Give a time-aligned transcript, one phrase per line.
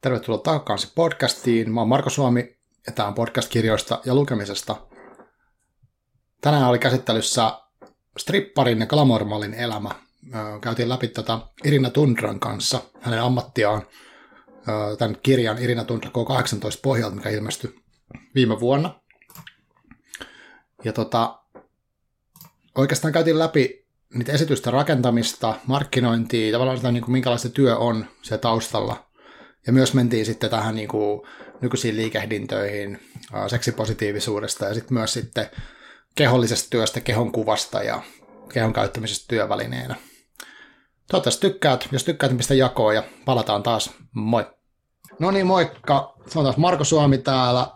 [0.00, 1.72] Tervetuloa takaisin podcastiin.
[1.72, 2.56] Mä oon Marko Suomi
[2.86, 4.76] ja tämä on podcast-kirjoista ja lukemisesta.
[6.40, 7.60] Tänään oli käsittelyssä
[8.18, 9.90] stripparin ja glamormallin elämä.
[10.60, 13.82] Käytiin läpi tätä Irina Tundran kanssa, hänen ammattiaan,
[14.98, 17.80] tämän kirjan Irina Tundra K18 pohjalta, mikä ilmestyi
[18.34, 19.00] viime vuonna.
[20.84, 21.38] Ja tota,
[22.74, 28.38] oikeastaan käytiin läpi niitä esitysten rakentamista, markkinointia, tavallaan sitä, niin kuin minkälaista työ on se
[28.38, 29.04] taustalla–
[29.66, 31.22] ja myös mentiin sitten tähän niin kuin
[31.60, 33.00] nykyisiin liikehdintöihin
[33.46, 35.46] seksipositiivisuudesta ja sitten myös sitten
[36.14, 38.02] kehollisesta työstä, kehon kuvasta ja
[38.52, 39.94] kehon käyttämisestä työvälineenä.
[41.10, 41.88] Toivottavasti tykkäät.
[41.92, 42.72] Jos tykkäät, niin pistä ja
[43.24, 43.90] palataan taas.
[44.12, 44.46] Moi!
[45.18, 46.14] No niin, moikka!
[46.26, 47.66] Se on taas Marko Suomi täällä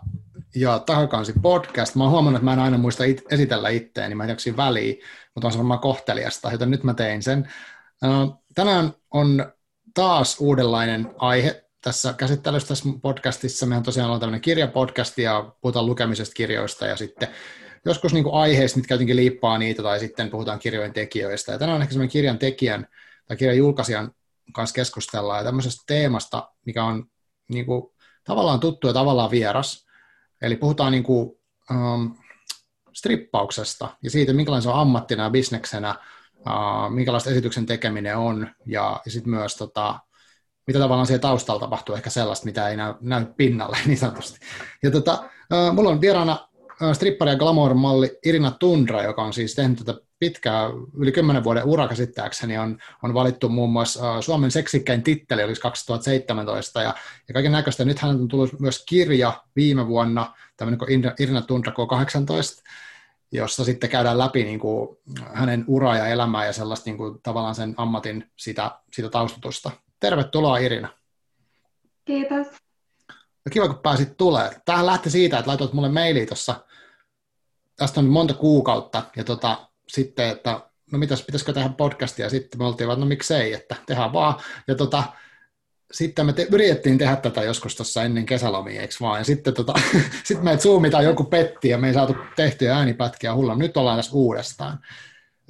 [0.55, 1.95] ja Tahakansi podcast.
[1.95, 4.57] Mä oon huomannut, että mä en aina muista it- esitellä itseäni, niin mä en jaksin
[4.57, 4.99] väliin,
[5.35, 7.53] mutta on se varmaan kohteliasta, joten nyt mä tein sen.
[8.55, 9.53] Tänään on
[9.93, 13.65] taas uudenlainen aihe tässä käsittelyssä tässä podcastissa.
[13.65, 17.27] Mehän tosiaan on tämmöinen kirjapodcast ja puhutaan lukemisesta kirjoista ja sitten
[17.85, 21.51] joskus niin aiheista, mitkä jotenkin liippaa niitä, tai sitten puhutaan kirjojen tekijöistä.
[21.51, 22.87] Ja tänään on ehkä semmoinen kirjan tekijän
[23.27, 24.11] tai kirjan julkaisijan
[24.53, 27.05] kanssa keskustellaan ja tämmöisestä teemasta, mikä on
[27.47, 27.91] niin kuin,
[28.23, 29.85] tavallaan tuttu ja tavallaan vieras.
[30.41, 31.39] Eli puhutaan niin kuin,
[31.71, 32.17] um,
[32.93, 35.95] strippauksesta ja siitä, minkälainen se on ammattina ja bisneksenä,
[36.39, 39.99] uh, minkälaista esityksen tekeminen on, ja, ja sitten myös tota,
[40.67, 44.39] mitä tavallaan siellä taustalla tapahtuu, ehkä sellaista, mitä ei näy, näy pinnalle niin sanotusti.
[44.83, 45.23] Ja tota,
[45.73, 46.47] mulla on vieraana
[46.93, 51.87] strippari ja glamour-malli Irina Tundra, joka on siis tehnyt tätä pitkää, yli kymmenen vuoden ura
[51.87, 56.93] käsittääkseni, on, on valittu muun muassa Suomen seksikkäin titteli, olisi 2017, ja,
[57.27, 57.85] ja kaiken näköistä.
[57.85, 62.63] Nyt hän on tullut myös kirja viime vuonna, tämmöinen kuin Irina Tundra K18,
[63.31, 64.97] jossa sitten käydään läpi niin kuin
[65.33, 69.71] hänen uraa ja elämää ja sellaista niin kuin, tavallaan sen ammatin sitä, sitä taustatusta.
[69.99, 70.89] Tervetuloa Irina.
[72.05, 72.47] Kiitos.
[73.45, 74.53] Ja kiva, kun pääsit tulemaan.
[74.65, 76.55] Tähän lähti siitä, että laitoit mulle maili tuossa,
[77.75, 80.61] tästä on monta kuukautta, ja tota, sitten, että
[80.91, 84.35] no mitäs, pitäisikö tehdä podcastia, ja sitten me oltiin vaan, no miksei, että tehdään vaan,
[84.67, 85.03] ja tota,
[85.91, 89.73] sitten me te, yritettiin tehdä tätä joskus tuossa ennen kesälomia, eikö vaan, ja sitten tota,
[90.23, 94.11] sit me zoomitaan joku petti, ja me ei saatu tehtyä äänipätkiä hulla, nyt ollaan tässä
[94.15, 94.79] uudestaan.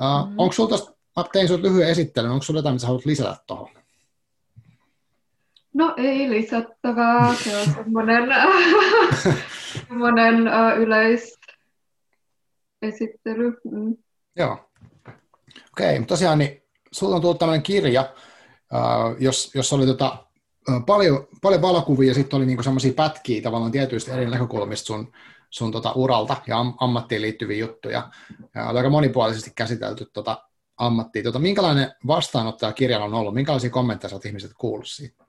[0.01, 0.35] Uh, mm.
[0.37, 3.84] Onko sulla mä tein sinulle lyhyen esittelyn, onko sinulla jotain, mitä haluat lisätä tuohon?
[5.75, 8.23] No ei lisättävää, se on semmoinen,
[9.87, 10.35] semmoinen
[10.77, 13.57] yleisesittely.
[13.71, 13.97] Mm.
[14.35, 14.69] Joo.
[15.71, 18.13] Okei, okay, tosiaan niin sulla on tullut tämmöinen kirja,
[19.19, 20.25] jos, jos oli tota,
[20.85, 25.11] paljon, paljon valokuvia ja sitten oli niinku semmoisia pätkiä tavallaan tietyistä eri näkökulmista sun,
[25.49, 28.09] sun tota uralta ja am, ammattiin liittyviä juttuja.
[28.55, 30.43] Ja oli aika monipuolisesti käsitelty tota
[30.77, 31.23] ammattia.
[31.23, 33.33] Tota, minkälainen vastaanottaja kirjalla on ollut?
[33.33, 35.24] Minkälaisia kommentteja olet ihmiset kuullut siitä?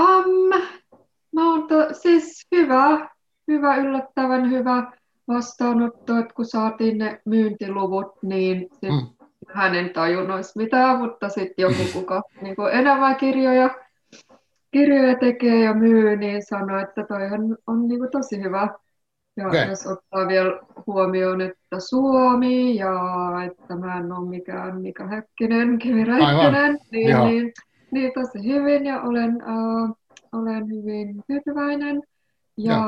[0.00, 0.62] Um,
[1.32, 3.08] no, to, siis hyvä,
[3.48, 4.92] hyvä, yllättävän hyvä
[5.28, 9.26] vastaanotto, että kun saatiin ne myyntiluvut, niin sit mm.
[9.48, 13.70] hän en tajunnut mitään, mutta sitten joku, kuka niin enemmän kirjoja,
[14.70, 18.68] kirjoja tekee ja myy, niin sanoi, että toihan on niin kuin, tosi hyvä.
[19.36, 19.68] Ja okay.
[19.68, 22.92] jos ottaa vielä huomioon, että Suomi ja
[23.46, 27.52] että mä en ole mikään Mika Häkkinen, Räikkönen, niin, niin
[27.94, 29.96] niin, tosi hyvin ja olen, uh,
[30.32, 32.02] olen hyvin tyytyväinen.
[32.56, 32.84] Ja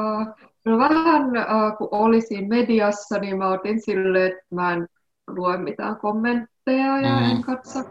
[0.65, 4.87] no vähän uh, kun olisin mediassa, niin mä otin sille, että mä en
[5.29, 7.31] lue mitään kommentteja ja mm.
[7.31, 7.85] en katso,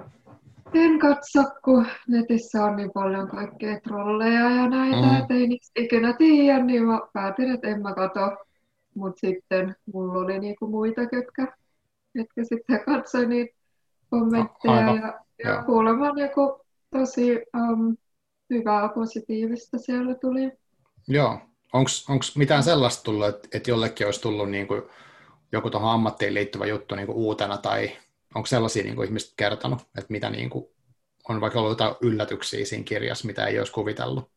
[0.74, 5.18] en katso, kun netissä on niin paljon kaikkea trolleja ja näitä, mm.
[5.18, 8.20] että ei niistä ikinä tiedä, niin mä päätin, että en mä katso.
[8.96, 11.48] Mutta sitten mulla oli niinku muita, ketkä,
[12.14, 13.56] ketkä sitten katsoi niitä
[14.10, 14.96] kommentteja Aivan.
[14.96, 17.98] ja, ja kuulemma niinku tosi um,
[18.50, 20.52] hyvää positiivista siellä tuli.
[21.08, 21.40] Joo.
[21.74, 24.82] Onko mitään sellaista tullut, että, että jollekin olisi tullut niin kuin
[25.52, 27.92] joku tuohon ammattiin liittyvä juttu niin kuin uutena, tai
[28.36, 30.66] onko sellaisia niin kuin ihmiset kertonut, että mitä niin kuin,
[31.30, 34.32] on vaikka ollut jotain yllätyksiä siinä kirjassa, mitä ei olisi kuvitellut?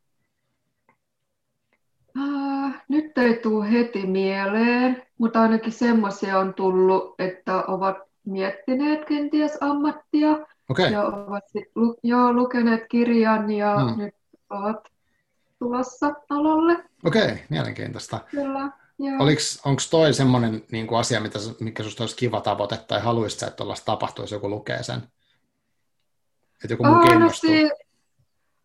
[2.19, 9.59] Uh, nyt ei tule heti mieleen, mutta ainakin semmoisia on tullut, että ovat miettineet kenties
[9.61, 10.93] ammattia, Okay.
[10.93, 11.45] Ja ovat
[11.75, 13.99] lu- jo lukeneet kirjan ja hmm.
[13.99, 14.15] nyt
[14.51, 14.89] ovat
[15.59, 16.85] tulossa alalle.
[17.05, 18.21] Okei, okay, mielenkiintoista.
[18.31, 18.71] Kyllä.
[19.65, 23.57] Onko toi semmoinen niin kuin asia, mitä, mikä sinusta olisi kiva tavoite, tai haluaisit että
[23.57, 24.99] tuollaista tapahtuu, jos joku lukee sen?
[26.65, 27.51] Että joku muu kiinnostuu?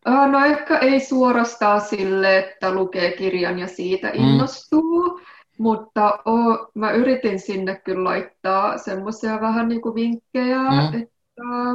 [0.06, 4.24] No, no ehkä ei suorastaan sille, että lukee kirjan ja siitä hmm.
[4.24, 5.24] innostuu, mm.
[5.58, 10.78] mutta o, mä yritin sinne kyllä laittaa semmoisia vähän niin kuin vinkkejä, mm.
[10.78, 11.13] että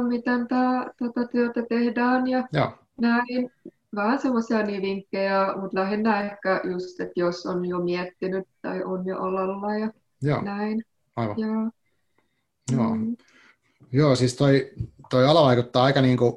[0.08, 2.72] miten tämä, tätä työtä tehdään ja Joo.
[3.00, 3.50] näin.
[3.94, 9.06] vähän semmoisia niin vinkkejä, mutta lähinnä ehkä just, että jos on jo miettinyt tai on
[9.06, 9.90] jo alalla ja
[10.22, 10.42] Joo.
[10.42, 10.84] näin.
[11.16, 11.38] Aivan.
[11.38, 11.46] Ja,
[12.76, 12.94] Joo.
[12.94, 13.16] Mm.
[13.92, 14.70] Joo, siis toi,
[15.10, 16.36] toi ala vaikuttaa aika niin kuin,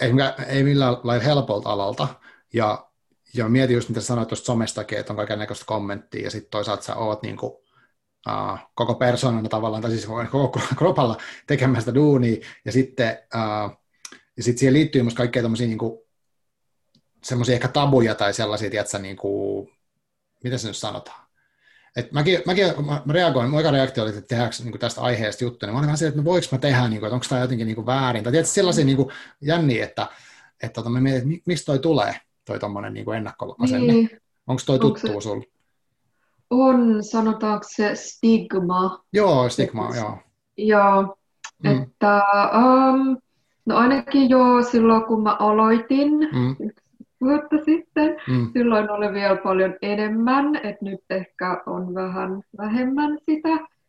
[0.00, 0.12] ei,
[0.48, 2.08] ei millään lailla helpolta alalta,
[2.52, 2.88] ja,
[3.34, 6.82] ja mieti just mitä sanoit tuosta somestakin, että on kaiken näköistä kommenttia, ja sitten toisaalta
[6.82, 7.52] sä oot niin kuin,
[8.28, 11.16] uh, koko persoonana tavallaan, tai siis koko kropalla
[11.46, 13.78] tekemään sitä duunia, ja sitten uh,
[14.36, 15.78] ja sit siihen liittyy myös kaikkea tämmöisiä niin
[17.24, 19.70] semmoisia ehkä tabuja tai sellaisia, tiedätkö, niin kuin,
[20.44, 21.28] mitä se nyt sanotaan,
[21.96, 25.74] et mäkin, mäkin mä reagoin, mun reaktio oli, että tehdäänkö niin tästä aiheesta juttu, niin
[25.74, 27.66] mä olin vähän silleen, että no voiko mä tehdä, niin kuin, että onko tämä jotenkin
[27.66, 29.08] niin kuin väärin, tai tietysti sellaisia niin kuin,
[29.40, 30.06] jänniä, että,
[30.62, 33.92] että tota, mä mietin, että miksi toi tulee, toi tommonen niin ennakkoasenne.
[33.92, 34.10] Niin.
[34.46, 35.28] Onko toi tuttu se...
[36.50, 39.04] On, sanotaanko se stigma.
[39.12, 40.18] Joo, stigma, että, joo.
[40.56, 41.16] Joo,
[41.64, 41.82] mm.
[41.82, 42.22] että
[42.56, 43.16] um,
[43.66, 46.56] no ainakin jo silloin, kun mä aloitin, mm
[47.20, 48.16] vuotta sitten.
[48.28, 48.50] Mm.
[48.52, 53.48] Silloin oli vielä paljon enemmän, että nyt ehkä on vähän vähemmän sitä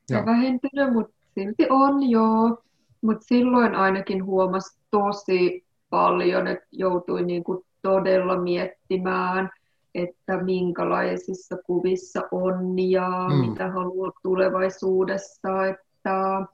[0.09, 2.63] ja vähentynyt, mutta silti on joo.
[3.01, 9.49] Mutta silloin ainakin huomasi tosi paljon, että joutui niinku todella miettimään,
[9.95, 13.49] että minkälaisissa kuvissa on ja mm.
[13.49, 15.65] mitä haluaa tulevaisuudessa.
[15.65, 16.45] Että,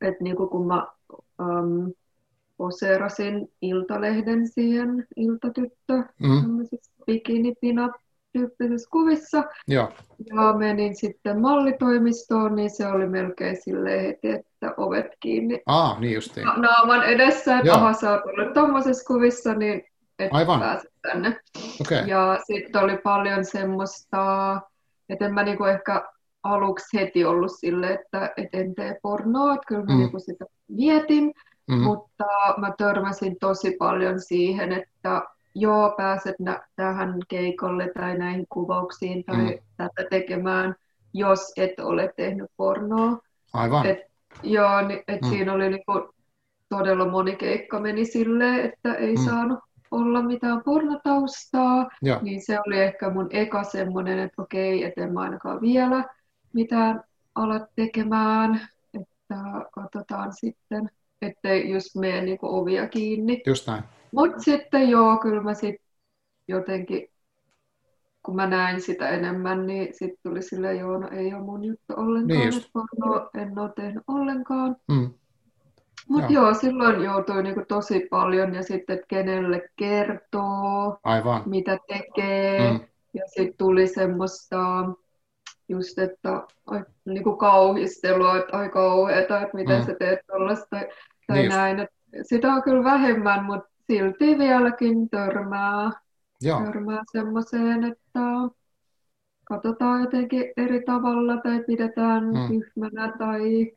[0.00, 0.86] että niin kuin kun mä
[1.42, 1.92] um,
[2.56, 6.68] poseerasin Iltalehden siihen Iltatyttö, mm.
[7.06, 7.92] bikinipinat
[8.32, 9.44] tyyppisissä kuvissa.
[9.68, 9.92] Joo.
[10.34, 15.62] Ja menin sitten mallitoimistoon, niin se oli melkein silleen heti, että ovet kiinni.
[15.66, 16.46] Aa, niin justiin.
[16.46, 19.84] Naaman edessä, että aha, sä oot ollut tommosessa kuvissa, niin
[20.18, 20.60] et Aivan.
[20.60, 21.40] pääse tänne.
[21.80, 22.06] Okay.
[22.06, 24.60] Ja sitten oli paljon semmoista,
[25.08, 26.04] että en mä niinku ehkä
[26.42, 29.98] aluksi heti ollut silleen, että et en tee pornoa, että kyllä mä mm.
[29.98, 31.32] niinku sitä mietin,
[31.68, 31.78] Mm.
[31.78, 32.24] Mutta
[32.56, 35.22] mä törmäsin tosi paljon siihen, että
[35.54, 39.58] joo, pääset nä- tähän keikolle tai näihin kuvauksiin tai mm.
[39.76, 40.74] tätä tekemään,
[41.14, 43.18] jos et ole tehnyt pornoa.
[43.52, 43.86] Aivan.
[43.86, 43.98] Et,
[44.42, 45.28] joo, niin, et mm.
[45.28, 46.14] siinä oli niinku
[46.68, 49.24] todella moni keikka meni silleen, että ei mm.
[49.24, 49.58] saanut
[49.90, 52.18] olla mitään pornotaustaa, ja.
[52.22, 56.04] niin se oli ehkä mun eka semmoinen, että okei, et en mä ainakaan vielä
[56.52, 57.04] mitään
[57.34, 59.34] ala tekemään, että
[59.72, 60.90] katsotaan sitten
[61.22, 63.42] ettei just mene niinku ovia kiinni.
[63.46, 63.84] Just näin.
[64.12, 65.86] Mutta sitten joo, kyllä mä sitten
[66.48, 67.08] jotenkin,
[68.22, 71.94] kun mä näin sitä enemmän, niin sitten tuli sille joo, no ei ole mun juttu
[71.96, 72.68] ollenkaan, niin että
[72.98, 74.76] no, en ole tehnyt ollenkaan.
[74.88, 75.10] Mm.
[76.08, 76.44] Mutta joo.
[76.44, 81.42] joo, silloin joutui niinku tosi paljon ja sitten, kenelle kertoo, Aivan.
[81.46, 82.72] mitä tekee.
[82.72, 82.80] Mm.
[83.14, 84.58] Ja sitten tuli semmoista,
[85.68, 89.86] just, että ai, niin kuin kauhistelua, että ai kauheeta, että miten mm.
[89.86, 90.76] sä teet tuollaista
[91.26, 91.78] tai, niin näin.
[91.80, 95.90] Että sitä on kyllä vähemmän, mutta silti vieläkin törmää,
[96.42, 96.60] Joo.
[96.60, 98.20] törmää semmoiseen, että
[99.44, 102.48] katsotaan jotenkin eri tavalla tai pidetään mm.
[102.48, 103.72] tyhmänä tai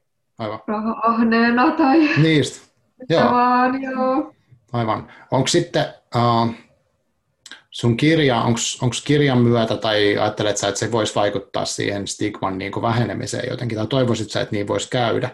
[0.68, 2.72] raha-ahneena tai Niistä.
[3.10, 3.32] Joo.
[3.32, 4.34] vaan, joo.
[4.74, 5.08] Aivan.
[5.32, 5.86] Onko sitten,
[6.16, 6.54] uh,
[7.72, 12.72] sun kirja, onko kirjan myötä tai ajattelet sä, että se voisi vaikuttaa siihen stigman niin
[12.72, 15.30] kuin vähenemiseen jotenkin, tai toivoisit sä, että niin voisi käydä,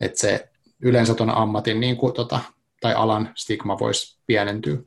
[0.00, 0.48] että se
[0.82, 2.40] yleensä tuon ammatin niin kuin, tota,
[2.80, 4.78] tai alan stigma voisi pienentyä?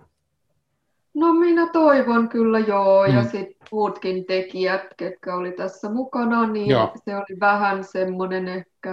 [1.15, 3.15] No minä toivon kyllä joo, mm.
[3.15, 6.91] ja sitten muutkin tekijät, ketkä oli tässä mukana, niin joo.
[7.05, 8.91] se oli vähän semmoinen ehkä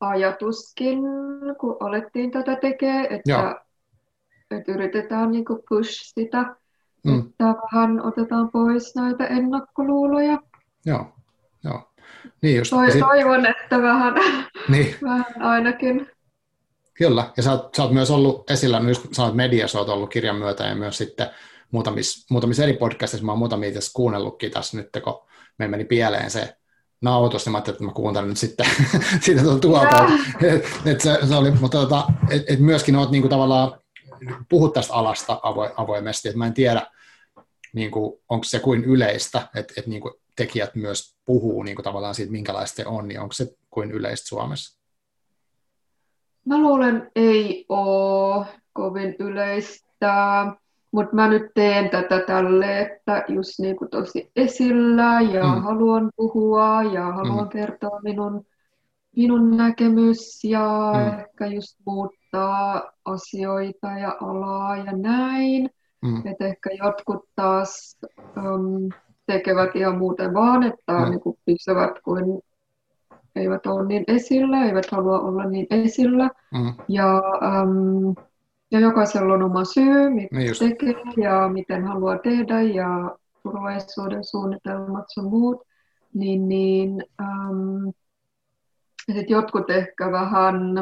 [0.00, 0.98] ajatuskin,
[1.60, 3.60] kun alettiin tätä tekemään, että,
[4.50, 6.56] että yritetään niin push sitä
[7.06, 7.18] mm.
[7.18, 10.38] että vähän otetaan pois näitä ennakkoluuloja.
[10.86, 11.06] Joo,
[11.64, 11.92] joo.
[12.42, 12.70] Niin just.
[12.70, 13.00] Toi, sit...
[13.00, 14.14] Toivon, että vähän,
[14.68, 14.94] niin.
[15.02, 16.10] vähän ainakin.
[16.98, 20.10] Kyllä, ja sä oot, sä oot myös ollut esillä, no just sanoit mediassa, oot ollut
[20.10, 21.30] kirjan myötä ja myös sitten
[21.70, 25.22] muutamissa, muutamissa eri podcastissa, mä oon muutamia tässä kuunnellutkin tässä nyt, kun
[25.58, 26.56] me meni pieleen se
[27.00, 28.66] nautus, niin mä ajattelin, että mä kuuntelen nyt sitten
[29.24, 30.08] siitä tuolta.
[30.42, 33.80] Et, et se, se oli, mutta tota, et, et myöskin oot niinku tavallaan
[34.48, 36.86] puhut tästä alasta avo, avoimesti, että mä en tiedä,
[37.72, 41.84] niin kuin, onko se kuin yleistä, että, että niin kuin tekijät myös puhuu niin kuin
[41.84, 44.75] tavallaan siitä, minkälaista se on, niin onko se kuin yleistä Suomessa?
[46.46, 50.46] Mä luulen, ei ole kovin yleistä,
[50.92, 55.62] mutta mä nyt teen tätä tälle, että just niin kuin tosi esillä ja mm.
[55.62, 57.48] haluan puhua ja haluan mm.
[57.48, 58.46] kertoa minun,
[59.16, 61.18] minun näkemys ja mm.
[61.18, 65.70] ehkä just muuttaa asioita ja alaa ja näin.
[66.02, 66.26] Mm.
[66.26, 67.98] Et ehkä jotkut taas
[68.36, 68.88] um,
[69.26, 71.10] tekevät ihan muuten vaan, että mm.
[71.10, 72.40] niin kuin pysyvät kuin
[73.36, 76.30] eivät ole niin esillä, eivät halua olla niin esillä.
[76.52, 76.72] Mm.
[76.88, 77.22] Ja
[77.62, 78.14] um,
[78.70, 85.04] ja jokaisella on oma syy, mitä niin tekee ja miten haluaa tehdä ja tulevaisuuden suunnitelmat
[85.08, 85.62] sun muut,
[86.14, 87.88] niin, niin ähm,
[89.08, 90.74] ja sit jotkut ehkä vähän,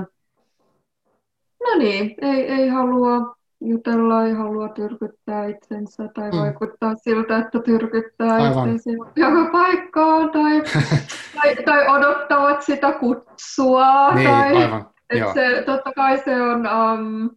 [1.61, 6.39] no niin, ei, ei halua jutella, ei halua tyrkyttää itsensä tai mm.
[6.39, 8.51] vaikuttaa siltä, että tyrkyttää Aivan.
[8.51, 10.63] itsensä joka paikkaan tai,
[11.37, 14.15] tai, tai odottavat sitä kutsua.
[14.15, 14.87] Niin, tai, aivan.
[15.11, 17.31] Et se, totta kai se on um,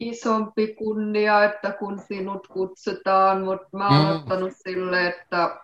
[0.00, 4.16] isompi kunnia, että kun sinut kutsutaan, mutta mä oon mm.
[4.16, 5.60] ottanut sille, että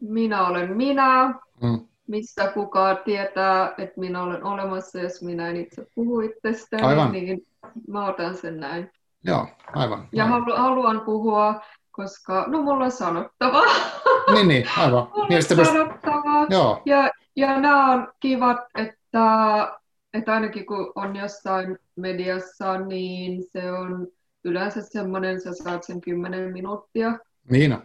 [0.00, 1.86] minä olen minä, mm.
[2.08, 7.12] Missä kukaan tietää, että minä olen olemassa, jos minä en itse puhu itsestäni, aivan.
[7.12, 7.46] niin
[7.88, 8.90] mä otan sen näin.
[9.24, 10.08] Joo, aivan.
[10.12, 10.44] Ja aivan.
[10.56, 13.64] haluan puhua, koska no mulla on sanottavaa.
[14.34, 15.08] Niin, niin, aivan.
[15.14, 16.46] mulla on sanottavaa.
[16.50, 16.82] Joo.
[16.86, 19.22] Ja, ja nämä on kivat, että
[20.14, 24.08] että ainakin kun on jossain mediassa, niin se on
[24.44, 27.18] yleensä semmoinen, sä saat sen 10 minuuttia.
[27.50, 27.78] Niin.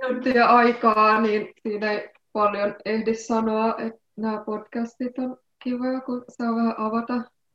[0.00, 6.56] Minuuttia aikaa, niin siinä ei paljon ehdi sanoa, että nämä podcastit on kivoja, kun saa
[6.56, 7.14] vähän avata,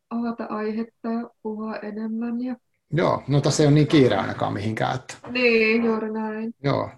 [0.09, 2.41] avata aihetta ja puhua enemmän.
[2.41, 2.55] Ja...
[2.93, 4.95] Joo, no tässä ei ole niin kiire ainakaan mihinkään.
[4.95, 5.13] Että...
[5.31, 6.53] Niin, juuri näin.
[6.63, 6.89] Joo,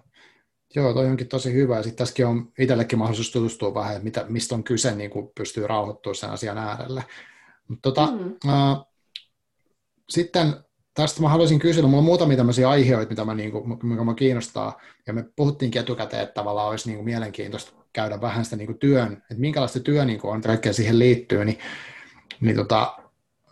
[0.74, 1.76] Joo, toi onkin tosi hyvä.
[1.76, 5.30] Ja sitten tässäkin on itsellekin mahdollisuus tutustua vähän, että mitä, mistä on kyse, niin kuin
[5.34, 7.04] pystyy rauhoittumaan sen asian äärelle.
[7.68, 8.50] Mutta tota, mm.
[8.50, 8.78] äh,
[10.08, 10.54] sitten
[10.94, 14.14] tästä mä haluaisin kysyä, mulla on muutamia tämmöisiä aiheita, mitä mä, niin kuin, mikä mä
[14.14, 18.66] kiinnostaa, ja me puhuttiinkin etukäteen, että tavallaan olisi niin kuin mielenkiintoista käydä vähän sitä niin
[18.66, 21.58] kuin työn, että minkälaista työ niin kuin on, kaikkea siihen liittyy, niin,
[22.40, 22.96] niin tota,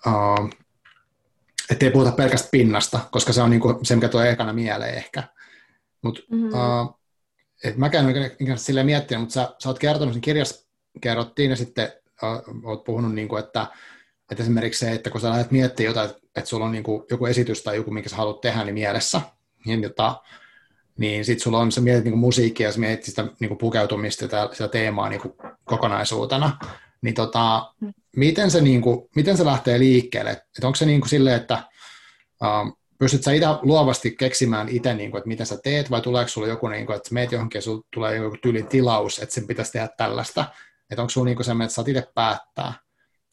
[0.06, 0.50] äh,
[1.70, 5.23] ettei puhuta pelkästä pinnasta, koska se on niin kuin se, mikä tulee ekana mieleen ehkä.
[6.02, 6.49] Mutta mm-hmm.
[6.49, 7.00] uh,
[7.64, 10.68] et mäkään en ole silleen miettinyt, mutta sä, sä oot kertonut, sen kirjassa
[11.00, 11.92] kerrottiin ja sitten
[12.23, 13.66] uh, oot puhunut, niin kuin, että,
[14.30, 17.26] että esimerkiksi se, että kun sä lähdet miettimään jotain, että, sulla on niin kuin, joku
[17.26, 19.20] esitys tai joku, minkä sä haluat tehdä, niin mielessä,
[19.64, 20.22] niin, jota,
[20.99, 23.58] niin sitten sulla on, sä mietit niin kuin musiikkia ja sä mietit sitä niin kuin
[23.58, 25.34] pukeutumista ja sitä teemaa niin kuin
[25.64, 26.58] kokonaisuutena,
[27.02, 27.92] niin tota, mm.
[28.16, 30.30] miten, se, niin kuin, miten se lähtee liikkeelle?
[30.30, 31.62] Että onko se niin kuin silleen, että
[32.42, 36.28] um, pystyt sä itse luovasti keksimään itse, niin kuin, että mitä sä teet, vai tuleeko
[36.28, 39.46] sulla joku, niin kuin, että meet johonkin ja sulla tulee joku tyyli tilaus, että sen
[39.46, 40.44] pitäisi tehdä tällaista,
[40.90, 42.72] että onko sulla niin semmoinen, että sä itse päättää,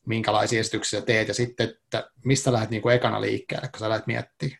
[0.07, 4.07] minkälaisia esityksiä teet, ja sitten, että mistä lähdet niin kuin ekana liikkeelle, kun sä lähdet
[4.07, 4.57] miettimään?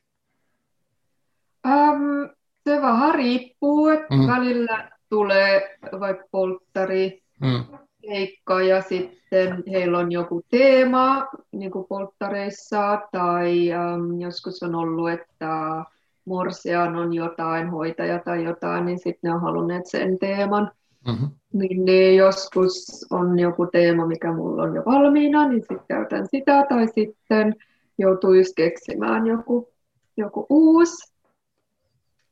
[1.68, 2.30] Um,
[2.70, 4.28] se vähän riippuu, että mm.
[4.28, 7.66] välillä tulee vaikka polttari, mm
[8.08, 15.10] keikka ja sitten heillä on joku teema niin kuin polttareissa tai um, joskus on ollut,
[15.10, 15.84] että
[16.26, 20.72] Morsian on jotain, hoitaja tai jotain, niin sitten ne on halunneet sen teeman.
[21.08, 21.30] Mm-hmm.
[21.54, 26.66] Niin, niin joskus on joku teema, mikä mulla on jo valmiina, niin sitten käytän sitä,
[26.70, 27.56] tai sitten
[27.98, 29.74] joutuu just keksimään joku,
[30.18, 31.14] joku uusi.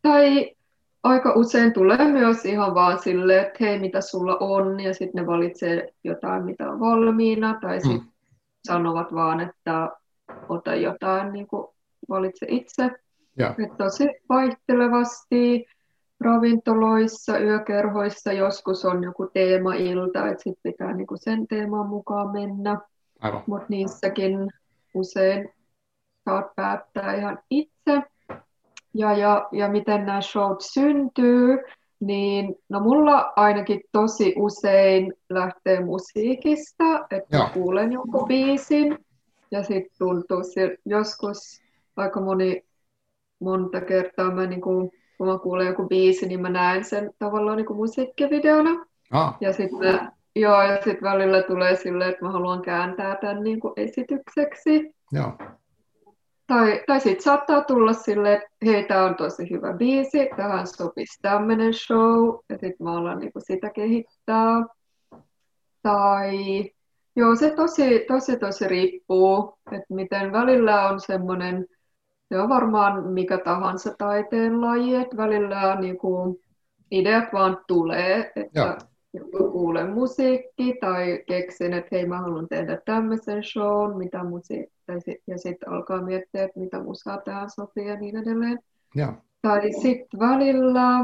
[0.01, 0.55] Tai
[1.03, 5.27] aika usein tulee myös ihan vaan silleen, että hei, mitä sulla on, ja sitten ne
[5.27, 8.08] valitsee jotain, mitä on valmiina, tai sitten mm.
[8.67, 9.89] sanovat vaan, että
[10.50, 11.67] ota jotain, niin kuin
[12.10, 12.91] valitse itse.
[13.38, 13.55] Ja.
[13.63, 15.65] Et tosi vaihtelevasti
[16.19, 22.79] ravintoloissa, yökerhoissa joskus on joku teemailta, että sitten pitää niin kuin sen teeman mukaan mennä.
[23.48, 24.51] Mutta niissäkin
[24.93, 25.50] usein
[26.25, 28.01] saat päättää ihan itse.
[28.93, 31.57] Ja, ja, ja miten nämä showt syntyy,
[32.00, 37.50] niin no mulla ainakin tosi usein lähtee musiikista, että Joo.
[37.53, 39.05] kuulen jonkun biisin
[39.51, 40.41] ja sitten tuntuu
[40.86, 41.62] joskus
[41.95, 42.63] aika moni
[43.39, 47.74] monta kertaa mä niinku, kun mä kuulen joku biisi, niin mä näen sen tavallaan niinku
[47.74, 48.86] musiikkivideona.
[49.12, 49.38] Ah.
[49.41, 50.00] Ja sitten
[50.36, 54.95] joo, ja sit välillä tulee silleen, että mä haluan kääntää tämän niinku esitykseksi.
[55.12, 55.31] Joo.
[56.48, 61.22] Tai, tai sitten saattaa tulla sille, että hei, tämä on tosi hyvä biisi, tähän sopisi
[61.22, 64.65] tämmöinen show, ja sitten mä alan niinku sitä kehittää.
[65.81, 66.36] Tai
[67.15, 71.65] joo, se tosi, tosi, tosi riippuu, että miten välillä on semmoinen,
[72.29, 76.41] se on varmaan mikä tahansa taiteen laji, että välillä niinku
[76.91, 78.77] ideat vaan tulee, että Joo
[79.15, 84.72] joku kuulen musiikki tai keksin, että hei mä haluan tehdä tämmöisen shown, mitä musi-
[85.27, 88.60] ja sitten alkaa miettiä, että mitä musaa tähän sopii ja niin edelleen.
[88.96, 89.13] Ja.
[89.41, 91.01] Tai sitten välillä,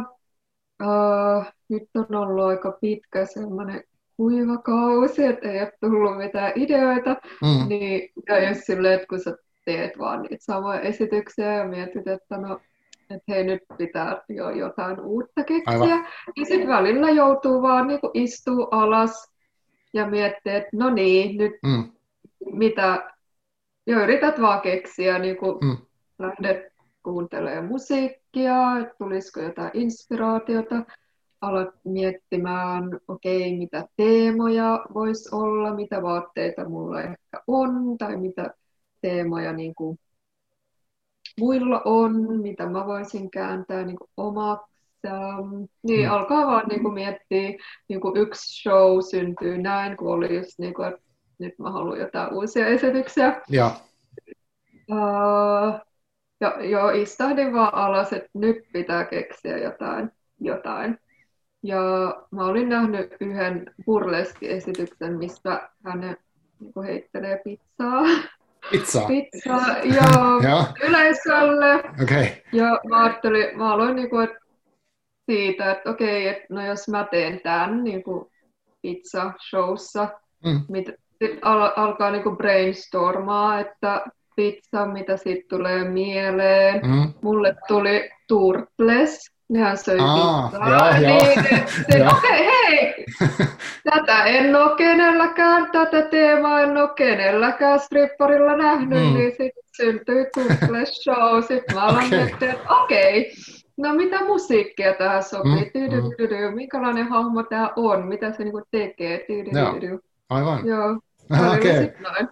[0.84, 3.84] uh, nyt on ollut aika pitkä semmoinen
[4.18, 7.68] kuiva kausi, että ei ole tullut mitään ideoita, mm.
[7.68, 12.38] niin ja jos silleen, että kun sä teet vaan niitä samoja esityksiä ja mietit, että
[12.38, 12.60] no
[13.15, 15.74] että hei nyt pitää jo jotain uutta keksiä.
[15.74, 16.06] Aivan.
[16.38, 19.32] Ja sitten välillä joutuu vaan niin istua alas
[19.94, 21.91] ja miettiä, että no niin, nyt mm.
[22.46, 23.12] mitä,
[23.88, 25.77] jo yrität vaan keksiä, niin kuin Mm.
[26.20, 30.86] lähdet kuuntelemaan musiikkia, että tulisiko jotain inspiraatiota,
[31.41, 38.53] alat miettimään, okei, mitä teemoja voisi olla, mitä vaatteita mulla ehkä on, tai mitä
[39.01, 40.00] teemoja niin kuin
[41.39, 44.72] muilla on, mitä mä voisin kääntää niin kuin omaksi.
[45.84, 46.12] Niin Mm.
[46.12, 47.50] alkaa vaan niin kuin miettiä,
[47.89, 51.01] niin kuin yksi show syntyy näin, kun oli just niin kuin, että
[51.39, 53.41] nyt mä haluan jotain uusia esityksiä.
[53.50, 53.72] Joo.
[54.91, 55.79] Uh,
[56.41, 60.12] ja joo, istahdin vaan alas, että nyt pitää keksiä jotain.
[60.39, 60.98] jotain.
[61.63, 61.79] Ja
[62.31, 66.17] mä olin nähnyt yhden burleski-esityksen, missä hän niin
[66.86, 68.01] heittelee pizzaa,
[68.72, 69.08] Pizzaa.
[69.08, 71.75] pizzaa joo, Joo, yleisölle.
[72.04, 72.25] Okay.
[72.54, 74.38] Ja mä ajattelin, mä aloin niin kuin, että
[75.32, 78.25] siitä, että okei, että no jos mä teen tämän niin kuin
[78.88, 80.08] pizza-showssa,
[80.46, 80.62] Mm.
[80.75, 80.96] sitten
[81.42, 84.01] al- alkaa niin kuin brainstormaa, että
[84.36, 86.82] pizza, mitä siitä tulee mieleen.
[86.88, 87.13] Mm.
[87.22, 90.70] Mulle tuli turtles, nehän söi Aa, pizzaa.
[91.00, 91.24] joo, joo.
[91.24, 92.12] Niin, että Joo.
[92.17, 93.05] okei, hei,
[93.84, 99.13] tätä en ole kenelläkään, tätä teemaa en ole kenelläkään stripparilla nähnyt, Mm.
[99.13, 101.43] niin sitten syntyi turtles show.
[101.48, 102.10] Sitten mä Okei.
[102.10, 103.34] miettiä, että okei,
[103.77, 109.17] no mitä musiikkia tähän sopii, Mm, Tydydydy, minkälainen hahmo tämä on, mitä se niinku tekee,
[109.27, 110.00] Tydydydy.
[110.29, 110.67] Aivan.
[110.67, 111.00] Joo,
[111.58, 112.27] Okei, noin.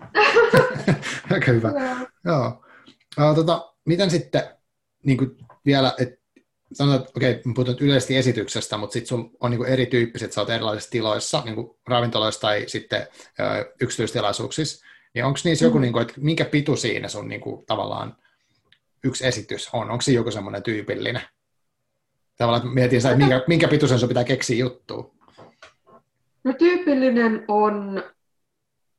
[1.34, 1.70] aika hyvä.
[1.70, 1.96] Joo.
[2.26, 2.64] Joo.
[3.30, 4.42] Uh, tota, miten sitten
[5.06, 5.32] niin kuin
[5.66, 6.19] vielä, että
[6.74, 10.50] sanotaan, että okei, me puhutaan yleisesti esityksestä, mutta sitten sun on niin erityyppiset, sä oot
[10.50, 13.08] erilaisissa tiloissa, niin kuin ravintoloissa tai sitten
[13.40, 15.82] ö, yksityistilaisuuksissa, niin onko niissä joku, Mhm.
[15.82, 18.18] niin kuin, että minkä pitu siinä sun niin kuin, tavallaan
[19.04, 19.92] yksi esitys on?
[19.92, 21.22] Onko siinä joku semmoinen tyypillinen?
[22.38, 25.12] Tavallaan että mietin että minkä, minkä pituisen sun pitää keksiä juttua.
[26.44, 28.04] No tyypillinen on,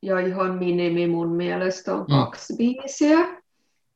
[0.01, 2.05] ja ihan minimi mun mielestä on Mm.
[2.07, 3.41] kaksi biisiä.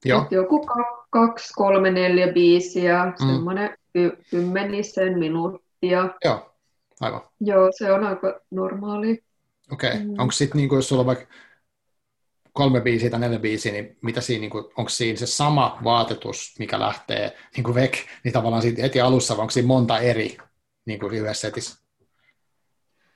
[0.05, 0.65] Joo, joku
[1.09, 3.13] kaksi, kolme, neljä biisiä, Mm.
[3.27, 6.09] semmoinen ky- kymmenisen minuuttia.
[6.25, 6.55] joo,
[7.01, 7.21] aivan.
[7.39, 9.23] Joo, se on aika normaali.
[9.71, 9.89] Okei.
[9.89, 10.03] Okay.
[10.03, 10.09] Mm.
[10.17, 11.25] Onko sitten, niin jos sulla on vaikka
[12.53, 16.55] kolme biisiä tai neljä biisiä, niin mitä siinä, niin kuin, onko siinä se sama vaatetus,
[16.59, 20.37] mikä lähtee niin kuin vek, niin tavallaan siitä heti alussa, vai onko siinä monta eri
[20.85, 21.85] niin kuin yhdessä setissä?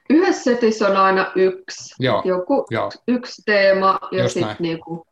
[0.09, 5.05] Yhdessä setissä on aina yksi, Joo, joku joo, yksi teema ja sitten niinku joo,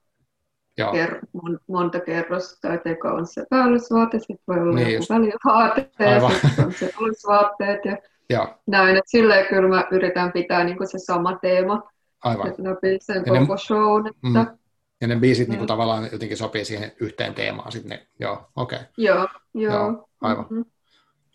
[0.86, 5.90] ker- mon- monta kerrosta, että eka on se päällysvaate, sitten voi olla Niin joku välivaate
[6.00, 7.98] ja sitten on se alusvaatteet ja
[8.30, 8.98] joo, näin.
[8.98, 11.90] Et silleen kyllä mä yritän pitää niinku se sama teema
[12.24, 12.48] aivan.
[12.48, 14.08] että läpi sen Ja ne- koko shown.
[14.08, 14.58] Että, Mm.
[15.02, 15.68] Ja ne biisit niin kuin, Mm.
[15.68, 18.76] tavallaan jotenkin sopii siihen yhteen teemaan sitten ne, joo, okei.
[18.80, 18.88] Okay.
[18.98, 19.74] Joo, joo.
[19.74, 20.46] Joo, aivan.
[20.50, 20.62] Mhm.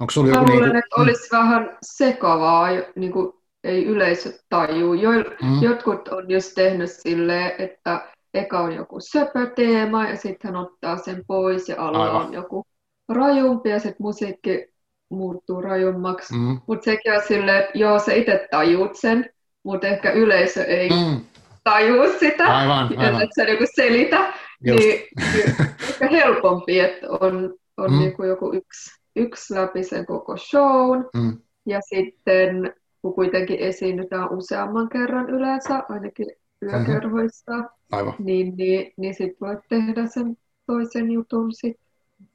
[0.00, 3.32] Onko sulla Mä joku luulen, niin että olisi vähän sekavaa, niin kuin
[3.64, 4.94] ei yleisö tajuu.
[4.94, 10.56] Jo, mm, Jotkut on just tehnyt silleen, että eka on joku söpöteema ja sitten hän
[10.62, 12.26] ottaa sen pois ja alla Aivan.
[12.26, 12.64] on joku
[13.08, 14.66] rajumpi ja sitten musiikki
[15.10, 16.34] muuttuu rajummaksi.
[16.34, 19.30] mm, Mutta sekin on silleen, että joo, sä itse tajuut sen,
[19.64, 21.20] mutta ehkä yleisö ei mm,
[21.64, 24.32] tajuu sitä, aivan, aivan, että sä niinku selitä.
[24.64, 25.02] just, Niin,
[25.88, 27.94] ehkä helpompi, että on, on Mm.
[27.94, 27.98] mm.
[27.98, 31.04] niin kuin joku yksi, yksi läpi sen koko shown.
[31.14, 36.26] mm, Ja sitten, kun kuitenkin esiinnytään useamman kerran yleensä, ainakin
[36.62, 37.52] yökerhoissa,
[37.92, 41.86] aivan, niin, niin, niin sitten voit tehdä sen toisen jutun sitten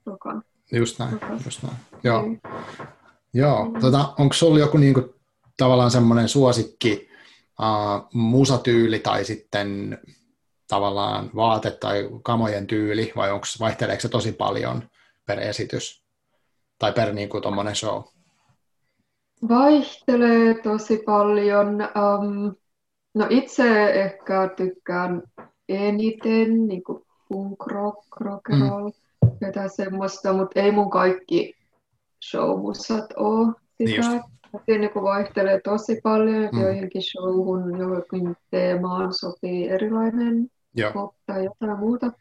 [0.06, 0.44] tokan.
[0.72, 1.40] just näin, Tokan.
[1.46, 2.22] just näin, joo.
[2.22, 2.42] Niin.
[3.34, 3.80] Joo, Mm.
[3.80, 5.16] tota, onko sulla joku niinku,
[5.58, 7.10] tavallaan semmoinen suosikki
[7.60, 9.98] uh, musatyyli tai sitten
[10.68, 14.84] tavallaan vaate tai kamojen tyyli, vai onks, vaihteleeko se tosi paljon
[15.26, 16.04] per esitys
[16.80, 18.04] tai per niinku tommonen show?
[19.50, 21.68] Vaihtelee tosi paljon.
[21.68, 22.56] Um,
[23.18, 25.24] no itse ehkä tykkään
[25.70, 28.70] eniten niin kuin punk rock, rock and Mm.
[28.70, 28.90] roll,
[29.42, 31.54] jotain semmoista, mutta ei mun kaikki
[32.30, 33.48] showmusat ole
[33.80, 34.02] Niin sitä.
[34.66, 36.62] Siinä niin kuin vaihtelee tosi paljon, että Mm.
[36.62, 42.12] joihinkin showhun johonkin teemaan sopii erilainen Joo, pop tai jotain muuta.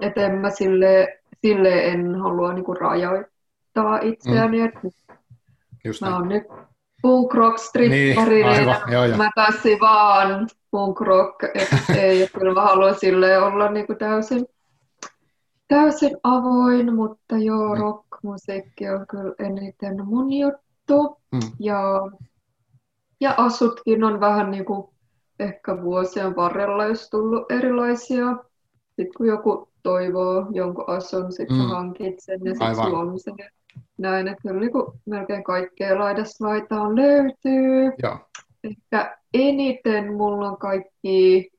[0.00, 4.80] Et en mä sille, sille en halua niin kuin rajoittaa itseäni, että
[5.84, 6.44] just Mä oon nyt
[7.06, 11.36] punk rock strippari, Niin, mä tassin vaan punk rock,
[11.98, 14.46] ei, kyllä mä haluan sille olla niinku täysin,
[15.68, 17.80] täysin avoin, mutta joo, Mm.
[17.80, 21.20] rockmusiikki on kyllä eniten mun juttu.
[21.32, 21.40] Mm.
[21.60, 21.80] Ja,
[23.20, 24.94] ja asutkin on vähän niinku
[25.40, 28.36] ehkä vuosien varrella jos tullut erilaisia.
[28.86, 31.68] Sitten kun joku toivoo jonkun asun, sitten Mm.
[31.68, 33.30] hankit sen ja sitten sulla on se.
[33.98, 37.92] Näin, että kyllä niinku melkein kaikkea laidasta laitaan löytyy.
[38.02, 38.18] Joo,
[38.64, 41.50] Ehkä eniten mulla on kaikki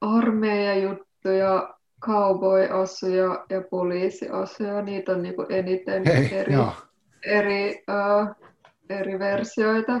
[0.00, 1.74] armeijajuttuja,
[2.04, 4.82] cowboy-asuja ja poliisiasuja.
[4.82, 6.72] Niitä on niinku eniten Hei, eri, joo.
[7.26, 8.50] eri, uh,
[8.88, 10.00] eri versioita.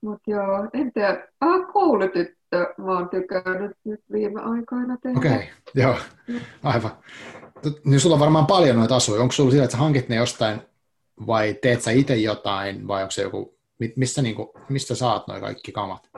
[0.00, 1.28] Mutta joo, en tiedä.
[1.40, 5.18] Ah, koulutyttö mä oon tykännyt nyt viime aikoina tehdä.
[5.18, 5.96] Okei, okay, joo,
[6.62, 6.90] aivan.
[7.84, 9.20] Niin sulla on varmaan paljon noita asuja.
[9.22, 10.62] Onko sulla sillä, että sä hankit ne jostain
[11.26, 13.58] vai teet sä itse jotain vai onko se joku,
[13.96, 16.08] missä, niin kuin, mistä saat noin kaikki kamat?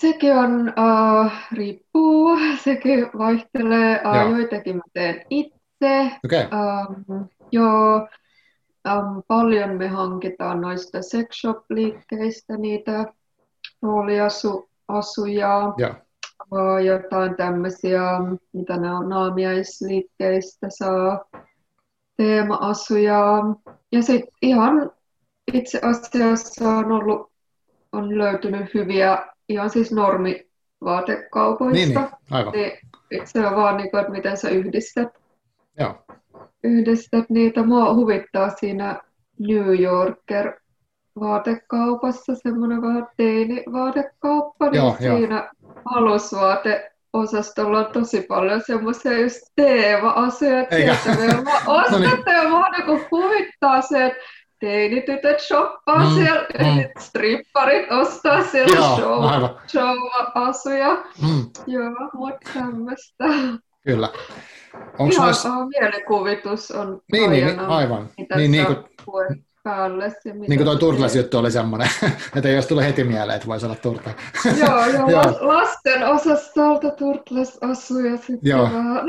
[0.00, 4.00] Sekin on, uh, riippuu, sekin vaihtelee.
[4.04, 6.10] Uh, joitakin mä teen itse.
[6.24, 6.44] Okay.
[6.44, 8.08] Um, joo,
[8.88, 13.12] um, paljon me hankitaan noista sex shop-liikkeistä niitä
[13.82, 15.74] rooliasuja.
[15.80, 15.96] Yeah.
[16.52, 18.02] Uh, jotain tämmöisiä,
[18.52, 21.24] mitä ne on, naamiaisliikkeistä saa
[22.16, 23.42] teema-asuja.
[23.92, 24.90] Ja sitten ihan
[25.52, 27.32] itse asiassa on ollut,
[27.92, 31.74] on löytynyt hyviä ihan siis normivaatekaupoista.
[31.74, 32.08] Niin, niin.
[32.30, 32.52] aivan.
[32.52, 32.72] Niin,
[33.24, 35.08] se on vaan niin kuin, että miten sä yhdistät,
[35.78, 35.94] Joo.
[36.64, 37.62] yhdistät niitä.
[37.62, 39.00] Mua huvittaa siinä
[39.38, 40.52] New Yorker
[41.20, 45.50] vaatekaupassa semmoinen vähän teinivaatekkauppa, niin joo, siinä
[45.94, 52.42] alusvaate osastolla on tosi paljon semmoisia just teema-asioita, että me ostatte no niin.
[52.42, 54.18] ja mua niin huvittaa se, että
[54.60, 56.84] teinitytöt shoppaa mm, siellä, mm.
[56.98, 59.24] stripparit ostaa siellä Joo, show,
[59.66, 61.04] show-asuja.
[61.22, 61.50] Mm.
[61.66, 63.24] Joo, mutta tämmöistä.
[63.84, 64.08] Kyllä.
[64.98, 65.44] Onko Ihan nois...
[65.78, 68.08] mielikuvitus on niin, niin, niin, aivan.
[68.18, 68.66] mitä niin, niin
[69.66, 70.12] kuin, päälle.
[70.24, 71.88] Ja niin kuin toi Turtles-juttu oli semmoinen,
[72.36, 74.14] että jos tulee heti mieleen, että voisi olla Turtle.
[74.60, 75.22] joo, joo, joo.
[75.40, 78.62] lasten osastolta Turtles-asuja sitten joo.
[78.62, 79.06] vähän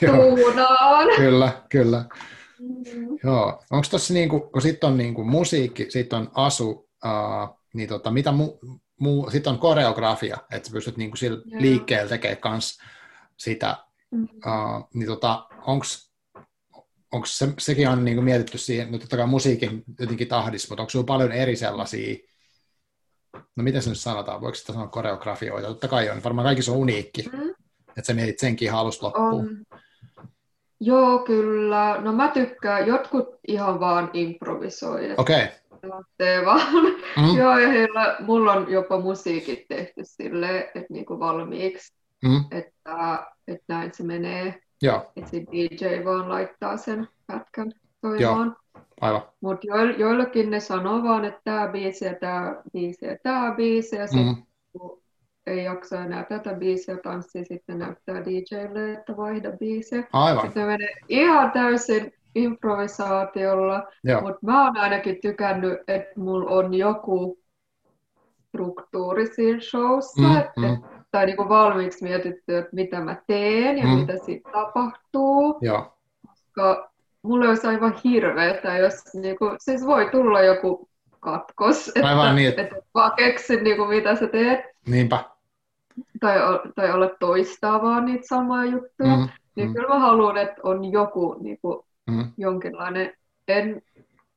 [0.00, 1.08] tuunaan.
[1.16, 2.04] kyllä, kyllä.
[2.60, 3.18] Mm.
[3.24, 6.70] Joo, onko tuossa niinku, kun sitten on niinku musiikki, sitten on asu,
[7.04, 8.58] uh, niin tota, mitä mu,
[9.00, 12.78] mu, sitten on koreografia, että sä pystyt niinku sillä liikkeellä tekemään kans
[13.36, 13.76] sitä,
[14.12, 15.84] uh, niin tota, onko
[17.12, 20.90] onko se, sekin on niinku mietitty siihen, no totta kai musiikin jotenkin tahdissa, mutta onko
[20.90, 22.16] sinulla paljon eri sellaisia,
[23.56, 26.76] no miten se nyt sanotaan, voiko sitä sanoa koreografioita, totta kai on, varmaan kaikki on
[26.76, 27.50] uniikki, mm.
[27.88, 29.48] että sä mietit senkin halusta loppuun.
[29.70, 29.78] On.
[30.84, 32.00] Joo, kyllä.
[32.00, 35.14] No mä tykkään, jotkut ihan vaan improvisoi.
[35.16, 35.44] Okei.
[35.82, 36.44] Okay.
[36.44, 36.84] vaan.
[37.16, 37.36] Mm.
[37.38, 41.94] Joo, ja heillä, mulla on jopa musiikit tehty silleen, että niinku valmiiksi,
[42.24, 42.44] mm.
[42.50, 44.62] että, että näin se menee.
[44.82, 45.12] Joo.
[45.16, 48.56] Että DJ vaan laittaa sen pätkän soimaan.
[49.00, 49.22] Aivan.
[49.40, 49.66] Mutta
[49.98, 54.26] joillakin ne sanoo vaan, että tämä biisi ja tämä biisi ja tämä biisi, ja sitten
[54.26, 54.42] mm
[55.46, 60.04] ei jaksa enää tätä biisiä tanssia, sitten näyttää DJlle, että vaihda biisiä.
[60.12, 60.42] Aivan.
[60.42, 63.82] Sitten menee ihan täysin improvisaatiolla,
[64.22, 67.38] mutta mä oon ainakin tykännyt, että mulla on joku
[68.48, 73.90] struktuuri siinä showssa, mm, että, tai niinku valmiiksi mietitty, että mitä mä teen ja mm.
[73.90, 75.58] mitä siitä tapahtuu.
[75.60, 75.98] Joo.
[76.26, 76.90] Koska
[77.22, 80.88] mulle olisi aivan hirveetä, jos niinku, siis voi tulla joku
[81.20, 82.48] katkos, että, Aivan niin.
[82.48, 84.60] että et vaan keksin niinku, mitä sä teet.
[84.86, 85.24] Niinpä
[86.20, 86.38] tai,
[86.74, 89.74] tai olla toistaa vaan niitä samoja juttuja, mm, niin mm.
[89.74, 91.78] kyllä mä haluan, että on joku niin kuin,
[92.10, 92.32] mm.
[92.36, 93.12] jonkinlainen,
[93.48, 93.82] en,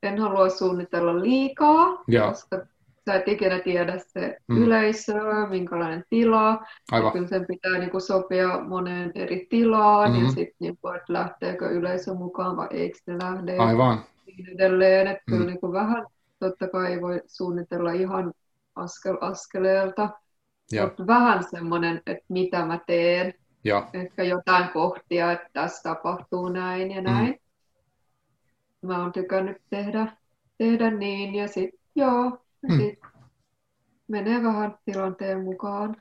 [0.02, 2.28] en halua suunnitella liikaa, ja.
[2.28, 2.66] koska
[3.06, 4.62] sä et ikinä tiedä se mm.
[4.62, 5.14] yleisö,
[5.48, 7.12] minkälainen tila, Aivan.
[7.12, 10.24] kyllä sen pitää niin kuin, sopia moneen eri tilaan, mm.
[10.24, 14.04] ja sitten niin kuin, että lähteekö yleisö mukaan vai eikö ne lähde, Aivan.
[14.26, 15.32] niin edelleen, että mm.
[15.32, 16.06] kyllä niin kuin, vähän
[16.38, 18.32] totta kai ei voi suunnitella ihan
[18.76, 20.10] askel askeleelta,
[20.82, 23.34] mutta vähän semmoinen, että mitä mä teen.
[23.64, 23.88] Ja.
[23.92, 27.40] Ehkä jotain kohtia, että tässä tapahtuu näin ja näin.
[28.82, 28.88] Mm.
[28.88, 30.16] Mä oon tykännyt tehdä,
[30.58, 32.96] tehdä niin ja sitten joo, mm.
[34.08, 35.96] menee vähän tilanteen mukaan.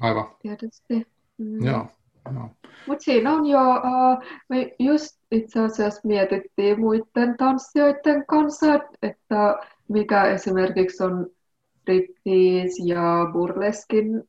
[0.00, 0.36] Aivan.
[0.42, 1.06] Tietysti.
[1.38, 1.64] Mm.
[1.64, 1.86] Joo.
[2.34, 2.50] Joo.
[2.86, 8.66] Mutta siinä on jo, uh, me just itse asiassa mietittiin muiden tanssijoiden kanssa,
[9.02, 11.26] että mikä esimerkiksi on
[11.80, 14.22] striptease ja burleskin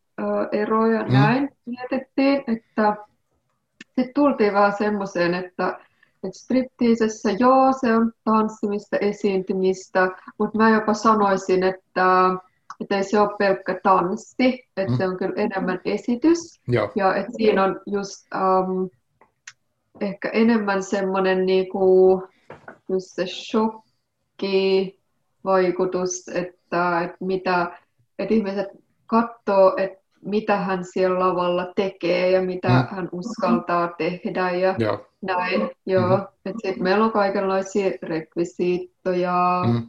[0.51, 1.13] ero ja mm.
[1.13, 2.95] näin mietittiin, että
[3.86, 5.79] sitten tultiin vähän semmoiseen, että,
[6.27, 12.29] että stripteasessa joo, se on tanssimista, esiintymistä, mutta mä jopa sanoisin, että,
[12.81, 14.97] että ei se ole pelkkä tanssi, että mm.
[14.97, 16.62] se on kyllä enemmän esitys.
[16.67, 16.91] Joo.
[16.95, 18.89] Ja että siinä on just um,
[20.01, 22.23] ehkä enemmän semmoinen niinku,
[22.89, 24.99] just se shokki,
[25.43, 27.77] vaikutus, että, että, mitä,
[28.19, 28.67] että ihmiset
[29.05, 32.95] katsoo, että mitä hän siellä lavalla tekee ja mitä mm.
[32.95, 35.07] hän uskaltaa tehdä ja Joo.
[35.21, 35.69] näin.
[35.86, 36.17] Joo.
[36.17, 36.53] Mm-hmm.
[36.65, 39.88] Sitten meillä on kaikenlaisia rekvisiittoja, mm.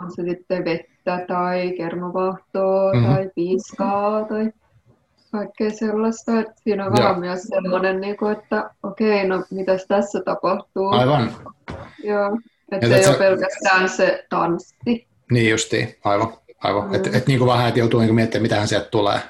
[0.00, 3.14] on se sitten vettä tai kermovahtoa mm-hmm.
[3.14, 4.52] tai piiskaa tai
[5.32, 6.40] kaikkea sellaista.
[6.40, 10.88] Että siinä on vähän myös sellainen, niin kuin, että okei, no mitäs tässä tapahtuu.
[10.88, 11.32] Aivan.
[12.04, 12.38] Joo,
[12.72, 15.06] että se ei ole pelkästään se tanssi.
[15.30, 16.32] Niin justiin, aivan.
[16.62, 16.88] aivan.
[16.88, 16.94] Mm.
[16.94, 19.20] Että et, niin kuin vähän, että joutuu niin miettimään, mitähän sieltä tulee.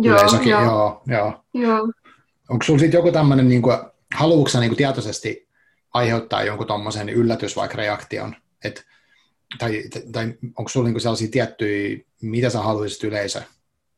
[0.00, 0.62] Joo, Yleisökin, joo.
[0.62, 1.44] joo, joo.
[1.54, 1.92] joo.
[2.48, 3.62] Onko sinulla sitten joku tämmöinen, niin
[4.14, 5.48] haluatko niin kuin tietoisesti
[5.94, 8.82] aiheuttaa jonkun tuommoisen yllätys vaikka reaktion, että
[9.58, 9.82] tai,
[10.12, 13.42] tai onko sinulla niinku sellaisia tiettyjä, mitä sä haluaisit yleisö,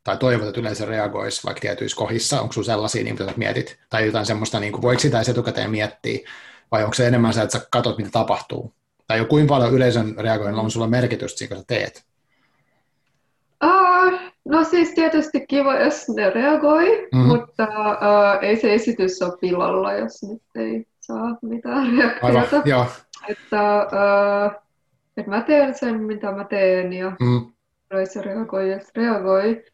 [0.04, 3.78] tai toivot, että yleisö reagoisi vaikka tietyissä kohdissa, onko sinulla sellaisia, niin, mitä sä mietit,
[3.90, 6.18] tai jotain semmoista, niin kuin, voiko sitä etukäteen miettiä,
[6.70, 8.74] vai onko se enemmän se, että sä katsot, mitä tapahtuu,
[9.06, 12.04] tai jo kuinka paljon yleisön reagoinnilla on sulla merkitystä siinä, kun sä teet?
[13.64, 17.29] Uh, no siis tietysti kiva, jos ne reagoi, mm-hmm.
[17.29, 22.57] mutta uh, ei se esitys ole pilalla, jos nyt ei saa mitään reaktiota.
[22.57, 22.87] Aivan, joo.
[23.29, 24.62] Että, uh,
[25.16, 27.53] että mä teen sen, mitä mä teen ja mm.
[28.05, 29.64] se reagoi, jos reagoi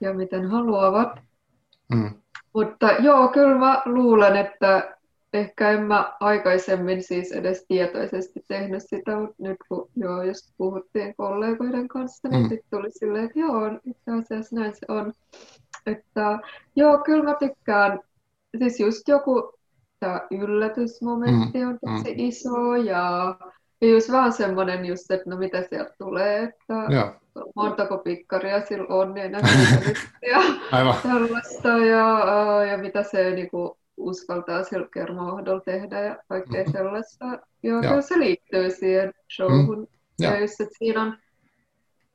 [0.00, 1.20] ja miten haluavat.
[1.94, 2.10] Mm.
[2.54, 4.93] Mutta joo, kyllä mä luulen, että
[5.34, 11.14] ehkä en mä aikaisemmin siis edes tietoisesti tehnyt sitä, mutta nyt kun joo, just puhuttiin
[11.16, 12.48] kollegoiden kanssa, niin mm.
[12.48, 15.12] sitten tuli silleen, että joo, itse asiassa näin se on.
[15.86, 16.38] Että
[16.76, 18.00] joo, kyllä mä tykkään,
[18.58, 19.52] siis just joku
[20.00, 21.68] tämä yllätysmomentti mm.
[21.68, 22.20] on tosi mm.
[22.20, 23.36] iso ja
[23.80, 27.12] ja just vähän semmoinen just, että no mitä sieltä tulee, että Joo.
[27.56, 30.38] montako pikkaria sillä on niin ja
[30.72, 30.94] Aivan.
[31.02, 36.72] tällaista ja, ja mitä se niinku uskaltaa sillä kermauhdolla tehdä ja kaikkea mm-hmm.
[36.72, 37.24] sellaista.
[37.62, 38.02] Ja Joo.
[38.02, 39.78] se liittyy siihen showhun.
[39.78, 39.86] Mm.
[40.20, 41.18] Ja just, että siinä on,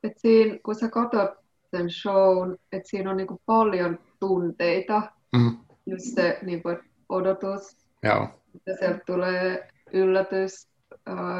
[0.04, 1.30] että siinä, kun sä katsot
[1.70, 5.02] sen shown, että siinä on niinku paljon tunteita,
[5.36, 5.56] mm.
[5.86, 6.68] just se niinku,
[7.08, 8.28] odotus, Joo.
[8.54, 10.68] että sieltä tulee yllätys,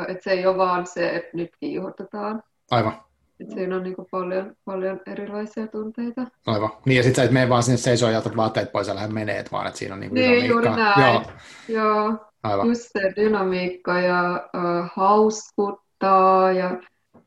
[0.08, 2.42] että se ei ole vaan se, että nyt kiihotetaan.
[2.70, 3.02] Aivan.
[3.40, 6.26] Että siinä on niin paljon, paljon erilaisia tunteita.
[6.46, 6.70] Aivan.
[6.84, 9.12] Niin ja sitten sä et mene vaan sinne seisoo ja otat vaatteet pois ja lähde
[9.12, 11.04] meneet, vaan että siinä on niin Niin, juuri näin.
[11.04, 11.22] Joo.
[11.68, 12.26] Joo.
[12.42, 12.66] Aivan.
[12.68, 16.78] Just se dynamiikka ja uh, hauskuttaa ja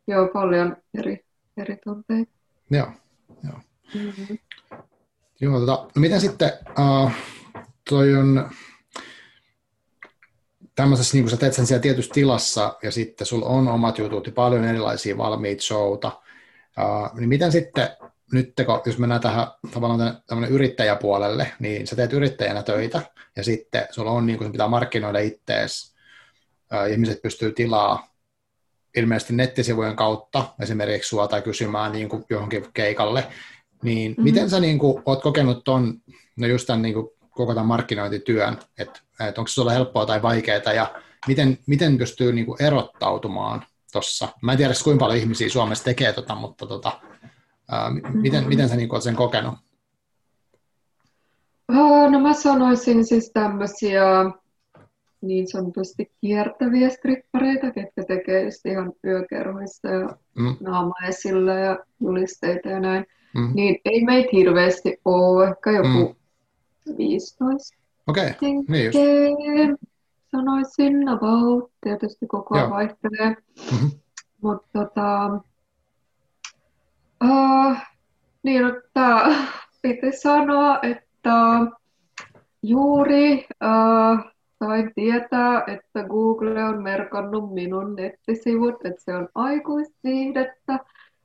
[0.08, 1.26] joo, paljon eri,
[1.58, 2.32] eri tunteita.
[2.72, 2.88] Joo,
[3.44, 3.60] joo.
[3.96, 4.38] Mm-hmm.
[5.42, 7.12] Joo, tota, no miten sitten, uh,
[7.90, 8.50] toi on,
[10.76, 14.28] tämmöisessä, niin kun sä teet sen siellä tietyssä tilassa ja sitten sulla on omat jutut
[14.28, 16.08] ja paljon erilaisia valmiita showta,
[16.80, 17.90] uh, niin miten sitten
[18.32, 18.54] nyt,
[18.86, 23.02] jos mennään tähän tavallaan tämmöinen yrittäjäpuolelle, niin sä teet yrittäjänä töitä
[23.36, 25.96] ja sitten sulla on, niin kuin pitää markkinoida ittees,
[26.74, 28.14] uh, ihmiset pystyy tilaa
[28.98, 33.28] ilmeisesti nettisivujen kautta esimerkiksi sua tai kysymään niin kuin johonkin keikalle,
[33.84, 34.24] niin mm-hmm.
[34.24, 36.02] miten sä niin kuin, oot kokenut ton,
[36.36, 40.22] no just tämän niin kuin, koko tämän markkinointityön, että että onko se sulle helppoa tai
[40.22, 40.94] vaikeaa ja
[41.28, 44.28] miten, miten pystyy niin kuin erottautumaan tuossa.
[44.42, 47.02] Mä en tiedä, kuinka paljon ihmisiä Suomessa tekee tota, mutta tota,
[47.72, 49.54] ää, miten, miten sä niin kuin olet sen kokenut?
[52.10, 54.04] No mä sanoisin siis tämmöisiä
[55.22, 60.56] niin sanotusti kiertäviä strippareita, ketkä tekee just ihan yökerhoissa ja mm.
[60.60, 63.06] naama esillä ja julisteita ja näin.
[63.36, 63.52] Mm.
[63.54, 66.16] Niin ei meitä hirveästi ole, ehkä joku mm.
[66.98, 68.50] 15 Okei, okay.
[68.68, 69.00] niin just.
[70.32, 73.30] Sanoisin about, tietysti koko ajan vaihtelee.
[73.72, 73.92] Mm-hmm.
[74.42, 75.40] Mutta tota,
[77.24, 77.78] uh,
[78.44, 79.26] niin, että
[79.82, 81.34] piti sanoa, että
[82.64, 90.80] juuri uh, sain tietää, että Google on merkannut minun nettisivut, että se on aikuisviihdettä.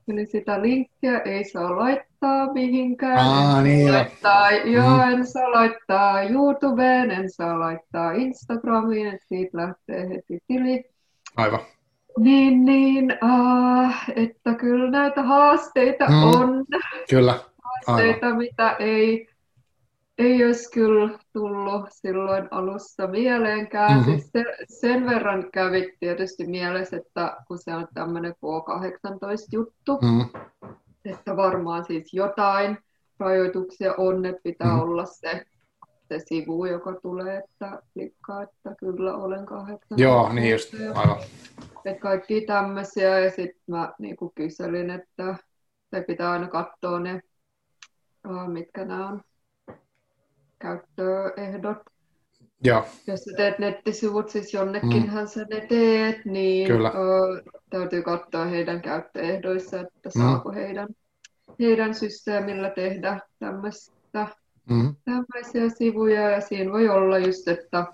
[0.09, 2.08] Eli sitä linkkiä ei saa laittaa
[2.52, 3.18] mihinkään.
[3.18, 4.72] Aa, en niin laittaa, jo.
[4.72, 5.12] joo, mm.
[5.12, 10.85] en saa laittaa YouTubeen, en saa laittaa Instagramiin, että siitä lähtee heti tili.
[11.37, 11.61] Aivan.
[12.18, 16.22] Niin, niin uh, että kyllä näitä haasteita mm.
[16.22, 16.64] on.
[17.11, 17.38] Kyllä.
[17.87, 18.38] Haasteita, Aivan.
[18.38, 19.28] mitä ei
[20.18, 23.98] ei olisi kyllä tullut silloin alussa mieleenkään.
[23.98, 24.12] Mm-hmm.
[24.12, 30.40] Siis se, sen verran kävi tietysti mielessä, että kun se on tämmöinen K18-juttu, mm-hmm.
[31.09, 32.79] Että varmaan siis jotain
[33.18, 34.83] rajoituksia on, että pitää mm-hmm.
[34.83, 35.44] olla se,
[36.09, 39.94] se sivu, joka tulee, että klikkaa, että kyllä olen 18.
[39.97, 41.16] Joo, niin just, aivan.
[41.85, 45.37] Että kaikki tämmöisiä, ja sitten mä niin kyselin, että
[45.90, 47.23] se pitää aina katsoa ne,
[48.47, 49.23] mitkä nämä on
[50.59, 51.79] käyttöehdot.
[52.64, 52.85] Joo.
[53.07, 55.29] Jos sä teet nettisivut, siis jonnekinhan mm.
[55.29, 56.88] sä ne teet, niin Kyllä.
[56.88, 60.23] Ö, täytyy katsoa heidän käyttöehdoissa, että mm.
[60.23, 60.88] saako heidän,
[61.61, 64.27] heidän systeemillä tehdä tämmöistä,
[64.71, 64.94] mm.
[65.05, 66.31] tämmöisiä sivuja.
[66.31, 67.87] Ja siinä voi olla just, että,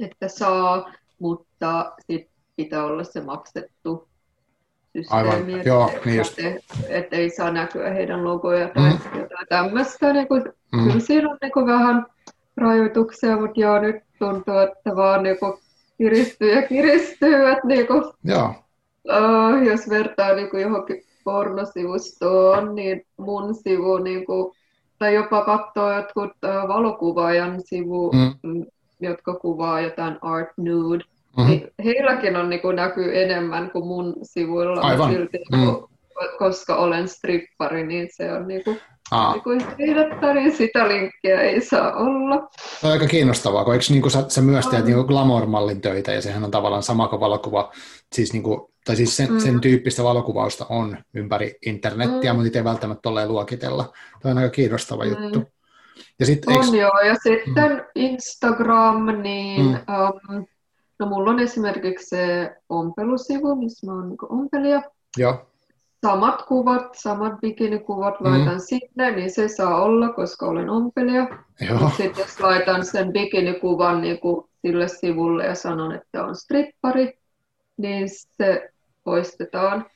[0.00, 4.08] että saa, mutta sit pitää olla se maksettu
[4.96, 9.20] systeemi, että Joo, niin et, et ei saa näkyä heidän logoja tai mm.
[9.20, 10.12] jotain tämmöistä.
[10.12, 10.84] Niin kuin, mm.
[10.84, 12.06] Kyllä siinä on niin kuin vähän
[12.56, 15.52] rajoituksia, mutta joo, nyt tuntuu, että vaan niin kuin
[15.98, 17.48] kiristyy ja kiristyy.
[17.48, 18.54] Että niin kuin, joo.
[19.04, 24.52] Uh, jos vertaa niin kuin johonkin pornosivustoon, niin mun sivu, niin kuin,
[24.98, 26.32] tai jopa katsoo jotkut
[26.68, 28.66] valokuvaajan sivu, mm.
[29.00, 31.04] jotka kuvaa jotain art nude,
[31.36, 31.50] mm-hmm.
[31.50, 34.80] niin heilläkin on niin kuin, näkyy enemmän kuin mun sivuilla.
[34.80, 35.12] Aivan.
[35.12, 35.76] Silti, mm.
[36.38, 39.32] koska olen strippari, niin se on niin kuin, Aa.
[39.32, 39.62] Niin kuin
[40.34, 42.48] niin sitä linkkiä ei saa olla.
[42.80, 46.12] Se on aika kiinnostavaa, kun eikö niin kuin sä, sä myös teet niin glamour-mallin töitä,
[46.12, 47.72] ja sehän on tavallaan sama kuin valokuva,
[48.14, 49.38] siis niin kuin, tai siis sen, mm.
[49.38, 52.36] sen tyyppistä valokuvausta on ympäri internettiä, mm.
[52.36, 53.92] mutta niitä ei välttämättä tolleen luokitella.
[54.22, 55.10] Tämä on aika kiinnostava mm.
[55.10, 55.42] juttu.
[56.18, 56.76] Ja sit, on eikö...
[56.76, 57.84] joo, ja sitten mm.
[57.94, 60.38] Instagram, niin mm.
[60.38, 60.46] um,
[60.98, 64.82] no mulla on esimerkiksi se ompelusivu, missä mä oon niin ompelija.
[65.16, 65.46] Joo
[66.06, 68.26] samat kuvat, samat bikinikuvat mm.
[68.26, 71.28] laitan sinne, niin se saa olla, koska olen ompelija.
[71.96, 77.18] Sitten jos laitan sen bikinikuvan niin kuin sille sivulle ja sanon, että on strippari,
[77.76, 78.70] niin se
[79.06, 79.86] poistetaan,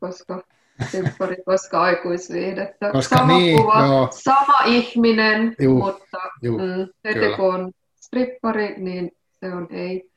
[0.00, 0.42] koska
[0.88, 2.90] strippari, koska aikuisviihdettä.
[2.92, 4.08] Koska sama niin, kuva, joo.
[4.10, 9.10] sama ihminen, Juh, mutta juh, mm, heti kun on strippari, niin
[9.40, 10.10] se on ei.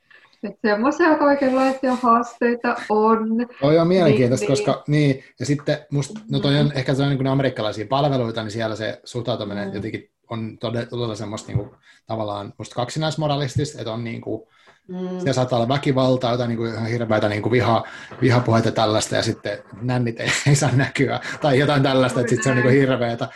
[0.44, 3.28] Että semmoisia kaikenlaisia haasteita on.
[3.62, 6.72] Toi on mielenkiintoista, niin, koska niin, ja sitten musta, no toi on mm.
[6.76, 9.74] ehkä se on niin amerikkalaisia palveluita, niin siellä se suhtautuminen mm.
[9.76, 11.70] jotenkin on todella, todella semmoista niin kuin,
[12.06, 14.48] tavallaan musta kaksinaismoralistista, että on niin kuin,
[14.88, 15.10] mm.
[15.10, 17.84] siellä saattaa olla väkivaltaa, jotain niin kuin, ihan hirveätä niin kuin viha,
[18.22, 22.50] vihapuheita tällaista, ja sitten nännit ei, ei saa näkyä, tai jotain tällaista, että sitten se
[22.50, 23.28] on niin kuin hirveätä.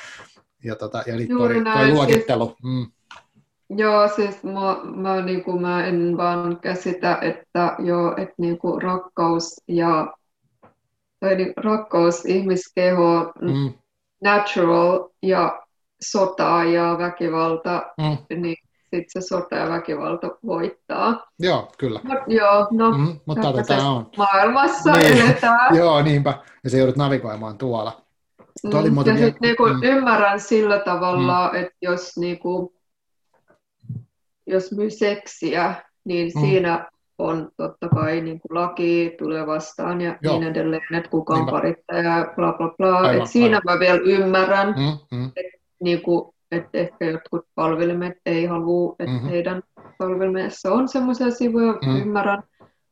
[0.64, 2.56] Ja, tota, ja toi, toi luokittelu.
[2.64, 2.92] Mm.
[3.70, 8.82] Joo, siis mä, mä, niin kuin, mä en vaan käsitä, että, joo, että niin kuin
[8.82, 10.14] rakkaus ja
[11.20, 13.74] tai niin, rakkaus, ihmiskeho, mm.
[14.24, 15.64] natural ja
[16.02, 18.42] sota ja väkivalta, mm.
[18.42, 18.58] niin
[18.96, 21.28] sitten se sota ja väkivalta voittaa.
[21.40, 22.00] Joo, kyllä.
[22.04, 24.10] Mut, joo, no, mm, mutta tätä on.
[24.18, 25.22] Maailmassa niin.
[25.22, 25.76] eletään.
[25.78, 26.34] joo, niinpä.
[26.64, 28.02] Ja se joudut navigoimaan tuolla.
[28.64, 29.84] Mm, ja sitten niinku, mm.
[29.84, 31.60] ymmärrän sillä tavalla, mm.
[31.60, 32.74] että jos niinku,
[34.48, 36.42] jos myy seksiä, niin mm.
[36.42, 40.40] siinä on totta kai niin kuin laki tulee vastaan ja Joo.
[40.40, 42.98] niin edelleen, että kuka on parittaja ja bla bla bla.
[42.98, 43.76] Aivan, et siinä aivan.
[43.76, 45.32] mä vielä ymmärrän, mm, mm.
[45.36, 49.30] että niin kuin, että ehkä jotkut palvelimet ei halua, että mm-hmm.
[49.30, 49.64] heidän
[49.98, 52.02] palvelimessa on semmoisia sivuja, mm.
[52.02, 52.44] ymmärrän,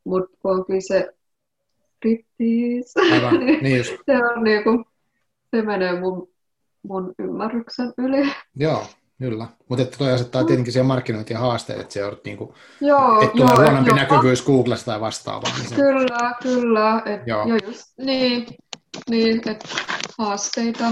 [0.04, 1.10] mutta kun on kyse
[1.96, 3.96] striptease, niin, niin just.
[4.06, 4.86] se, on niin kuin,
[5.56, 6.30] se menee mun,
[6.84, 8.32] mun ymmärryksen yli.
[8.56, 8.86] Joo,
[9.20, 13.38] Kyllä, mutta että toi asettaa tietenkin siihen markkinointiin haasteet, että se joudut niinku, joo, että
[13.38, 15.52] tulee joo, huonompi näkyvyys Googlesta tai vastaavaa.
[15.58, 15.76] Niin se...
[15.76, 17.02] Kyllä, kyllä.
[17.06, 17.48] Et, joo.
[17.48, 18.48] Jo just, niin,
[19.10, 19.68] niin että
[20.18, 20.86] haasteita,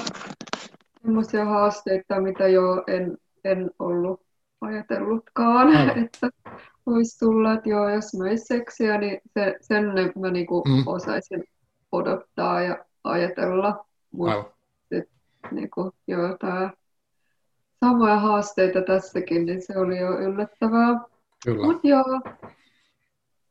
[1.06, 4.22] sellaisia haasteita, mitä jo en, en ollut
[4.62, 6.00] ajatellutkaan, Aivan.
[6.04, 6.30] että
[6.86, 9.86] voisi tulla, että joo, jos mä seksiä, niin se, sen
[10.20, 10.84] mä niinku mm.
[10.86, 11.44] osaisin
[11.92, 14.54] odottaa ja ajatella, mutta
[15.52, 16.70] niinku, joo, tämä
[17.86, 21.00] samoja haasteita tässäkin, niin se oli jo yllättävää.
[21.46, 21.66] Kyllä.
[21.66, 22.22] Mutta joo,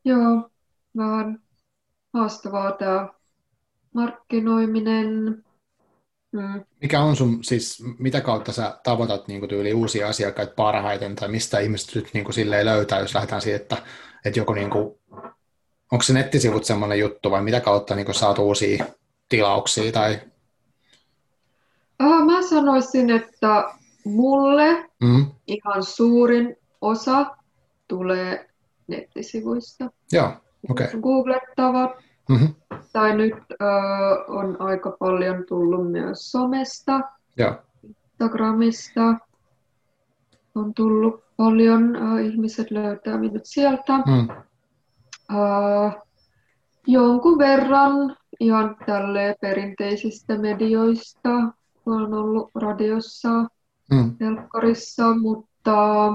[0.04, 0.50] joo,
[0.96, 1.42] vähän
[2.14, 3.08] haastavaa tämä
[3.94, 5.44] markkinoiminen.
[6.32, 6.64] Mm.
[6.82, 11.58] Mikä on sun, siis mitä kautta sä tavoitat niin tyyli uusia asiakkaita parhaiten, tai mistä
[11.58, 13.76] ihmiset nyt niin kuin silleen löytää, jos lähdetään siitä, että,
[14.24, 14.98] että joku, niin kuin,
[15.92, 18.84] onko se nettisivut semmoinen juttu, vai mitä kautta niin kuin saat uusia
[19.28, 19.92] tilauksia?
[19.92, 20.20] Tai...
[22.02, 23.64] Äh, mä sanoisin, että
[24.04, 25.26] Mulle mm.
[25.46, 27.36] ihan suurin osa
[27.88, 28.48] tulee
[28.86, 29.90] nettisivuista.
[30.12, 30.32] Joo,
[30.70, 30.86] okei.
[30.86, 31.00] Okay.
[31.00, 31.90] Googlettavat.
[32.28, 32.54] Mm-hmm.
[32.92, 33.68] Tai nyt äh,
[34.28, 37.00] on aika paljon tullut myös somesta,
[37.36, 37.54] Joo.
[37.82, 39.14] Instagramista.
[40.54, 43.92] On tullut paljon, äh, ihmiset löytää minut sieltä.
[43.96, 44.30] Mm.
[45.30, 45.96] Äh,
[46.86, 51.30] jonkun verran ihan tälle perinteisistä medioista.
[51.86, 53.28] Olen ollut radiossa,
[53.92, 54.16] mm.
[54.18, 56.12] telkkarissa, mutta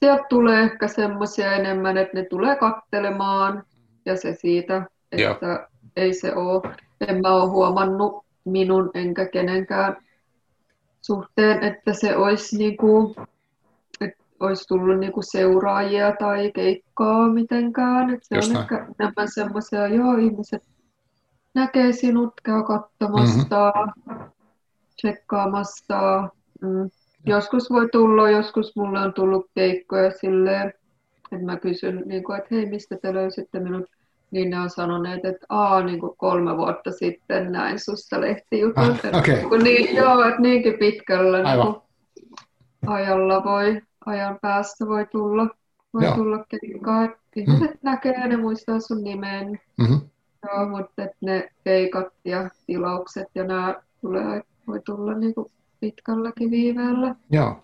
[0.00, 3.62] sieltä tulee ehkä semmoisia enemmän, että ne tulee kattelemaan
[4.06, 5.58] ja se siitä, että Joo.
[5.96, 6.74] ei se ole.
[7.08, 9.96] En mä ole huomannut minun enkä kenenkään
[11.00, 13.14] suhteen, että se olisi, niinku,
[14.00, 18.10] että olisi tullut niinku seuraajia tai keikkaa mitenkään.
[18.10, 18.62] Että se Just on näin.
[18.62, 20.62] ehkä enemmän semmoisia, joo, ihmiset
[21.54, 23.72] näkee sinut, käy katsomassa,
[24.06, 24.30] mm-hmm.
[24.96, 26.28] tsekkaamassa,
[26.60, 26.90] Mm.
[27.26, 30.68] Joskus voi tulla, joskus mulle on tullut keikkoja silleen,
[31.32, 33.90] että mä kysyn, niin kuin, että hei, mistä te löysitte minut.
[34.30, 38.78] Niin ne on sanoneet, että aa, niin kuin kolme vuotta sitten näin susta lehtijutut.
[38.78, 39.58] Ah, okay.
[39.62, 41.76] niin, joo, että niinkin pitkällä niin kuin
[42.86, 45.48] ajalla voi, ajan päästä voi tulla,
[45.94, 46.14] voi joo.
[46.14, 47.04] tulla keikkaa.
[47.04, 47.78] Että ihmiset mm.
[47.82, 49.60] näkee, ne muistaa sun nimen.
[49.76, 50.00] Mm-hmm.
[50.46, 55.50] Joo, mutta että ne keikat ja tilaukset ja nämä tulee, voi tulla niin kuin
[55.80, 57.14] pitkälläkin viiveellä.
[57.30, 57.62] Joo.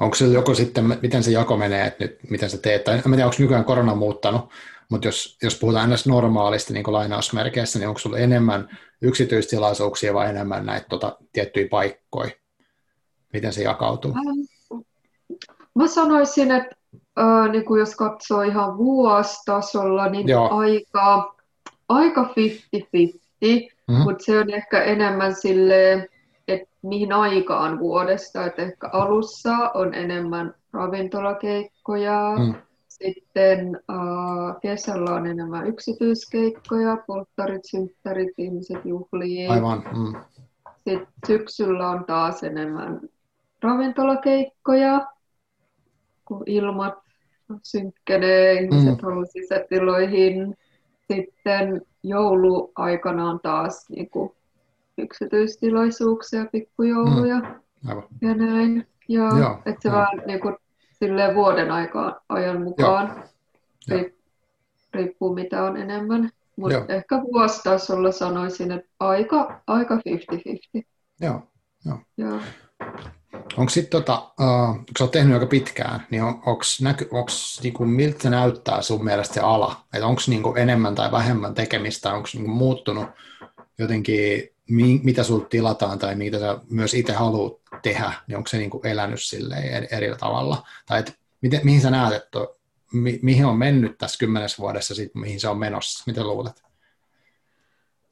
[0.00, 3.02] Onko se joku sitten, miten se jako menee, että nyt, miten sä teet, tai en
[3.02, 4.50] tiedä, onko nykyään korona muuttanut,
[4.90, 6.06] mutta jos, jos puhutaan ns.
[6.06, 12.30] normaalisti niin lainausmerkeissä, niin onko sulla enemmän yksityistilaisuuksia vai enemmän näitä tota, tiettyjä paikkoja?
[13.32, 14.14] Miten se jakautuu?
[15.74, 16.76] Mä sanoisin, että
[17.18, 20.48] äh, niin kuin jos katsoo ihan vuostasolla, niin Joo.
[20.50, 21.34] aika,
[21.88, 22.28] aika 50-50,
[23.42, 24.02] mm-hmm.
[24.02, 26.08] mutta se on ehkä enemmän silleen,
[26.48, 32.54] että mihin aikaan vuodesta, että ehkä alussa on enemmän ravintolakeikkoja, mm.
[33.04, 39.50] Sitten äh, kesällä on enemmän yksityiskeikkoja, polttarit, synttärit, ihmiset juhliin.
[39.50, 39.82] Aivan.
[39.96, 40.20] Mm.
[40.74, 43.00] Sitten syksyllä on taas enemmän
[43.62, 45.06] ravintolakeikkoja,
[46.24, 46.94] kun ilmat
[47.62, 49.02] synkkenee, ihmiset mm.
[49.02, 50.56] haluaa sisätiloihin.
[51.12, 54.32] Sitten jouluaikana on taas niin kuin,
[54.98, 57.92] yksityistilaisuuksia, pikkujouluja mm.
[58.22, 58.86] ja näin.
[59.08, 60.56] Ja Joo, että se vaan niin kuin,
[60.98, 63.24] silleen vuoden aikaan, ajan mukaan
[63.88, 64.14] riip,
[64.94, 66.30] riippuu mitä on enemmän.
[66.56, 70.00] Mutta ehkä vuositasolla sanoisin, että aika, aika 50-50.
[71.20, 71.42] Joo,
[71.86, 71.98] joo.
[72.16, 72.40] joo.
[73.56, 77.60] Onko sitten, tota, uh, kun sä oot tehnyt aika pitkään, niin on, onks näky, onks,
[77.62, 79.76] niinku, miltä se näyttää sun mielestä se ala?
[80.02, 83.06] Onko niinku enemmän tai vähemmän tekemistä, onko niinku muuttunut
[83.78, 87.52] jotenkin mi, mitä sulta tilataan tai mitä sä myös itse haluat
[87.82, 89.18] tehdä, niin onko se niin kuin elänyt
[89.72, 90.62] eri, eri tavalla?
[90.86, 92.38] Tai et, miten, mihin sä näet, että
[92.92, 96.04] mi, mihin on mennyt tässä kymmenessä vuodessa, sit, mihin se on menossa?
[96.06, 96.62] Miten luulet?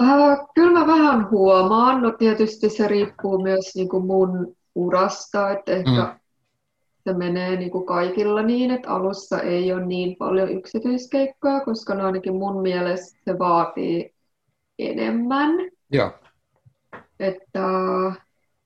[0.02, 2.02] Äh, kyllä mä vähän huomaan.
[2.02, 6.18] No tietysti se riippuu myös niin kuin mun urasta, että ehkä mm.
[7.04, 12.06] se menee niin kuin kaikilla niin, että alussa ei ole niin paljon yksityiskeikkoja, koska no
[12.06, 14.14] ainakin mun mielestä se vaatii
[14.78, 15.50] enemmän.
[15.92, 16.12] Joo
[17.20, 17.62] että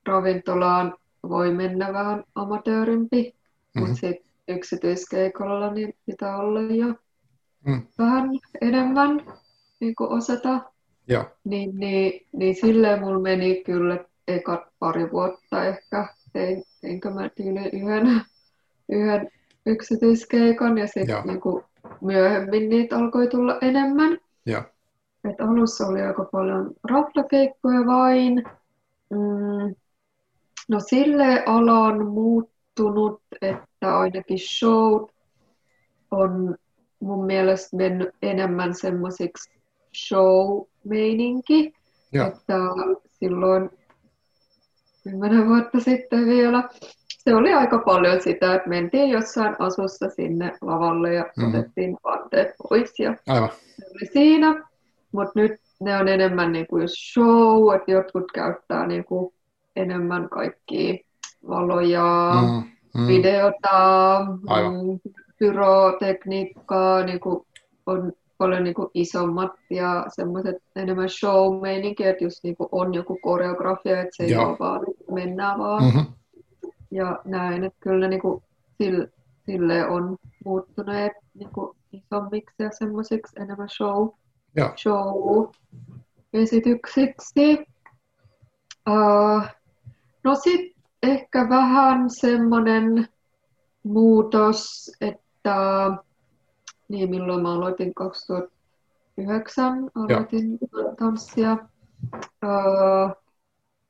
[0.07, 0.95] ravintolaan
[1.29, 3.81] voi mennä vähän amatöörimpi, mm-hmm.
[3.81, 6.95] mutta sitten yksityiskeikolla niin pitää olla jo
[7.67, 7.83] mm.
[7.99, 8.31] vähän
[8.61, 9.27] enemmän
[9.81, 10.61] niin kuin osata.
[11.09, 11.25] Joo.
[11.45, 17.69] Niin, niin, niin silleen mulla meni kyllä ekat pari vuotta ehkä, tein, teinkö mä tyyli
[17.73, 18.23] yhden,
[18.89, 19.31] yhden
[19.67, 21.65] yksityiskeikan ja sitten niin
[22.01, 24.19] myöhemmin niitä alkoi tulla enemmän.
[24.47, 24.63] Joo.
[25.25, 28.45] Et alussa oli aika paljon raflakeikkoja vain.
[29.11, 29.75] Mm,
[30.69, 35.07] no sille ala on muuttunut, että ainakin show
[36.11, 36.57] on
[37.01, 39.51] mun mielestä mennyt enemmän semmoisiksi
[39.97, 41.73] show-meininki.
[42.13, 42.27] Ja.
[42.27, 42.55] Että
[43.07, 43.71] silloin
[45.05, 46.69] kymmenen vuotta sitten vielä
[47.25, 51.49] se oli aika paljon sitä, että mentiin jossain asussa sinne lavalle ja mm-hmm.
[51.49, 53.51] otettiin vaatteet pois ja Aivan.
[53.51, 54.70] se oli siinä.
[55.13, 59.35] Mutta nyt ne on enemmän niin kuin show, että jotkut käyttää niin kuin
[59.77, 60.95] enemmän kaikkia
[61.49, 62.63] valoja, mm,
[63.01, 63.07] mm.
[63.07, 65.01] videota, mm,
[65.39, 67.47] pyrotekniikkaa, niin kuin
[67.87, 71.61] on paljon niin kuin isommat ja semmoiset enemmän show
[71.99, 74.81] että just niin kuin on joku koreografia, että se ei ole vaan,
[75.11, 75.85] mennään vaan.
[75.85, 76.07] Mm-hmm.
[76.91, 78.43] Ja näin, että kyllä niin kuin
[78.83, 79.09] sille,
[79.47, 84.09] sille on muuttuneet niin kuin isommiksi ja semmoisiksi enemmän show
[84.57, 84.73] Joo.
[84.77, 87.67] show-esityksiksi.
[88.89, 89.43] Uh,
[90.25, 93.09] no sitten ehkä vähän semmoinen
[93.83, 95.57] muutos, että
[96.89, 100.95] niin milloin mä aloitin 2009, aloitin Joo.
[100.99, 101.57] tanssia.
[102.45, 103.11] Uh,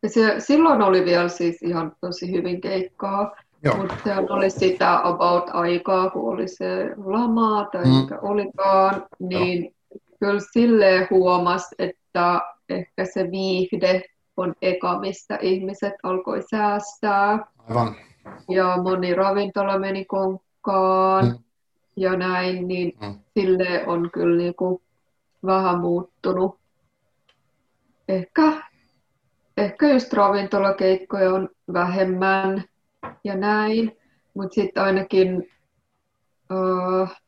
[0.02, 3.76] ja se, silloin oli vielä siis ihan tosi hyvin keikkaa, Joo.
[3.76, 7.90] mutta se oli sitä about aikaa, kun oli se lama tai mm.
[7.90, 9.80] mikä olikaan, niin Joo
[10.20, 14.02] kyllä silleen huomasi, että ehkä se viihde
[14.36, 17.38] on eka, mistä ihmiset alkoi säästää.
[17.68, 17.94] Aivan.
[18.48, 21.38] Ja moni ravintola meni konkkaan mm.
[21.96, 23.18] ja näin, niin mm.
[23.34, 24.82] sille on kyllä niinku
[25.46, 26.58] vähän muuttunut.
[28.08, 28.52] Ehkä,
[29.56, 32.64] ehkä just ravintolakeikkoja on vähemmän
[33.24, 33.96] ja näin,
[34.34, 35.48] mutta sitten ainakin
[36.52, 37.20] äh,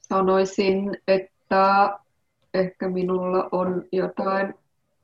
[0.00, 1.90] sanoisin, että
[2.54, 4.54] ehkä minulla on jotain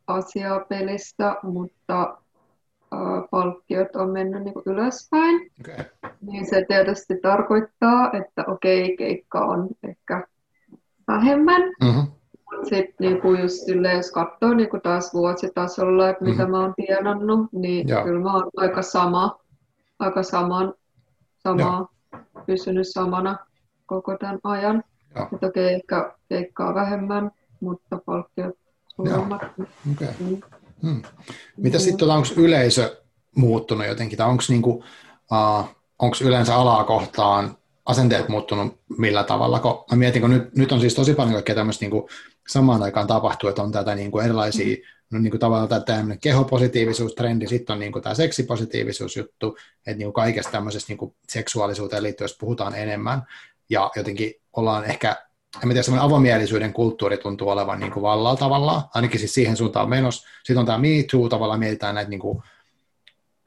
[0.07, 2.18] asiaa pelissä, mutta
[3.30, 5.51] palkkiot on mennyt niin ylöspäin.
[5.61, 5.84] Okay.
[6.20, 10.26] Niin se tietysti tarkoittaa, että okei, okay, keikka on ehkä
[11.09, 11.62] vähemmän.
[11.62, 12.07] Mm-hmm.
[12.68, 16.51] sitten niinku just sille, jos katsoo niinku taas vuositasolla, että mitä mm-hmm.
[16.51, 18.05] mä oon tienannut, niin Joo.
[18.05, 19.38] kyllä mä oon aika sama,
[19.99, 20.74] aika saman,
[21.38, 21.88] sama,
[22.47, 23.36] pysynyt samana
[23.86, 24.82] koko tämän ajan.
[25.17, 25.29] Joo.
[25.35, 28.59] Et okei, ehkä keikkaa vähemmän, mutta palkkiot
[28.97, 29.43] suuremmat.
[29.93, 30.09] Okay.
[30.21, 30.41] Mm.
[30.83, 31.03] Hmm.
[31.57, 33.03] Mitä sitten, tuota, onko yleisö
[33.37, 34.85] muuttunut jotenkin, tai onko niinku,
[36.03, 37.57] uh, yleensä alaa kohtaan
[37.87, 41.55] asenteet muuttunut millä tavalla, kun mä mietin, kun nyt, nyt on siis tosi paljon kaikkea
[41.55, 42.05] tämmöistä niin
[42.49, 44.77] samaan aikaan tapahtuu, että on tätä niin kuin erilaisia,
[45.11, 49.57] no niin kuin tavallaan tämä kehopositiivisuustrendi, sitten on niin kuin tämä seksipositiivisuusjuttu,
[49.87, 53.23] että niin kuin kaikesta tämmöisestä niin kuin seksuaalisuuteen liittyen puhutaan enemmän,
[53.71, 55.17] ja jotenkin ollaan ehkä,
[55.62, 59.89] en tiedä, semmoinen avomielisyyden kulttuuri tuntuu olevan niin kuin vallalla tavallaan, ainakin siis siihen suuntaan
[59.89, 60.29] menossa.
[60.39, 62.43] Sitten on tämä Me Too, tavallaan mietitään näitä niin kuin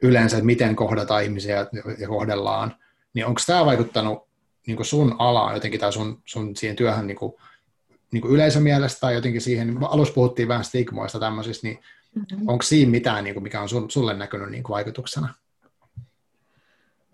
[0.02, 1.68] yleensä, että miten kohdataan ihmisiä
[1.98, 2.76] ja kohdellaan,
[3.14, 4.28] niin onko tämä vaikuttanut
[4.68, 7.34] niin kuin sun alaan jotenkin tai sun, sun siihen työhön niin kuin,
[8.12, 11.80] niin kuin yleisömielestä tai jotenkin siihen, alussa puhuttiin vähän stigmoista tämmöisistä, niin
[12.16, 12.48] mm-hmm.
[12.48, 15.34] onko siinä mitään, niin kuin, mikä on sun, sulle näkynyt niin kuin vaikutuksena?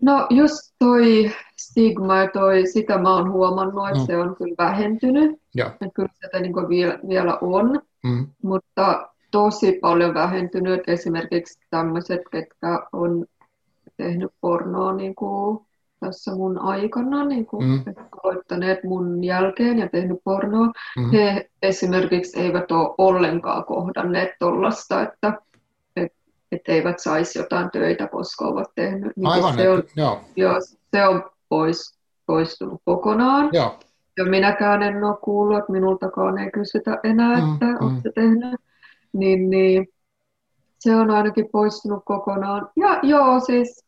[0.01, 4.05] No just toi stigma ja toi, sitä mä oon huomannut, että no.
[4.05, 5.41] se on kyllä vähentynyt.
[5.55, 5.67] Joo.
[5.69, 8.27] Että kyllä sitä niin kuin vielä, vielä on, mm.
[8.43, 10.81] mutta tosi paljon vähentynyt.
[10.87, 13.25] Esimerkiksi tämmöiset, ketkä on
[13.97, 15.65] tehnyt pornoa niin kuin
[15.99, 17.83] tässä mun aikana, niin kuin, mm.
[18.23, 21.11] aloittaneet mun jälkeen ja tehnyt pornoa, mm.
[21.11, 25.33] he esimerkiksi eivät ole ollenkaan kohdanneet tuollaista, että
[26.51, 29.11] et, et eivät saisi jotain töitä, koska ovat tehnyt.
[29.15, 30.21] Niin Aivan, se, on, joo.
[30.35, 30.55] Joo,
[30.91, 33.49] se on pois, poistunut kokonaan.
[33.53, 33.79] Joo.
[34.17, 37.77] Ja minäkään en ole kuullut, että minultakaan ei kysytä enää, mm, että mm.
[37.85, 38.61] oletko tehnyt.
[39.13, 39.87] Niin, niin,
[40.79, 42.69] se on ainakin poistunut kokonaan.
[42.75, 43.85] Ja joo, siis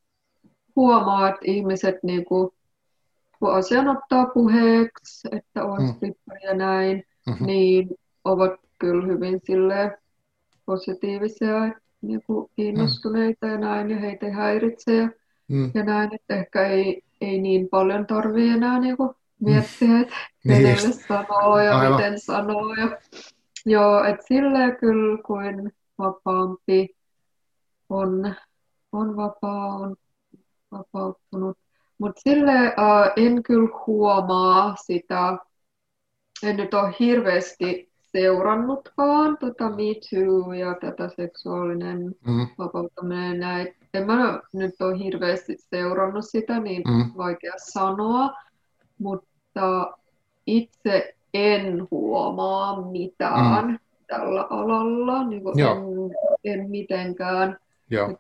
[0.75, 2.49] huomaa, että ihmiset niin kuin,
[3.39, 5.93] kun asian ottaa puheeksi, että on mm.
[5.93, 7.45] strippari ja näin, mm-hmm.
[7.45, 7.89] niin
[8.25, 9.97] ovat kyllä hyvin sille
[10.65, 11.75] positiivisia, niin
[12.25, 13.51] kuin kiinnostuneita mm.
[13.51, 15.09] ja näin, ja heitä ei häiritse ja,
[15.47, 15.71] mm.
[15.73, 20.57] ja näin, että ehkä ei, ei niin paljon tarvitse enää niin kuin miettiä, että niin
[20.57, 21.95] kenelle sanoo ja Aivan.
[21.95, 22.73] miten sanoo.
[22.73, 22.97] Ja,
[23.65, 26.95] joo, että silleen kyllä kuin vapaampi
[27.89, 28.35] on,
[28.91, 29.95] on vapaa, on
[30.71, 31.57] vapauttunut.
[31.97, 35.37] Mutta sille uh, en kyllä huomaa sitä,
[36.43, 42.47] en nyt ole hirveästi seurannutkaan tota Me Too ja tätä seksuaalinen mm.
[42.57, 43.75] vapautuminen näin.
[43.93, 47.11] En mä nyt ole hirveästi seurannut sitä, niin mm.
[47.17, 48.29] vaikea sanoa,
[48.99, 49.93] mutta
[50.45, 53.79] itse en huomaa mitään mm.
[54.07, 57.57] tällä alalla, niin en, en mitenkään.
[57.89, 58.15] Joo.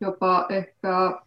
[0.00, 1.20] Jopa ehkä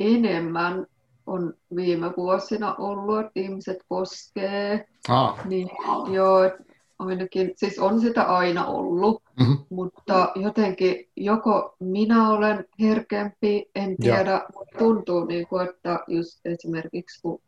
[0.00, 0.86] enemmän
[1.26, 4.88] on viime vuosina ollut, että ihmiset koskee.
[5.08, 5.46] Ah.
[5.46, 5.68] Niin,
[6.10, 6.50] joo,
[6.98, 9.58] ainakin, siis on sitä aina ollut, mm-hmm.
[9.70, 17.22] mutta jotenkin joko minä olen herkempi, en tiedä, mutta tuntuu niin kuin, että just esimerkiksi
[17.22, 17.40] kun,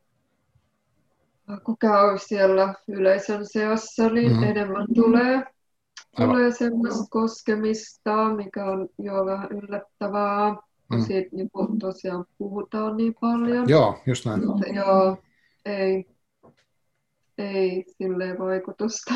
[1.64, 4.42] kun käy siellä yleisön seassa, niin mm-hmm.
[4.44, 5.44] enemmän tulee
[6.16, 10.56] tulee semmoista koskemista, mikä on jo vähän yllättävää.
[10.90, 11.04] Mm.
[11.04, 13.68] Siitä niin kuin tosiaan puhutaan niin paljon.
[13.68, 14.46] Joo, just näin.
[14.46, 15.16] Mutta joo,
[15.64, 16.06] ei,
[17.38, 19.14] ei silleen vaikutusta.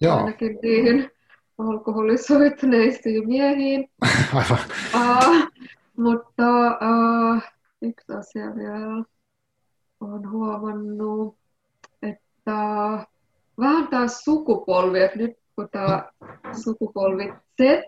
[0.00, 0.16] Joo.
[0.16, 1.10] Ainakin niihin
[1.58, 3.90] alkoholisoituneisiin miehiin.
[4.34, 4.58] Aivan.
[4.94, 5.48] Uh,
[5.96, 7.42] mutta uh,
[7.82, 9.04] yksi asia vielä
[10.00, 11.36] on huomannut,
[12.02, 12.54] että
[13.58, 16.12] vähän tämä sukupolvi, että nyt kun tämä
[16.64, 17.32] sukupolvi
[17.62, 17.82] Z,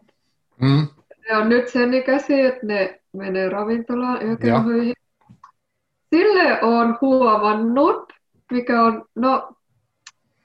[0.60, 0.88] mm.
[1.28, 4.94] ne on nyt sen ikäisiä, että ne menee ravintolaan yökerhoihin.
[6.14, 8.12] Sille on huomannut,
[8.52, 9.54] mikä on, no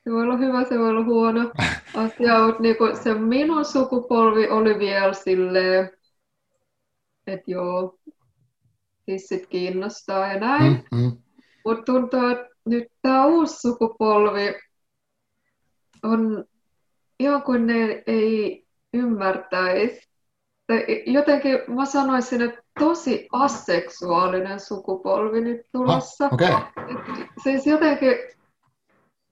[0.04, 1.52] se voi olla hyvä, se voi olla huono
[1.96, 5.90] asia, mutta niin se minun sukupolvi oli vielä silleen,
[7.28, 8.00] että joo,
[9.06, 10.86] tissit kiinnostaa ja näin.
[10.92, 11.18] Mm, mm.
[11.66, 14.56] Mutta tuntuu, että nyt tämä uusi sukupolvi
[16.04, 16.46] on
[17.20, 20.10] ihan kuin ne ei ymmärtäisi.
[21.06, 26.26] Jotenkin mä sanoisin, että tosi aseksuaalinen sukupolvi nyt tulossa.
[26.26, 26.54] Ah, okay.
[27.44, 28.16] Siis jotenkin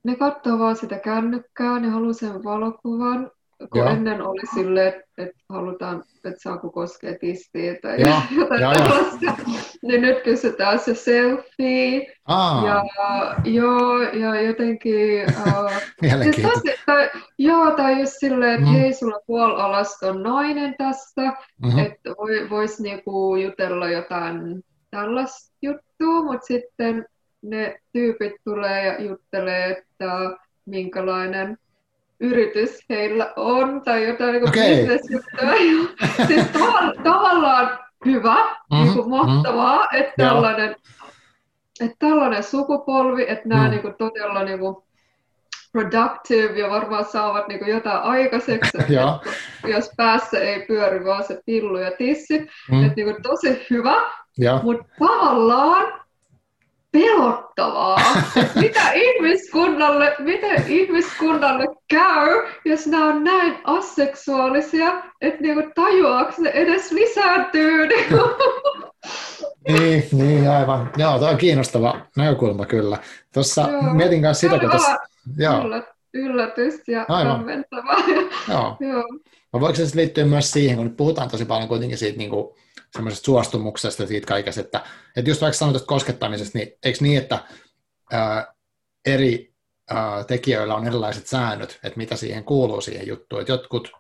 [0.04, 3.32] ne katsoo vaan sitä kännykkää, ne haluaa sen valokuvan,
[3.72, 3.90] kun Joo.
[3.90, 9.34] ennen oli silleen, että, halutaan, että saako koskea tistiä tai ja, jotain ja, tällaista.
[9.82, 12.14] Niin nyt kysytään se selfie.
[12.28, 12.68] Aa.
[12.68, 12.84] Ja,
[13.44, 15.26] joo, ja jotenkin...
[15.30, 15.72] Uh.
[16.36, 16.48] Siis
[16.86, 18.76] tai, joo, tai just silleen, että mm.
[18.76, 21.80] hei, sulla puolalasta on nainen tässä, mm-hmm.
[21.80, 27.06] että voi, voisi niinku jutella jotain tällaista juttua, mutta sitten
[27.42, 31.58] ne tyypit tulee ja juttelee, että minkälainen
[32.24, 34.78] yritys heillä on tai jotain niin Okei.
[34.78, 35.52] bisnesjuttuja.
[36.28, 38.36] siis tav- tavallaan hyvä,
[38.72, 40.30] Mhm, niin kuin mahtavaa, että Joo.
[40.34, 40.76] tällainen,
[41.82, 43.70] että tällainen sukupolvi, että nämä Mm.
[43.70, 44.76] niin kuin todella niin kuin
[45.72, 49.20] productive ja varmaan saavat niin kuin jotain aikaiseksi, että
[49.68, 52.40] jos päässä ei pyöri vaan se pillu ja tissi,
[52.72, 53.96] Mm, että niin kuin tosi hyvä,
[54.64, 56.03] mutta tavallaan
[56.94, 57.98] pelottavaa,
[58.56, 66.92] mitä ihmiskunnalle, miten ihmiskunnalle käy, jos nämä on näin aseksuaalisia, että niinku tajuaako ne edes
[66.92, 67.88] lisääntyy.
[69.68, 70.92] Niin, niin, aivan.
[70.98, 72.98] Joo, tuo on kiinnostava näkökulma kyllä.
[73.34, 73.94] Tuossa Joo.
[73.94, 74.98] mietin kanssa sitä, kun tässä...
[75.38, 77.38] Joo, Yllät, yllätys ja Aivan.
[77.38, 77.98] hämmentävää.
[78.50, 78.78] joo.
[78.80, 79.04] Joo.
[79.54, 82.56] Voiko se liittyä myös siihen, kun nyt puhutaan tosi paljon kuitenkin siitä niin kuin,
[82.94, 84.84] semmoisesta suostumuksesta siitä kaikesta, että,
[85.16, 87.40] että just vaikka sanotaan koskettamisesta, niin eikö niin, että
[88.12, 88.54] ää,
[89.06, 89.54] eri
[89.90, 93.92] ää, tekijöillä on erilaiset säännöt, että mitä siihen kuuluu siihen juttuun, että jotkut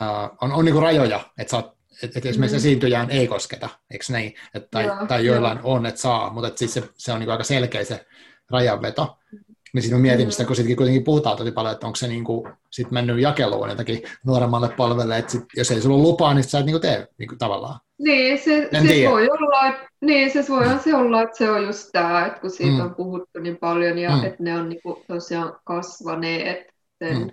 [0.00, 2.58] ää, on, on niin kuin rajoja, että, oot, että, että esimerkiksi Mm.
[2.58, 6.58] esiintyjään ei kosketa, eikö niin, että, tai, Joo, tai joillain on, että saa, mutta että
[6.58, 8.06] siis se, se on niin kuin aika selkeä se
[8.50, 9.18] rajanveto.
[9.74, 10.30] Niin sitten mietin Mm.
[10.30, 14.02] sitä, kun sittenkin kuitenkin puhutaan tosi paljon, että onko se niinku sit mennyt jakeluun jotakin
[14.26, 17.34] nuoremmalle palvelle, että sit, jos ei sulla ole lupaa, niin sä et niinku tee niinku
[17.38, 17.80] tavallaan.
[17.98, 19.10] Niin, se, En siis tiedä.
[19.10, 22.50] voi olla, että, niin, siis voihan se olla, että se on just tämä, että kun
[22.50, 22.80] siitä Mm.
[22.80, 24.24] on puhuttu niin paljon ja Mm.
[24.24, 26.66] että ne on niinku tosiaan kasvaneet
[26.98, 27.30] sen, Mm.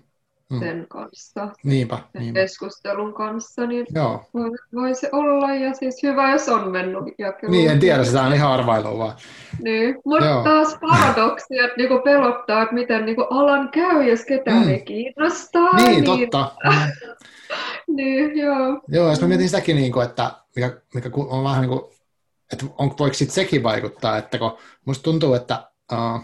[0.49, 0.59] Mm.
[0.59, 2.39] sen kanssa, Niinpä, sen niinpä.
[2.39, 4.23] keskustelun kanssa, niin Joo.
[4.33, 7.57] voi, voi se olla ja siis hyvä, jos on mennyt jakeluun.
[7.57, 9.15] Niin, en tiedä, sitä on ihan arvailua vaan.
[9.61, 10.43] Niin, mutta Joo.
[10.43, 14.69] taas paradoksi, että niinku pelottaa, että miten niinku alan käy, jos ketään Mm.
[14.69, 15.75] ei kiinnostaa.
[15.75, 16.51] Niin, totta.
[16.63, 16.71] Mm.
[17.87, 18.81] Niin, joo.
[18.87, 21.81] Joo, jos mä mietin sitäkin, niin kuin, että mikä, mikä on vähän niin kuin,
[22.53, 26.21] että on, voiko sit sekin vaikuttaa, että kun musta tuntuu, että uh,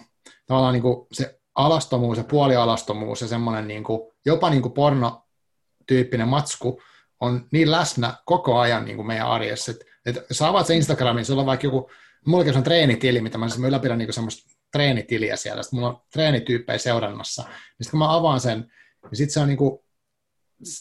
[0.47, 6.27] tavallaan niin kuin se alastomuus ja puolialastomuus ja semmoinen niin kuin, jopa niin kuin pornotyyppinen
[6.27, 6.81] matsku
[7.19, 11.25] on niin läsnä koko ajan niin kuin meidän arjessa, että, että jos avaat se Instagramin,
[11.25, 11.91] sulla on vaikka joku,
[12.25, 16.01] mullakin on treenitili, mitä mä, siis mä ylläpidän niin semmoista treenitiliä siellä, sitten mulla on
[16.13, 17.51] treenityyppejä seurannassa, niin
[17.81, 18.59] sitten kun mä avaan sen,
[19.03, 19.79] niin sitten se on niin kuin,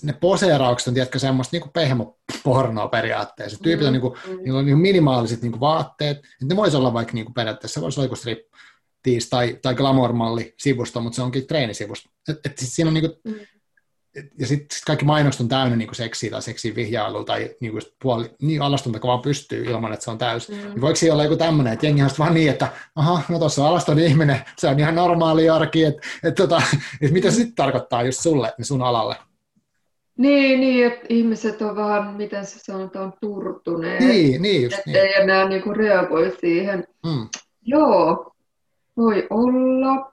[0.02, 3.58] ne poseeraukset on, tiedätkö, semmoista niin pehmopornoa periaatteessa.
[3.62, 4.42] Tyypit on, niin kuin, Mm.
[4.42, 7.74] niillä on niin minimaaliset niin kuin vaatteet, että ne voisi olla vaikka niin kuin periaatteessa,
[7.74, 8.16] se voisi olla joku
[9.00, 12.10] striptease tai, tai glamour-malli sivusto, mutta se onkin treenisivusto.
[12.28, 13.40] Et, et sit siinä on niin kuin, Mm.
[14.14, 17.40] et, ja sitten sit kaikki mainokset on täynnä niin kuin seksiä tai seksiä vihjailua tai
[17.60, 20.48] niin kuin just puoli, niin alastonta vaan pystyy ilman, että se on täys.
[20.48, 20.56] Mm.
[20.56, 23.62] Niin voiko siinä olla joku tämmöinen, että jengi on vaan niin, että aha, no tuossa
[23.62, 26.62] on alaston ihminen, se on ihan normaali arki, että et, tota,
[27.02, 29.16] et mitä se sitten tarkoittaa just sulle, niin sun alalle?
[30.18, 34.00] Niin, niin, että ihmiset on vähän, miten se sanotaan, turtuneet.
[34.00, 35.00] Niin, niin just Että niin.
[35.00, 36.84] ei enää niinku reagoi siihen.
[37.06, 37.28] Mm.
[37.62, 38.32] Joo,
[38.96, 40.12] voi olla.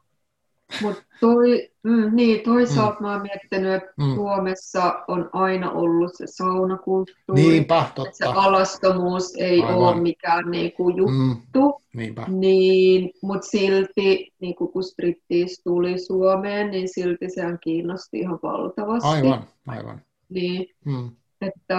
[0.81, 4.15] Mutta toi, mm, niin, toisaalta mä oon miettinyt, että Mm.
[4.15, 7.41] Suomessa on aina ollut se saunakulttuuri.
[7.41, 8.41] Niinpä, että se totta.
[8.41, 9.75] alastomuus ei Aivan.
[9.75, 11.81] ole mikään niinku Mm, juttu.
[11.93, 12.25] niinpä.
[12.27, 19.09] Niin, mutta silti, niin kun striptease tuli Suomeen, niin silti sehän kiinnosti ihan valtavasti.
[19.09, 20.01] Aivan, aivan.
[20.29, 21.09] Niin, Mm.
[21.41, 21.77] että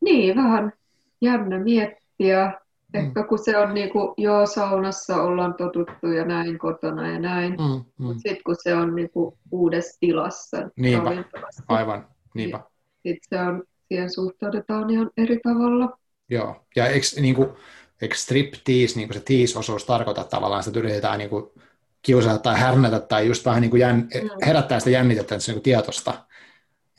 [0.00, 0.72] niin, vähän
[1.20, 2.60] jännä miettiä.
[2.92, 3.00] Mm.
[3.00, 7.52] Ehkä kun se on niin kuin, joo, saunassa ollaan totuttu ja näin kotona ja näin.
[7.52, 7.84] Mm, mm.
[7.98, 11.24] Mutta sitten kun se on niin kuin, uudessa tilassa, Niinpä.
[11.68, 12.60] Aivan, niinpä.
[13.02, 15.98] sit se on, siihen suhtaudutaan ihan eri tavalla.
[16.30, 16.64] Joo.
[16.76, 17.48] Ja eikö, niin kuin,
[18.02, 21.44] eikö striptease, niin kuin se tease-osuus tarkoita tavallaan, että yritetään niin kuin,
[22.02, 24.30] kiusata tai härnätä tai just vähän niin kuin jän, Mm.
[24.46, 26.14] herättää sitä jännitettä, niin kuin tietoista,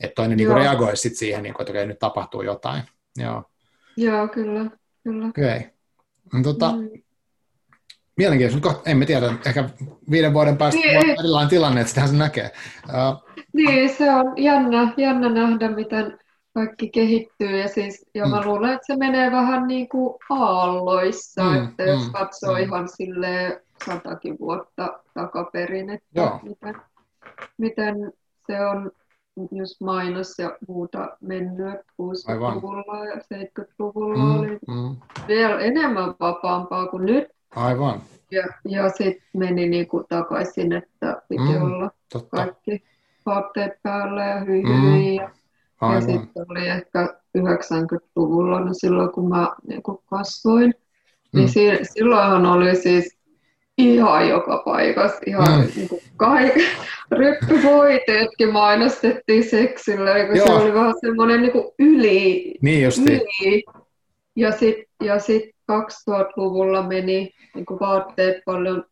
[0.00, 2.82] että toinen niin kuin reagoi sit siihen, niin kuin, että okei, nyt tapahtuu jotain.
[3.16, 3.42] Joo,
[3.96, 4.70] Joo, kyllä.
[5.04, 5.26] kyllä.
[5.28, 5.58] okei.
[5.60, 5.64] No,
[6.42, 6.88] tota, Mm.
[8.16, 9.68] Mielenkiintoista, mutta emme tiedä, ehkä
[10.10, 11.16] viiden vuoden päästä Niin, voi ei.
[11.18, 12.50] erilainen tilanne, että sitähän se näkee.
[12.88, 16.18] Uh, Niin, se on jännä, jännä nähdä, miten
[16.54, 17.58] kaikki kehittyy.
[17.60, 18.46] Ja, siis, ja mä Mm.
[18.46, 22.62] luulen, että se menee vähän niin kuin aalloissa, Mm, että jos mm, katsoo mm.
[22.62, 26.40] ihan sille satakin vuotta takaperin, että Joo.
[26.42, 26.74] miten,
[27.58, 28.12] miten
[28.46, 28.90] se on
[29.52, 34.96] just mainos ja muuta mennyt 60-luvulla ja 70-luvulla mm, oli mm,
[35.28, 37.24] vielä enemmän vapaampaa kuin nyt.
[37.56, 42.82] aivan, Ja, ja sitten meni niin kuin takaisin, että piti Mm, olla totta, kaikki
[43.26, 45.04] vaatteet päällä ja hyi Mm.
[45.16, 45.30] Ja,
[45.94, 50.74] ja sitten oli ehkä 90-luvulla, no silloin kun mä niin kun kasvoin,
[51.32, 51.52] niin Mm.
[51.52, 53.18] si- silloinhan oli siis
[53.78, 55.66] ihan joka paikassa, ihan Mm.
[55.76, 56.62] niin kuin kaik-
[57.18, 63.64] ryppyvoiteetkin mainostettiin seksillä, kun se oli vähän semmoinen niin kuin yli, Niin justi, yli.
[64.36, 65.42] Ja sitten ja sit
[65.72, 68.84] 2000-luvulla meni niin kuin vaatteet paljon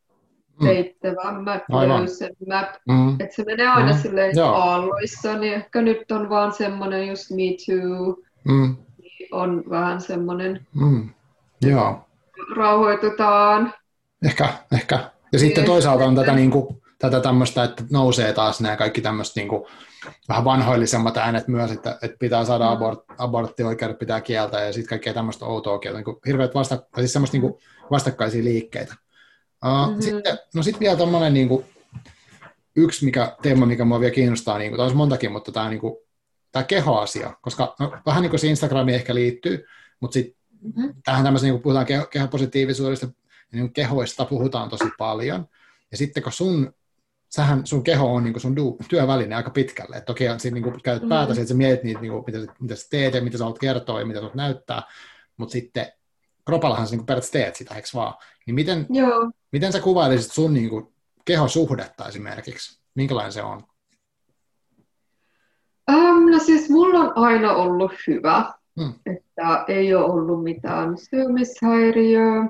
[0.63, 1.77] peittävämmät, mm.
[1.77, 2.79] löysemmät.
[2.89, 3.11] Mm.
[3.21, 3.99] Että se menee aina mm.
[3.99, 4.55] silleen Joo.
[4.55, 8.77] aalloissa, niin ehkä nyt on vaan semmoinen just Me Too, mm.
[8.99, 11.09] niin on vähän semmoinen, mm.
[11.63, 12.01] Joo.
[12.57, 13.75] rauhoitutaan.
[14.27, 15.11] Ehkä, ehkä.
[15.33, 19.41] Ja sitten toisaalta on tätä, niin kuin, tätä tämmöistä, että nousee taas nämä kaikki tämmöistä
[19.41, 19.67] niin kuin,
[20.29, 22.71] vähän vanhoillisemmat äänet myös, että, että pitää saada mm.
[22.71, 27.13] abort, aborttioikeudet pitää kieltää ja sitten kaikkea tämmöistä outoa kieltä, niin kuin hirveät vasta, siis
[27.13, 28.95] semmoista niin kuin vastakkaisia liikkeitä.
[29.65, 30.03] Uh, mm-hmm.
[30.03, 31.65] Sitten, no sitten vielä tämmöinen niin kuin,
[32.77, 35.81] yksi mikä, teema, mikä mua vielä kiinnostaa, niin kuin, tämä olisi montakin, mutta tämä, niin
[35.81, 35.97] kuin,
[36.53, 39.67] tämä kehoasia, koska no, vähän niin kuin se Instagramiin ehkä liittyy,
[40.01, 40.95] mutta sitten mm-hmm.
[41.05, 43.09] tähän tämmöisen, niin kuin puhutaan keho, kehopositiivisuudesta,
[43.53, 45.47] niin kehoista puhutaan tosi paljon,
[45.91, 46.73] ja sitten kun sun
[47.29, 49.97] sähän, sun keho on niin sun du, työväline aika pitkälle.
[49.97, 51.39] Et toki siinä niin käytät päätä, mm.
[51.39, 54.01] että sä mietit niitä, niin kuin, mitä, mitä sä teet ja mitä sä haluat kertoa
[54.01, 54.83] ja mitä sä haluat näyttää,
[55.37, 55.87] mutta sitten
[56.47, 58.15] kropallahan sä niin periaatteessa teet sitä, eikö vaan?
[58.47, 59.31] Niin miten, Joo.
[59.53, 60.95] miten sä kuvailisit sun niin kuin,
[61.25, 62.81] kehosuhdetta esimerkiksi?
[62.95, 63.63] Minkälainen se on?
[65.93, 68.95] Um, no siis mulla on aina ollut hyvä, hmm.
[69.07, 72.49] että ei ole ollut mitään syömishäiriöä.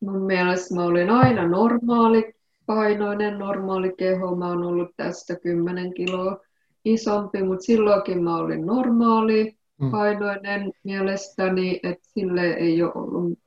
[0.00, 2.34] Mun mielestä mä olin aina normaali
[2.66, 4.36] painoinen, normaali keho.
[4.36, 6.40] Mä oon ollut tästä 10 kiloa
[6.84, 9.90] isompi, mutta silloinkin mä olin normaali mm.
[9.90, 13.38] painoinen mielestäni, että sille ei ole ollut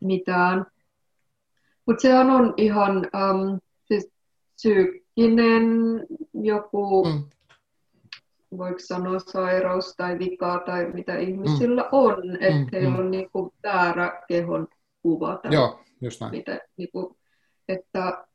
[0.00, 0.66] mitään.
[1.86, 4.10] Mutta se on ihan um, siis
[4.54, 5.66] psyykkinen
[6.34, 7.24] joku, mm.
[8.58, 11.88] voiko sanoa sairaus tai vika tai mitä ihmisillä mm.
[11.92, 12.68] on, että mm.
[12.72, 12.98] heillä mm.
[12.98, 14.68] on niinku väärä kehon
[15.06, 15.38] kuva.
[15.42, 16.30] Tai Joo, just näin.
[16.30, 17.16] Mitä, niinku,
[17.68, 18.26] että,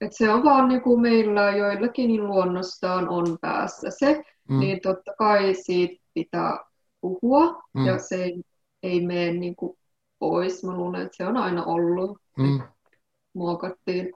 [0.00, 4.60] että se on vaan niin kuin meillä joillakin niin luonnostaan on päässä se, mm.
[4.60, 6.58] niin totta kai siitä pitää
[7.00, 7.86] puhua mm.
[7.86, 8.42] ja se ei,
[8.82, 9.78] ei mene niin kuin
[10.18, 10.64] pois.
[10.64, 12.18] Mä luulen, että se on aina ollut.
[12.38, 12.62] Mm.
[13.34, 14.12] Muokattiin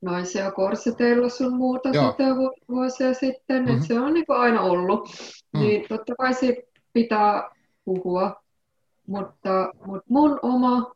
[0.00, 1.88] naisia korseteilla sun muuta
[2.68, 3.74] vuosia sitten, mm-hmm.
[3.74, 5.08] että se on niin kuin aina ollut.
[5.52, 5.60] Mm.
[5.60, 6.62] Niin totta kai siitä
[6.92, 7.50] pitää
[7.84, 8.42] puhua,
[9.06, 10.95] mutta, mutta mun oma,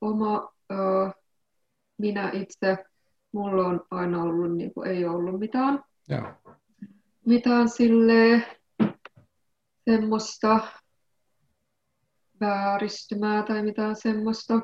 [0.00, 0.76] oma ö,
[1.98, 2.84] minä itse,
[3.32, 6.54] mulla on aina ollut, niin kuin, ei ollut mitään, Joo.
[7.26, 8.42] mitään sille
[9.90, 10.60] semmoista
[12.40, 14.60] vääristymää tai mitään semmoista,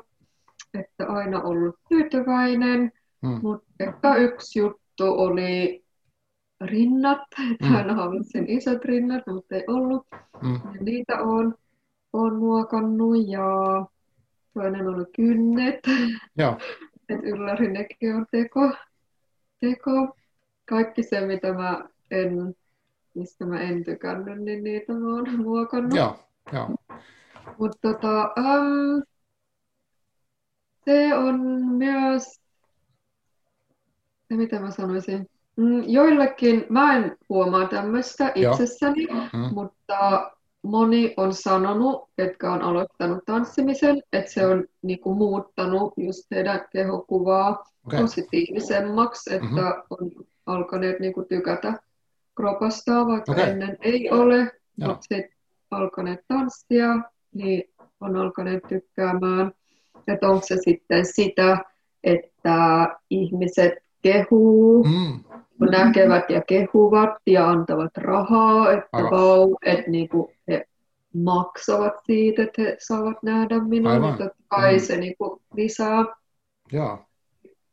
[0.73, 2.91] että aina ollut tyytyväinen,
[3.27, 3.39] hmm.
[3.41, 5.83] mutta ehkä yksi juttu oli
[6.61, 7.21] rinnat,
[7.51, 7.75] että hmm.
[7.75, 10.07] aina halusin isot rinnat, mutta ei ollut.
[10.43, 10.53] Hmm.
[10.53, 11.55] Ja niitä on,
[12.13, 13.47] on muokannut ja
[14.53, 15.79] toinen oli kynnet.
[16.37, 16.57] Joo.
[17.09, 18.71] että yllärinnekin on teko,
[19.59, 20.15] teko.
[20.69, 22.55] Kaikki se, mitä mä en,
[23.13, 25.93] mistä mä en tykännyt, niin niitä mä oon muokannut.
[25.95, 26.19] Joo,
[26.53, 26.69] joo.
[27.57, 29.03] Mutta tota, um,
[30.85, 32.41] se on myös,
[34.27, 39.53] se mitä mä sanoisin, mm, joillekin, mä en huomaa tämmöistä itsessäni, mm.
[39.53, 40.31] mutta
[40.63, 47.63] moni on sanonut, ketkä on aloittanut tanssimisen, että se on niinku muuttanut just heidän kehokuvaa
[47.87, 48.01] okay.
[48.01, 49.81] positiivisemmaksi, että mm-hmm.
[49.89, 50.11] on
[50.45, 51.73] alkaneet niinku tykätä
[52.35, 53.49] kropasta, vaikka okay.
[53.49, 55.29] ennen ei ole, mutta sitten
[55.71, 56.87] alkaneet tanssia,
[57.33, 57.63] niin
[58.01, 59.51] on alkaneet tykkäämään.
[60.07, 61.57] Että onko se sitten sitä,
[62.03, 65.23] että ihmiset kehuu, mm.
[65.59, 70.65] Näkevät ja kehuvat ja antavat rahaa, että vau, että niinku he
[71.13, 74.17] maksavat siitä, että he saavat nähdä minua, Aivan.
[74.17, 74.79] totta kai mm.
[74.79, 76.05] se niinku lisää,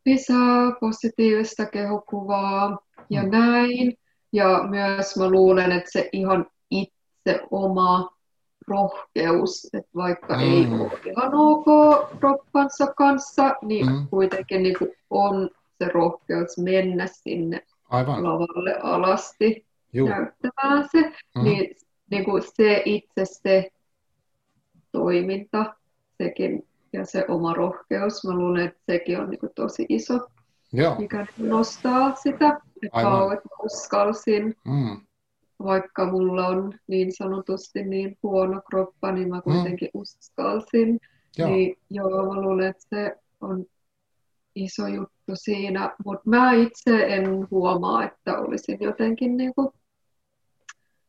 [0.06, 2.78] lisää positiivista kehokuvaa
[3.10, 3.30] ja mm.
[3.30, 3.94] näin.
[4.32, 8.10] Ja myös mä luulen, että se ihan itse oma
[8.68, 10.40] rohkeus, että vaikka mm.
[10.40, 11.64] ei ole ihan ok
[12.18, 14.08] kroppansa kanssa, niin mm.
[14.10, 15.50] kuitenkin niin kuin on
[15.84, 17.60] se rohkeus mennä sinne
[17.90, 18.24] Aivan.
[18.24, 20.08] lavalle alasti Juh.
[20.08, 21.44] näyttämään se, mm.
[21.44, 21.76] niin,
[22.10, 23.70] niin kuin se itse se
[24.92, 25.74] toiminta,
[26.22, 30.28] sekin ja se oma rohkeus, mä luulen, että sekin on niin kuin tosi iso,
[30.72, 30.94] Joo.
[30.98, 35.00] mikä nostaa sitä, että kauan uskalsin mm
[35.64, 39.42] vaikka mulla on niin sanotusti niin huono kroppa, niin mä mm.
[39.42, 40.00] kuitenkin mm.
[40.00, 41.00] uskalsin.
[41.38, 41.48] Joo.
[41.48, 43.64] Niin joo, mä luulen, että se on
[44.54, 49.72] iso juttu siinä, mutta mä itse en huomaa, että olisin jotenkin niinku...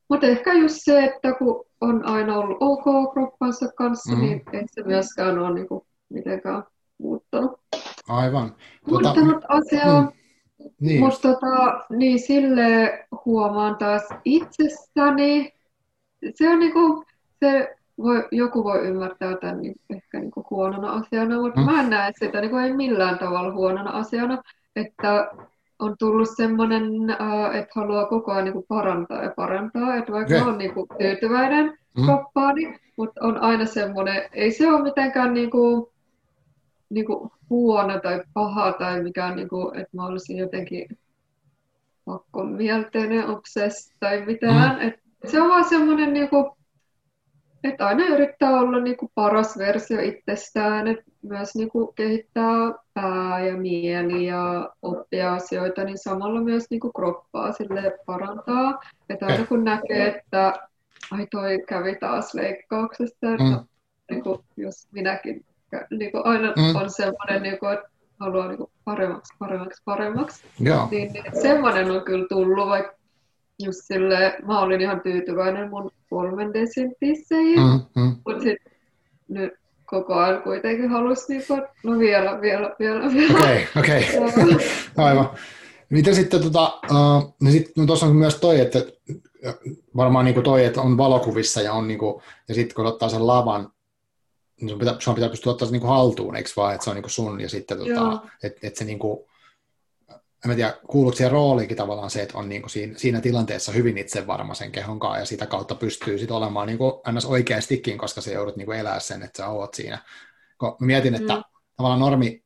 [0.10, 4.22] Mutta ehkä just se, että kun on aina ollut ok kroppansa kanssa, mm.
[4.22, 6.64] niin ei se myöskään ole niinku mitenkään
[6.98, 7.52] muuttanut.
[8.08, 8.56] Aivan.
[8.90, 10.02] Tuota, muuttanut asiaa.
[10.02, 10.12] Mm.
[10.80, 11.00] Niin.
[11.00, 15.54] Mutta tota, niin sille huomaan taas itsessäni,
[16.36, 17.04] se on niinku,
[17.40, 21.66] se voi, joku voi ymmärtää tämän niin ehkä niin kuin huonona asiana, mutta mm.
[21.66, 24.42] mä en näe sitä niin kuin ei millään tavalla huonona asiana,
[24.76, 25.32] että
[25.80, 30.34] on tullut semmoinen, äh, että haluaa koko ajan niin kuin parantaa ja parantaa, että vaikka
[30.34, 30.48] yeah.
[30.48, 32.06] on niin kuin tyytyväinen mm.
[32.06, 35.88] koppaani, mutta on aina semmoinen, ei se ole mitenkään niin kuin,
[36.90, 40.98] niin kuin huono tai paha tai mikään, niin kuin, että mä olisin jotenkin
[42.06, 44.76] pakkomielteinen, obsess tai mitään.
[44.76, 44.88] Mm.
[44.88, 46.46] Et se on vaan semmoinen, niin kuin,
[47.64, 53.46] että aina yrittää olla niin kuin paras versio itsestään, että myös niin kuin kehittää pää
[53.46, 58.80] ja mieli ja oppia asioita, niin samalla myös niin kuin kroppaa sille parantaa.
[59.10, 60.54] Että aina kun näkee, että
[61.12, 63.66] ai toi kävi taas leikkauksesta, että mm.
[64.12, 65.46] niin kuin, jos minäkin
[65.92, 66.76] niin kuin aina mm.
[66.76, 67.90] on semmoinen, niin kuin, että
[68.20, 70.44] haluaa niin kuin paremmaksi, paremmaksi, paremmaksi.
[70.60, 70.88] Joo.
[70.92, 73.01] Niin, niin semmoinen on kyllä tullut, vaikka
[73.66, 78.16] just sille, mä olin ihan tyytyväinen mun kolmen desin tisseihin, mm, mm.
[78.26, 78.72] mutta sitten
[79.28, 79.54] nyt
[79.86, 83.40] koko ajan kuitenkin halusi niin kuin, no vielä, vielä, vielä, vielä.
[83.40, 84.18] Okei, okay, okei.
[84.18, 84.68] Okay.
[85.06, 85.30] Aivan.
[85.90, 88.86] Miten sitten, tota, uh, niin sit, no tuossa on myös toi, että
[89.96, 93.10] varmaan niin kuin toi, että on valokuvissa ja on niin kuin, ja sitten kun ottaa
[93.10, 93.72] sen lavan,
[94.62, 96.90] niin sun pitää, sun pitää pystyä ottaa se niin kuin haltuun, eikö vaan, että se
[96.90, 99.20] on niin kuin sun ja sitten, tota, että, että se niin kuin,
[100.50, 103.98] en tiedä, kuuluuko siihen rooliinkin tavallaan se, että on niin kuin siinä, siinä tilanteessa hyvin
[103.98, 107.26] itsevarma sen kehon kanssa ja sitä kautta pystyy sitten olemaan niin kuin ns.
[107.26, 109.98] oikeastikin, koska se joudut niin kuin elää sen, että sä oot siinä.
[110.58, 111.44] Kun mietin, että mm.
[111.78, 112.44] tavallaan normi,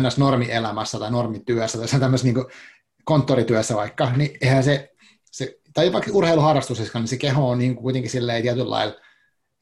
[0.00, 0.18] ns.
[0.18, 2.46] normielämässä tai normityössä tai tämmöisessä niin
[3.04, 4.90] konttorityössä vaikka, niin eihän se,
[5.24, 8.94] se tai vaikka urheiluharrastuksessa, niin se keho on niin kuin kuitenkin silleen tietyllä lailla,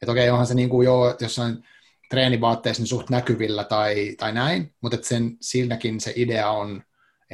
[0.01, 1.63] että okei, onhan se niin kuin jo jossain
[2.09, 6.83] treenivaatteessa niin suht näkyvillä tai, tai näin, mutta että sen, siinäkin se idea on,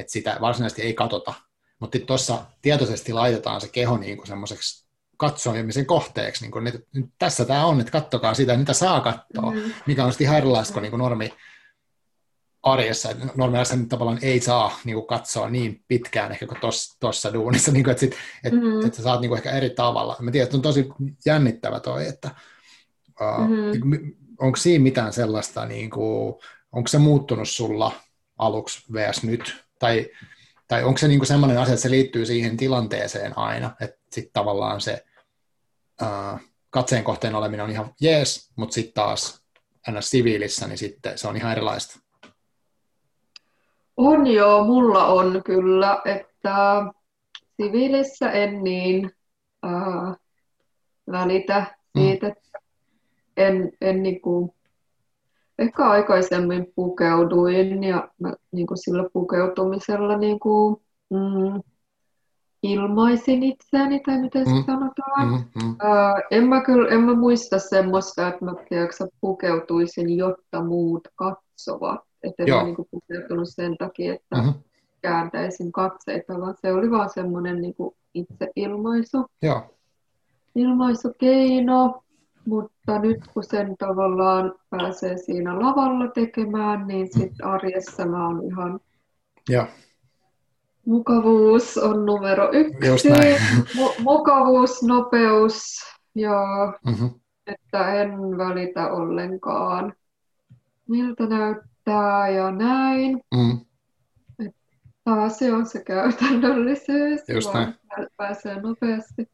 [0.02, 1.34] että sitä varsinaisesti ei katota.
[1.78, 4.86] Mutta tuossa tietoisesti laitetaan se keho niin kuin semmoiseksi
[5.16, 6.44] katsomisen kohteeksi.
[6.44, 9.72] Niin kuin, että nyt tässä tämä on, että kattokaa sitä, mitä saa katsoa, mm.
[9.86, 11.32] mikä on sitten ihan erilaista kuin, niin kuin normi
[12.62, 13.08] arjessa.
[13.76, 16.58] Nyt tavallaan ei saa niin kuin katsoa niin pitkään ehkä kuin
[17.00, 18.86] tuossa duunissa, niin kuin, että, sit, et, mm.
[18.86, 20.16] että sä saat niin kuin ehkä eri tavalla.
[20.20, 20.88] Mä tiedän, että on tosi
[21.26, 22.30] jännittävä toi, että
[23.20, 24.12] uh, mm.
[24.40, 26.34] onko siinä mitään sellaista, niin kuin,
[26.72, 27.92] onko se muuttunut sulla
[28.38, 29.22] aluksi vs.
[29.22, 29.61] nyt?
[29.82, 30.10] Tai,
[30.68, 34.80] tai onko se niin sellainen asia, että se liittyy siihen tilanteeseen aina, että sitten tavallaan
[34.80, 35.04] se
[36.02, 39.42] uh, katseen kohteen oleminen on ihan jees, mutta sitten taas
[39.90, 40.10] ns.
[40.10, 42.00] siviilissä, niin sitten se on ihan erilaista.
[43.96, 46.54] On joo, mulla on kyllä, että
[47.62, 49.10] siviilissä en niin
[49.66, 50.16] äh,
[51.12, 52.34] välitä siitä, mm.
[53.36, 54.54] en, en niin kuin,
[55.58, 60.76] ehkä aikaisemmin pukeuduin ja mä niin kuin sillä pukeutumisella niin kuin,
[61.10, 61.60] mm,
[62.62, 64.64] ilmaisin itseäni, tai miten se mm.
[64.64, 65.28] sanotaan.
[65.28, 65.76] Mm, mm.
[65.84, 72.00] Äh, en, mä kyllä, en mä muista semmoista, että mä tiedätkö, pukeutuisin, jotta muut katsovat.
[72.22, 74.54] Että en mä niin kuin, pukeutunut sen takia, että mm-hmm.
[75.02, 77.74] kääntäisin katseita, vaan se oli vaan semmoinen niin
[78.14, 79.26] itseilmaisu.
[79.42, 79.62] Joo.
[80.54, 82.02] Ilmaisukeino.
[82.46, 87.20] Mutta nyt kun sen tavallaan pääsee siinä lavalla tekemään, niin mm.
[87.20, 88.80] sitten arjessa mä oon ihan...
[89.48, 89.66] Ja.
[90.86, 93.08] Mukavuus on numero yksi.
[93.78, 95.80] Mu- mukavuus, nopeus
[96.14, 96.42] ja
[96.86, 97.10] mm-hmm.
[97.46, 99.92] että en välitä ollenkaan
[100.88, 103.20] miltä näyttää ja näin.
[103.34, 103.60] Mm.
[104.38, 107.74] Että se on se käytännöllisyys, Just näin.
[108.16, 109.30] pääsee nopeasti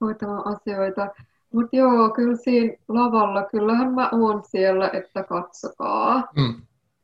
[0.00, 1.08] hoitamaan asioita.
[1.54, 6.28] Mutta joo, kyllä siinä lavalla, kyllähän mä oon siellä, että katsokaa.
[6.36, 6.54] Mm.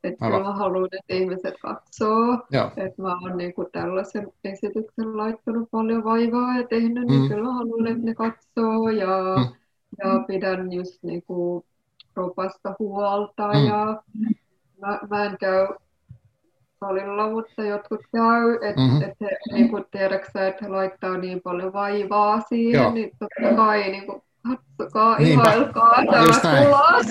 [0.04, 2.38] Että kyllä mä haluan, että ihmiset katsoo.
[2.76, 7.10] Että mä oon niinku tällaisen esityksen laittanut paljon vaivaa ja tehnyt, niin mm.
[7.10, 8.88] niin kyllä mä haluan, että ne katsoo.
[8.88, 9.54] Ja, mm.
[9.98, 11.64] ja pidän just niinku
[12.16, 13.48] ropasta huolta.
[13.48, 13.66] Mm.
[13.66, 14.02] Ja
[14.80, 15.66] mä, mä en käy
[16.80, 19.02] salilla, mutta jotkut käy, että mm-hmm.
[19.02, 22.92] et he niin tiedäksä, että he laittaa niin paljon vaivaa siihen, Joo.
[22.92, 27.06] niin totta kai niin kuin, katsokaa, ihailkaa tämä tulos.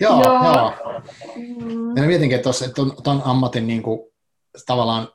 [0.00, 0.44] Joo, joo.
[0.44, 1.02] joo.
[1.36, 1.96] Mm.
[1.96, 2.50] Ja mietinkin, että
[3.02, 4.00] tuon ammatin niin kuin,
[4.66, 5.08] tavallaan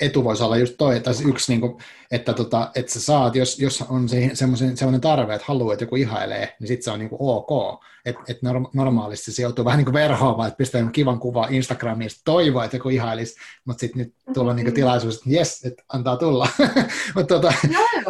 [0.00, 1.78] etu voisi olla just toi, että yksi, niin kuin,
[2.10, 5.84] että, tota, että sä saat, jos, jos on se, semmoinen, semmoinen tarve, että haluaa, että
[5.84, 7.82] joku ihailee, niin sitten se on niin kuin ok.
[8.04, 8.38] Että et
[8.74, 12.88] normaalisti se joutuu vähän niin kuin verhoamaan, että pistää kivan kuva Instagramiin, toivoa, että joku
[12.88, 16.48] ihailisi, mutta sitten nyt tulla niin kuin tilaisuus, että jes, että antaa tulla.
[17.14, 18.08] Mut, tota, joo,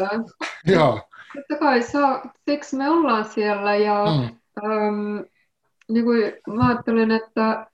[0.66, 1.07] joo.
[1.34, 4.36] Totta kai, saa, siksi me ollaan siellä ja mm.
[4.64, 5.24] äm,
[5.88, 7.66] niin kuin mä ajattelin, että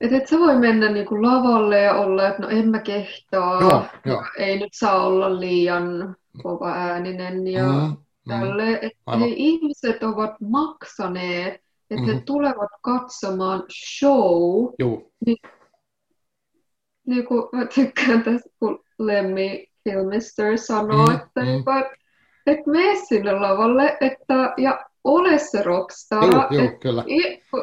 [0.00, 3.60] et et sä voi mennä niin kuin lavalle ja olla, että no en mä kehtaa,
[3.60, 4.24] joo, joo.
[4.38, 7.96] ei nyt saa olla liian kova ääninen ja mm.
[8.28, 12.14] tälle, että he ihmiset ovat maksaneet, että mm-hmm.
[12.14, 13.64] he tulevat katsomaan
[13.98, 14.72] show.
[14.78, 15.10] Joo.
[15.26, 15.38] Niin,
[17.06, 21.46] niin kuin mä tykkään tästä, kun Lemmy Kilmister sanoo, mm, että, mm.
[21.46, 21.64] Niin
[22.46, 26.24] että mene sinne lavalle että, ja ole se rockstar.
[26.24, 27.04] Joo, joo, kyllä.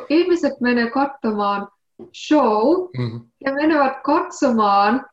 [0.09, 1.67] Ihmiset menee katsomaan
[2.27, 3.21] show mm-hmm.
[3.45, 5.05] ja menevät katsomaan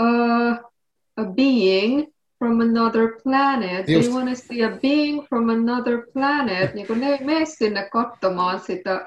[0.00, 0.70] uh,
[1.16, 2.06] a being
[2.38, 3.88] from another planet.
[3.88, 4.08] Just.
[4.08, 6.74] They want to see a being from another planet.
[6.74, 9.06] Niin kuin ne ei mene sinne katsomaan sitä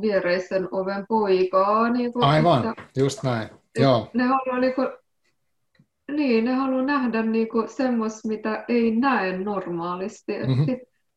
[0.00, 1.88] viereisen oven poikaa.
[1.88, 3.48] Niin kuin, Aivan, että, just näin.
[3.78, 4.10] Joo.
[4.14, 4.74] Ne haluaa niin
[6.10, 10.38] niin, ne haluaa nähdä niinku semmoista, mitä ei näe normaalisti.
[10.38, 10.76] Mm-hmm.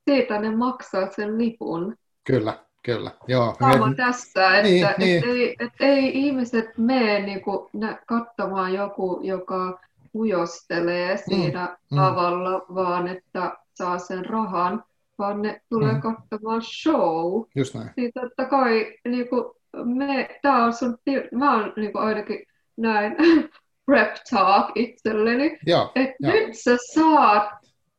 [0.09, 1.95] Siitä ne maksaa sen lipun.
[2.23, 3.11] Kyllä, kyllä.
[3.27, 3.55] Joo.
[3.59, 3.95] Sama Me...
[3.95, 5.23] tässä, että niin, et, niin.
[5.25, 7.69] Ei, et ei ihmiset mene niinku
[8.07, 9.79] katsomaan joku, joka
[10.15, 12.75] ujostelee mm, siinä mm, lavalla, mm.
[12.75, 14.83] vaan että saa sen rahan,
[15.19, 16.01] vaan ne tulee mm.
[16.01, 17.43] katsomaan show.
[17.55, 17.89] Just näin.
[17.97, 20.97] Niin totta kai niinku, me, tää on sun,
[21.31, 22.39] mä oon niinku ainakin
[22.77, 23.15] näin
[23.88, 25.59] prep talk itselleni,
[25.95, 27.49] että nyt sä saat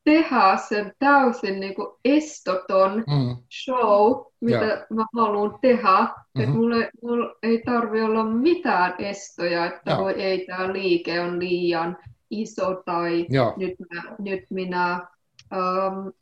[0.05, 3.37] tehdä sen täysin niin kuin estoton mm.
[3.65, 4.87] show, mitä ja.
[4.95, 5.99] mä haluan tehdä.
[6.01, 6.43] Mm-hmm.
[6.43, 11.97] Että mulle, mulle ei tarvi olla mitään estoja, että voi ei tämä liike on liian
[12.31, 13.27] iso tai
[13.57, 15.07] nyt, mä, nyt minä
[15.53, 16.13] um,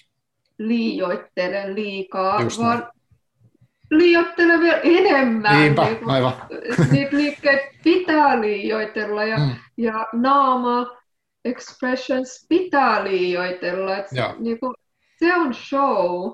[0.58, 2.95] liioittelen liikaa, Just vaan näin
[3.90, 5.60] liioittele vielä enemmän.
[5.60, 6.32] Niinpä, niin aivan.
[6.92, 9.54] Niitä liikkeet pitää liioitella ja, mm.
[9.76, 10.86] ja naama
[11.44, 13.96] expressions pitää liioitella.
[13.96, 14.06] Et
[14.38, 14.74] niin kuin,
[15.18, 16.32] se on show.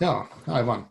[0.00, 0.90] Joo, aivan.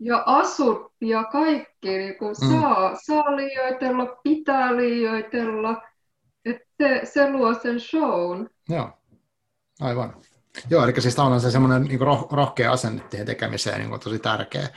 [0.00, 2.60] Ja asut ja kaikki niin kuin mm.
[2.60, 5.82] saa, saa liioitella, pitää liioitella.
[6.44, 8.48] että se, se luo sen shown.
[8.68, 8.90] Joo,
[9.80, 10.14] aivan.
[10.70, 14.68] Joo, eli siis on se semmoinen niin roh, rohkea asenne tekemiseen niin kuin tosi tärkeä.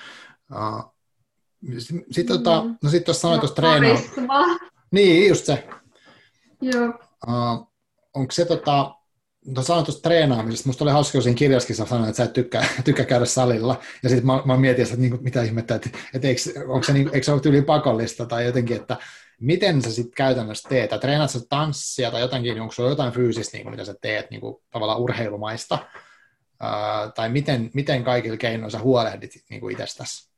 [0.52, 0.94] Uh,
[2.12, 2.78] sitten tota, mm.
[2.84, 3.98] no sit tuossa sanoit tuosta treenaa.
[4.92, 5.68] Niin, just se.
[6.62, 6.86] Joo.
[7.28, 7.74] Uh,
[8.14, 8.96] onko se tota,
[9.46, 12.66] no sanoit tuosta treenaamisesta, musta oli hauska, kun siinä sä sanoit, että sä et tykkää,
[12.86, 16.42] tykkää käydä salilla, ja sitten mä, mä mietin, että niin, mitä ihmettä, että, että eikö,
[16.68, 18.98] onko se, niin, eikö se ole tyyli pakollista tai jotenkin, että
[19.40, 23.58] miten sä sitten käytännössä teet, tai treenaat sä tanssia tai jotenkin, onko sulla jotain fyysistä,
[23.58, 25.76] niin kuin, mitä sä teet niin kuin, tavallaan urheilumaista,
[26.64, 30.33] uh, tai miten, miten kaikilla keinoilla sä huolehdit niin kuin itsestäsi?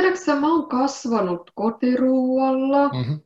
[0.00, 2.88] Tiedätkö mä oon kasvanut kotiruualla.
[2.88, 3.20] Mm-hmm.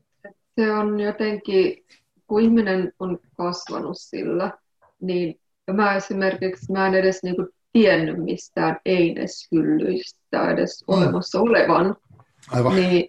[0.60, 1.84] Se on jotenkin,
[2.26, 4.58] kun ihminen on kasvanut sillä,
[5.00, 5.40] niin
[5.72, 10.94] mä esimerkiksi mä en edes niinku tiennyt mistään eineshyllyistä edes mm.
[10.94, 11.96] olemassa olevan.
[12.50, 12.76] Aivan.
[12.76, 13.08] Niin,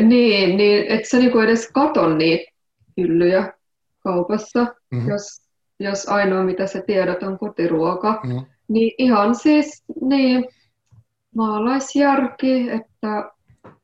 [0.00, 2.52] niin, niin et sä niinku edes katon niitä
[3.00, 3.52] hyllyjä
[3.98, 5.08] kaupassa, mm-hmm.
[5.08, 5.42] jos,
[5.80, 8.20] jos ainoa mitä sä tiedät on kotiruoka.
[8.24, 8.46] Mm-hmm.
[8.68, 10.44] Niin ihan siis, niin
[11.34, 13.30] maalaisjärki, että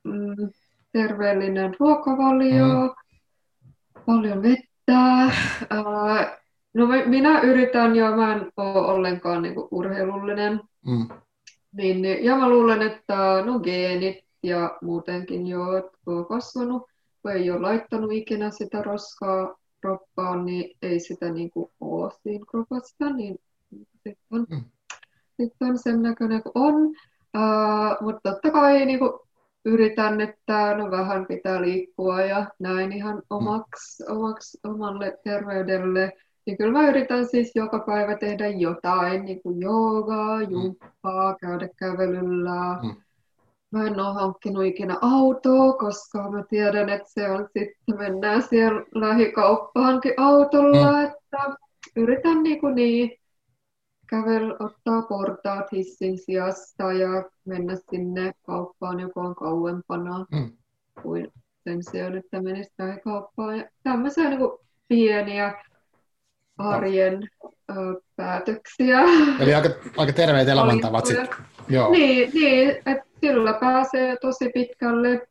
[0.05, 0.51] mm,
[0.93, 2.91] terveellinen ruokavalio, mm.
[4.07, 5.01] paljon vettä.
[5.71, 6.39] Ää,
[6.75, 10.61] no minä yritän jo, mä en ole ollenkaan niin urheilullinen.
[10.87, 11.09] Mm.
[11.73, 16.83] Niin, niin, ja mä luulen, että no geenit ja muutenkin jo, että on kasvanut,
[17.23, 22.45] kun ei ole laittanut ikinä sitä roskaa kroppaan, niin ei sitä niin kuin ole siinä
[22.51, 23.39] kropassa, niin
[23.93, 24.65] sitten on, mm.
[25.37, 26.95] sit on sen näköinen kuin on.
[27.37, 29.13] Uh, mutta totta kai niin kuin,
[29.65, 36.13] yritän, että no vähän pitää liikkua ja näin ihan omaksi, omaksi omalle terveydelle.
[36.47, 40.51] Niin kyllä mä yritän siis joka päivä tehdä jotain, niin kuin joogaa, mm.
[40.51, 42.79] jumppaa, käydä kävelyllä.
[42.83, 42.95] Mm.
[43.71, 48.83] Mä en ole hankkinut ikinä autoa, koska mä tiedän, että se on sitten, mennään siellä
[48.95, 51.05] lähikauppaankin autolla, mm.
[51.05, 51.57] että
[51.97, 53.20] yritän niin, kuin niin
[54.11, 60.53] kävel, ottaa portaat hissin sijasta ja mennä sinne kauppaan, joka on kauempana mm.
[61.03, 61.33] kuin
[61.65, 63.59] sen sijaan, että menisi tähän kauppaan.
[63.59, 64.59] Ja tämmöisiä niin kuin
[64.89, 65.65] pieniä
[66.59, 67.53] arjen no.
[67.71, 69.01] ö, päätöksiä.
[69.41, 71.29] Eli aika, aika terveet elämäntavat sitten.
[71.69, 71.91] Joo.
[71.91, 75.27] Niin, niin että sillä pääsee tosi pitkälle.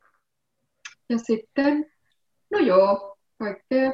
[1.08, 1.86] Ja sitten,
[2.50, 3.92] no joo, kaikkea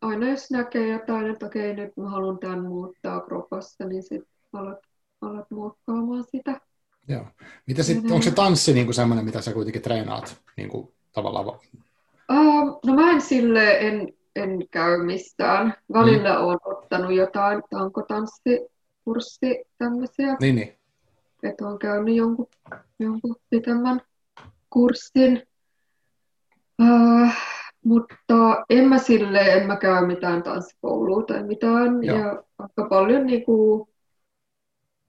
[0.00, 4.78] aina jos näkee jotain, että okei, nyt mä haluan tämän muuttaa kropassa, niin sitten alat,
[5.20, 6.60] alat muokkaamaan sitä.
[7.08, 7.26] Joo.
[7.66, 11.46] Mitä sit, onko se tanssi niin kuin semmoinen, mitä sä kuitenkin treenaat niin kuin tavallaan?
[12.32, 15.74] Uh, no mä en sille en, en käy mistään.
[15.92, 16.44] Välillä mm.
[16.44, 20.36] olen ottanut jotain tankotanssikurssi tämmöisiä.
[20.40, 20.78] Niin, niin.
[21.42, 22.48] Että olen käynyt jonkun,
[22.98, 24.00] jonkun pitemmän
[24.70, 25.42] kurssin.
[26.82, 27.30] Uh,
[27.86, 32.02] mutta en mä sille, en mä käy mitään tanssikoulua tai mitään.
[32.02, 32.18] Joo.
[32.18, 33.88] Ja aika paljon, niin kuin,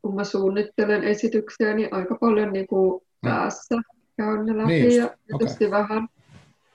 [0.01, 3.75] kun mä suunnittelen esityksiä, niin aika paljon niin kuin, päässä
[4.17, 4.67] käyn ne läpi.
[4.67, 5.80] Niin ja tietysti okay.
[5.80, 6.07] vähän,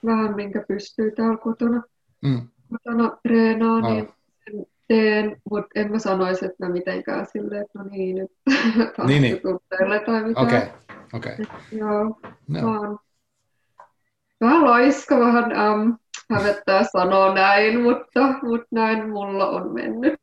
[0.05, 1.83] vähän, minkä pystyy täällä kotona,
[2.21, 2.41] mm.
[2.69, 3.91] kotona treenaa, oh.
[3.91, 4.09] niin
[4.43, 5.41] sen teen.
[5.49, 8.31] Mutta en mä sanoisi, että mä mitenkään silleen, että no niin, nyt
[9.07, 9.41] niin, niin.
[10.05, 10.35] tai mitään.
[10.35, 10.61] Okay.
[11.13, 11.45] Okay.
[11.71, 12.61] joo, no.
[12.61, 12.99] vaan
[14.43, 15.97] vähän laiska, vähän äm,
[16.31, 20.19] hävettää sanoa näin, mutta, mutta näin mulla on mennyt.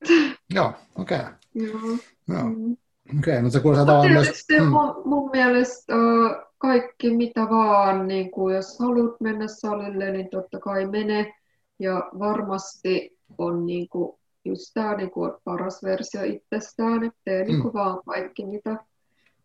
[0.54, 1.18] Joo, okei.
[1.18, 1.32] Okay.
[1.54, 1.98] Joo.
[2.28, 2.44] Joo.
[2.44, 2.76] Mm.
[3.18, 4.44] Okei, okay, mutta se kuulostaa tavallaan myös...
[4.60, 4.66] Mm.
[4.66, 10.58] Mun, mun mielestä uh, kaikki mitä vaan, niin kuin jos haluat mennä salille, niin totta
[10.58, 11.34] kai mene.
[11.78, 17.62] Ja varmasti on niin kuin, just tämä niin kuin paras versio itsestään, että tee niin
[17.62, 17.78] kuin mm.
[17.78, 18.76] vaan kaikki mitä,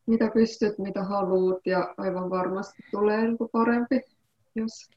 [0.06, 4.02] mitä pystyt, mitä haluat ja aivan varmasti tulee niin kuin parempi
[4.56, 4.90] jos,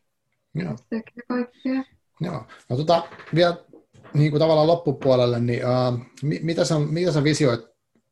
[0.54, 0.76] Joo.
[0.90, 1.84] tekee kaikkea.
[2.20, 2.46] Joo.
[2.68, 3.02] No tota,
[3.34, 3.56] vielä
[4.14, 7.60] niin kuin tavallaan loppupuolelle, niin uh, mitä, sä, mitä sä visioit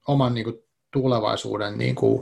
[0.08, 0.56] oman niin kuin,
[0.92, 2.20] tulevaisuuden niin kuin,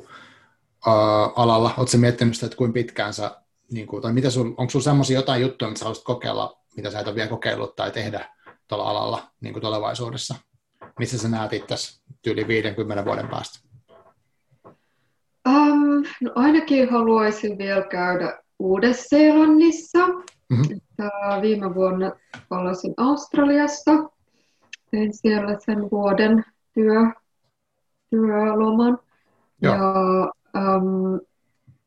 [0.87, 1.75] uh, alalla?
[1.77, 3.41] Oletko miettinyt sitä, että kuinka pitkään sä,
[3.72, 6.91] niin kuin, tai mitä sul, onko sinulla sellaisia jotain juttuja, mitä sä haluaisit kokeilla, mitä
[6.91, 8.29] sä et ole vielä kokeillut tai tehdä
[8.68, 10.35] tuolla alalla niin kuin tulevaisuudessa?
[10.99, 11.75] Missä sä näet itse
[12.27, 13.59] yli 50 vuoden päästä?
[15.49, 20.07] Um, no ainakin haluaisin vielä käydä Uudessa-Seelannissa.
[20.48, 20.80] Mm-hmm.
[21.42, 22.12] Viime vuonna
[22.48, 23.92] palasin Australiasta.
[24.90, 26.44] Tein siellä sen vuoden
[26.74, 27.00] työ,
[28.11, 28.98] työloman.
[29.62, 29.74] Joo.
[29.74, 29.92] Ja
[30.57, 31.20] um,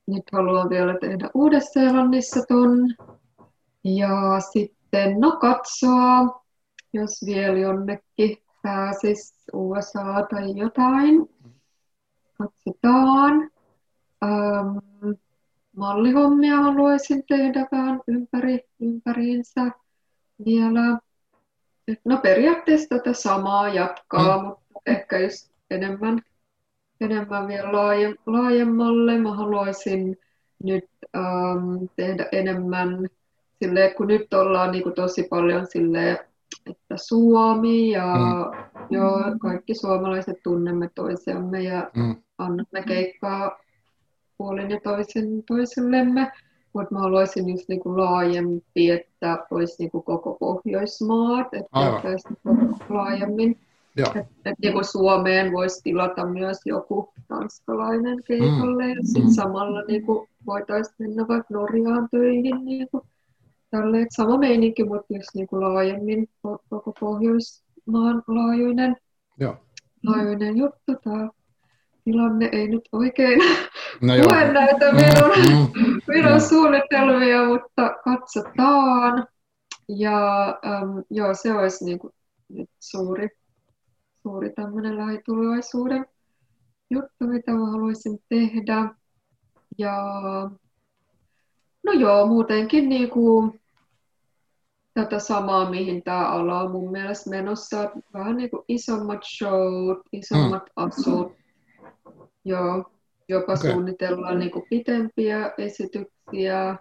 [0.07, 2.95] nyt haluan vielä tehdä Uudessa-Seelannissa ton.
[3.84, 6.43] Ja sitten no katsoa,
[6.93, 11.30] jos vielä jonnekin pääsis USA tai jotain.
[12.38, 13.51] Katsotaan.
[14.26, 15.18] Um,
[15.78, 19.72] mallihommia haluaisin tehdä vähän ympäri, ympäriinsä
[20.46, 21.00] vielä.
[22.06, 24.48] No periaatteessa tätä samaa jatkaa, mm.
[24.48, 26.22] mutta ehkä just enemmän,
[27.02, 29.18] enemmän vielä laaje, laajemmalle.
[29.18, 30.18] Mä haluaisin
[30.64, 33.08] nyt ähm, tehdä enemmän
[33.64, 36.12] sille, kun nyt ollaan niin kuin tosi paljon sille,
[36.66, 38.88] että Suomi ja mm.
[38.90, 39.12] jo,
[39.42, 42.16] kaikki suomalaiset tunnemme toisiamme ja mm.
[42.38, 43.66] annamme keikkaa
[44.38, 46.32] puolin ja toisen toisellemme,
[46.74, 51.70] mutta mä haluaisin just niinku laajempi, että olisi niinku koko Pohjoismaat, että
[52.54, 53.60] niinku laajemmin.
[53.98, 58.90] Että et niinku Suomeen voisi tilata myös joku tanskalainen keikalle mm.
[58.90, 59.30] ja sitten mm.
[59.30, 62.66] samalla niinku voitaisiin mennä vaikka Norjaan töihin.
[62.66, 63.06] Niinku,
[63.72, 66.30] tälle, sama meininki, mutta just niinku laajemmin
[66.70, 68.96] koko Pohjoismaan laajuinen,
[69.40, 69.56] Joo.
[70.04, 70.96] laajuinen juttu.
[71.04, 71.30] Tämä
[72.04, 73.40] tilanne ei nyt oikein
[74.02, 75.32] no lue näitä minun,
[75.86, 76.40] mm, minun mm.
[76.40, 79.28] suunnitelmia, mutta katsotaan.
[79.90, 82.14] Ja ähm, joo, se olisi niin kuin
[82.50, 83.30] nyt suuri,
[84.24, 86.06] suuri tämmöinen lähitulevaisuuden
[86.90, 88.90] juttu, mitä mä haluaisin tehdä.
[89.78, 89.96] Ja
[91.86, 93.62] no joo, muutenkin niin kuin
[94.94, 97.92] tätä samaa, mihin tämä ala on mun mielestä menossa.
[98.14, 100.84] Vähän niin kuin isommat showt, isommat mm.
[100.86, 101.38] asut,
[102.46, 102.92] Joo,
[103.30, 103.72] jopa okay.
[103.72, 106.76] suunnitellaan niin kuin pitempiä esityksiä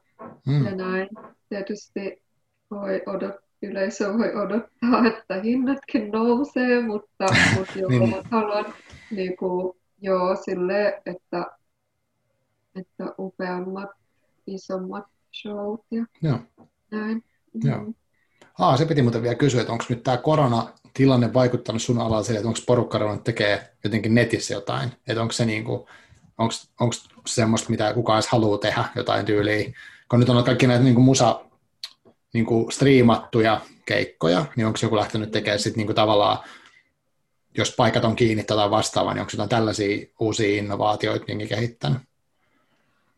[0.47, 0.67] mm.
[0.67, 1.09] ja näin.
[1.49, 2.23] Tietysti
[2.71, 7.27] voi odot, yleisö voi odottaa, että hinnatkin nousee, mutta,
[7.57, 8.15] mutta joo, niin.
[8.31, 8.75] haluan
[9.11, 11.47] niin kuin, joo, sille, että,
[12.75, 13.91] että upeammat,
[14.47, 15.05] isommat
[15.43, 16.39] showt ja joo.
[16.91, 17.25] näin.
[17.64, 17.79] Joo.
[17.79, 17.95] Mm.
[18.59, 22.41] Aa, se piti muuten vielä kysyä, että onko nyt tämä koronatilanne vaikuttanut sun alalla siihen,
[22.41, 25.89] että onko porukka ruvennut tekee jotenkin netissä jotain, että onko se niinku, onko,
[26.38, 26.95] onko
[27.26, 29.72] semmoista, mitä kukaan edes haluaa tehdä, jotain tyyliä,
[30.11, 31.41] kun nyt on kaikki näitä niinku musa
[32.33, 36.38] niinku striimattuja keikkoja, niin onko joku lähtenyt tekemään sitten niinku tavallaan,
[37.58, 41.99] jos paikat on kiinni tai vastaavaa, niin onko jotain tällaisia uusia innovaatioita niin kehittänyt?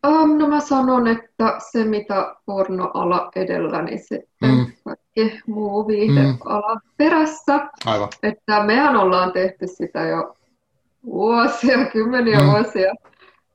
[0.07, 4.66] Um, no mä sanon, että se mitä pornoala edellä, niin sitten mm.
[4.85, 6.81] kaikki muu viihdeala mm.
[6.97, 7.69] perässä.
[7.85, 8.09] Aivan.
[8.23, 10.36] Että mehän ollaan tehty sitä jo
[11.05, 12.47] vuosia, kymmeniä mm.
[12.47, 12.95] vuosia,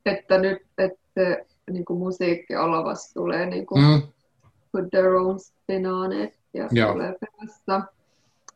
[0.05, 4.01] että nyt että niin kuin musiikkiala vasta tulee niin kuin mm.
[4.71, 6.91] put their own spin on it ja Joo.
[6.91, 7.81] tulee perässä.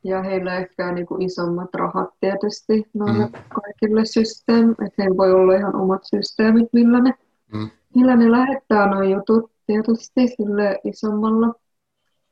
[0.04, 3.32] Ja heillä ehkä niin kuin isommat rahat tietysti noille mm.
[3.32, 7.14] kaikille systeemille, että heillä voi olla ihan omat systeemit, millä ne
[7.54, 11.54] mm Millä ne lähettää nuo jutut tietysti sille isommalla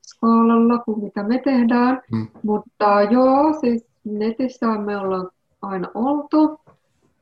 [0.02, 2.02] skaalalla kuin mitä me tehdään.
[2.12, 2.28] Mm.
[2.44, 5.30] Mutta joo, siis netissä me ollaan
[5.62, 6.60] aina oltu.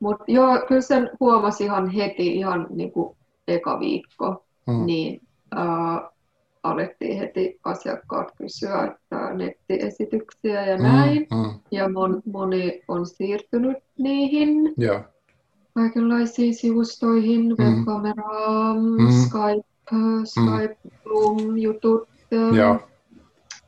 [0.04, 3.16] Mutta joo, kyllä sen huomasi ihan heti, ihan niin kuin
[3.48, 4.44] eka viikko.
[4.66, 4.86] Mm.
[4.86, 5.20] Niin,
[5.58, 6.00] äh,
[6.62, 11.26] alettiin heti asiakkaat kysyä että nettiesityksiä ja näin.
[11.30, 11.50] Mm, mm.
[11.70, 15.00] Ja mon, moni on siirtynyt niihin Joo.
[15.74, 17.64] kaikenlaisiin sivustoihin, Mm.
[17.64, 19.06] webkamera, Mm.
[19.10, 19.68] Skype,
[20.24, 22.08] Skype, Bloom, jutut.
[22.56, 22.78] Joo.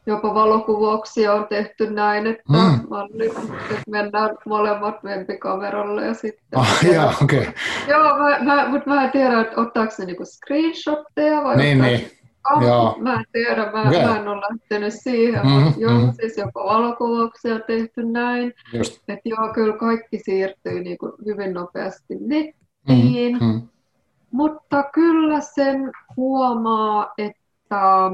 [0.07, 2.89] Jopa valokuvauksia on tehty näin, että, Mm.
[2.91, 6.59] malli, että mennään molemmat webkameralle ja sitten...
[6.61, 7.41] Ah, joo, okei.
[7.41, 7.53] Okay.
[7.89, 11.97] Joo, mä, mä, mutta mä en tiedä, että ottaako ne niinku screenshotteja vai Niin, ottaako
[11.97, 12.11] niin.
[12.45, 12.97] Ah, Joo.
[12.99, 14.05] Mä en tiedä, mä, Okei.
[14.05, 16.09] mä en ole lähtenyt siihen, Mhm, mutta joo, mhm.
[16.21, 18.55] siis jopa valokuvauksia tehty näin.
[19.09, 23.63] Että joo, kyllä kaikki siirtyy niin kuin hyvin nopeasti nettiin, mm.
[24.31, 28.11] mutta kyllä sen huomaa, että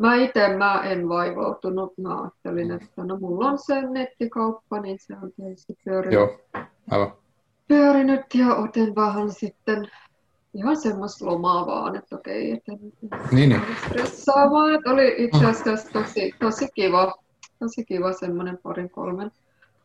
[0.00, 1.98] mä itse mä en vaivautunut.
[1.98, 6.38] Mä ajattelin, että no mulla on se nettikauppa, niin se on tietysti pyörinyt, Joo,
[6.90, 7.12] aivan.
[7.68, 9.88] pyörinyt ja otin vähän sitten
[10.54, 12.72] ihan semmoista lomaa vaan, että okei, että
[13.32, 13.62] Niin, niin.
[13.86, 14.74] stressaavaa.
[14.74, 17.14] Että oli itse asiassa tosi, tosi kiva,
[17.58, 19.30] tosi kiva semmoinen parin kolmen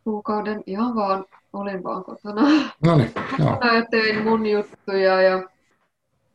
[0.04, 2.42] kuukauden ihan vaan, olin vaan kotona.
[2.86, 3.50] No niin, joo.
[3.50, 5.44] Ja tein mun juttuja ja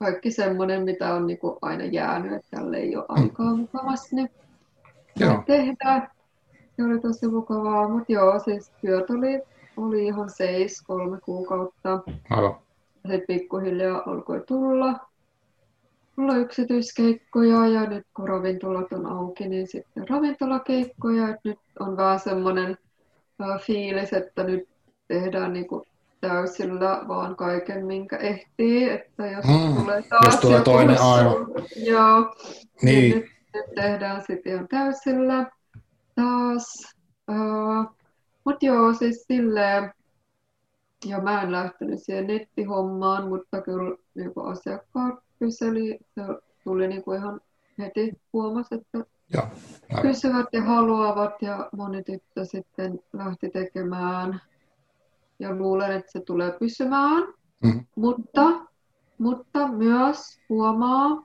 [0.01, 4.31] kaikki semmoinen, mitä on niinku aina jäänyt, että tälle ei ole aikaa mukavasti, niin
[5.17, 5.43] Joo.
[5.47, 6.11] tehdä.
[6.77, 9.43] Se oli tosi mukavaa, mutta joo, siis työt oli,
[9.77, 12.01] oli ihan seis kolme kuukautta.
[12.31, 12.55] Aivan.
[12.95, 14.95] Sitten pikkuhiljaa alkoi tulla,
[16.17, 21.29] tulla yksityiskeikkoja ja nyt kun ravintolat on auki, niin sitten ravintolakeikkoja.
[21.29, 22.79] Et nyt on vähän semmoinen
[23.41, 24.69] äh, fiilis, että nyt
[25.09, 25.85] tehdään niinku
[26.21, 28.91] täysillä vaan kaiken, minkä ehtii.
[28.91, 31.47] Että jos Mm, tulee taas jos tulee joku toinen, su- aivan.
[31.77, 32.35] Joo,
[32.83, 32.99] niin.
[33.01, 35.51] Niin, nyt, nyt tehdään sitten ihan täysillä
[36.15, 36.95] taas.
[37.31, 37.97] Uh,
[38.45, 39.93] Mutta joo, siis silleen,
[41.07, 46.23] ja mä en lähtenyt siihen nettihommaan, mutta kyllä niin asiakkaat kyseli, se
[46.65, 47.41] tuli niin kuin ihan
[47.79, 48.99] heti huomasi, että.
[49.33, 50.03] Aivan.
[50.03, 54.41] kysyvät ja haluavat ja moni tyttö sitten lähti tekemään
[55.41, 57.23] ja luulen, että se tulee pysymään,
[57.65, 57.79] Mhm.
[57.97, 58.43] mutta,
[59.19, 61.25] mutta myös huomaa,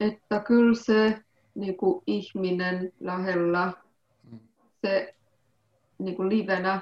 [0.00, 1.18] että kyllä se
[1.54, 3.72] niin kuin ihminen lähellä,
[4.32, 4.38] Mm.
[4.86, 5.14] se
[5.98, 6.80] niin kuin livenä,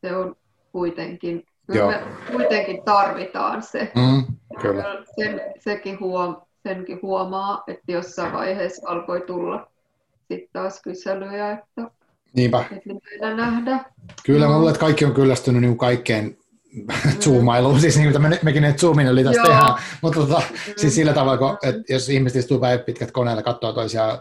[0.00, 0.36] se on
[0.72, 3.92] kuitenkin, kyllä me kuitenkin tarvitaan se.
[3.94, 4.84] Mm, kyllä.
[5.16, 9.70] Sen, sekin huom, senkin huomaa, että jossain vaiheessa alkoi tulla
[10.18, 11.90] sitten taas kyselyjä, että,
[12.36, 12.64] Niinpä.
[13.14, 13.84] että nähdä.
[14.26, 14.54] Kyllä Joo.
[14.58, 16.36] mulle, että kaikki on kyllästynyt niin kaikkeen
[17.20, 19.46] zoomailuun, siis niin kuin me, mekin nyt zoomin oli tässä Joo.
[19.48, 20.42] tehdään, mutta tota,
[20.76, 21.68] siis sillä tavalla, kun, Mm.
[21.68, 24.18] että jos ihmiset istuu päivät pitkät koneella katsoo toisiaan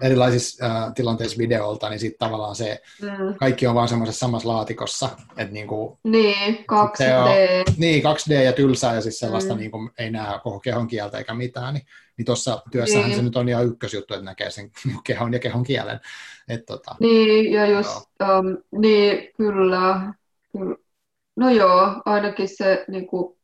[0.00, 3.34] erilaisissa äh, tilanteissa videolta, niin sitten tavallaan se, Mm.
[3.34, 6.96] kaikki on vaan semmoisessa samassa laatikossa, että niin kuin, Niin, 2D.
[6.96, 9.60] Se on- niin 2D ja tylsää ja siis sellaista Mm.
[9.60, 11.86] niin kuin, ei näe koko kehon kieltä eikä mitään, niin,
[12.18, 13.16] niin tuossa työssähän Niin.
[13.16, 14.70] se nyt on ihan ykkösjuttu, että näkee sen
[15.06, 16.00] kehon ja kehon kielen.
[16.48, 20.12] Et, tota, Niin, ja just, um, niin, kyllä,
[20.52, 20.76] kyllä.
[21.36, 23.38] No joo, ainakin se, niin kuin,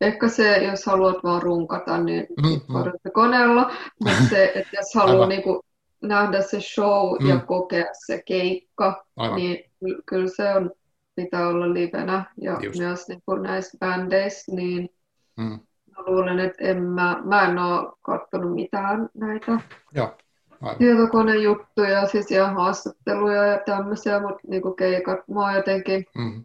[0.00, 2.60] ehkä se, jos haluat vaan runkata, niin Mm, mm.
[2.72, 3.72] korjata koneella,
[4.04, 5.60] mutta se, että jos haluaa niin kuin,
[6.02, 7.40] nähdä se show ja Mm.
[7.46, 9.36] kokea se keikka, aivan.
[9.36, 10.70] niin ky- kyllä se on,
[11.14, 12.78] pitää olla livenä, ja Just.
[12.78, 14.88] myös niin kuin näissä bändeissä, niin
[15.36, 15.60] Mm.
[15.96, 19.52] Mä luulen, että en mä, mä en ole katsonut mitään näitä
[19.94, 20.14] Joo,
[20.62, 20.76] aivan.
[20.78, 26.42] tietokonejuttuja, siis ihan haastatteluja ja tämmöisiä, mutta niinku keikat mua jotenkin Mm.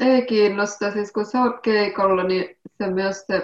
[0.00, 0.90] ei kiinnosta.
[0.90, 3.42] Siis kun sä oot keikalla, niin se myös se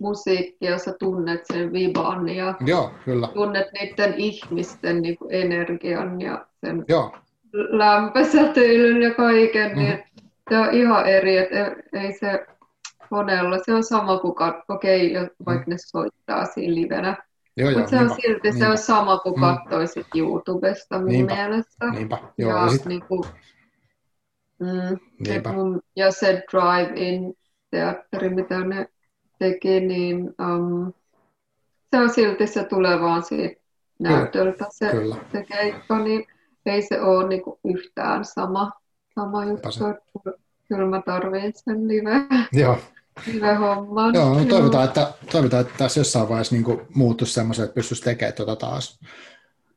[0.00, 3.28] musiikki ja sä tunnet sen viban ja Joo, kyllä.
[3.34, 7.12] tunnet niiden ihmisten niinku energian ja sen Joo,
[7.52, 9.78] lämpösäteilyn ja kaiken, Mhm.
[9.78, 10.04] niin
[10.50, 11.56] se on ihan eri, että
[11.92, 12.46] ei, ei se
[13.10, 14.34] koneella, se on sama kuin,
[14.68, 17.16] okei, jos vaikka ne soittaa siinä livenä,
[17.56, 18.70] joo, joo, mutta se on niinpä, silti se niinpä.
[18.70, 19.40] on sama kuin Mm.
[19.40, 21.34] katsoisit YouTubesta mun Niinpä.
[21.34, 21.90] mielestä.
[21.90, 22.18] niinpä.
[22.38, 23.24] Joo, ja, ja sit, niinku,
[24.58, 25.52] mm, niinpä.
[25.52, 27.34] mun, ja se drive-in
[27.70, 28.86] teatteri, mitä ne
[29.38, 30.92] teki, niin um,
[31.90, 33.60] se on silti, se tulee vaan siitä
[33.98, 35.16] näytöltä se, Kyllä.
[35.32, 36.26] se keikka, niin
[36.66, 38.70] ei se ole niinku yhtään sama,
[39.14, 39.72] sama juttu.
[39.72, 39.84] se.
[40.68, 42.78] Kyllä mä tarvitsen sen live, Joo,
[43.26, 44.14] live-homman.
[44.14, 48.34] joo no toivotaan, että, toivotaan, että tässä jossain vaiheessa niin muuttuisi semmoisen, että pystyisi tekemään
[48.34, 48.98] tuota taas.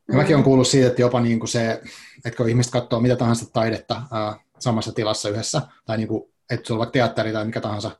[0.08, 1.80] Ja mäkin olen kuullut siitä, että jopa niin kuin se,
[2.24, 6.66] että kun ihmiset katsoo mitä tahansa taidetta ää, samassa tilassa yhdessä, tai niin kuin, että
[6.66, 7.90] sulla on vaikka teatteri tai mikä tahansa,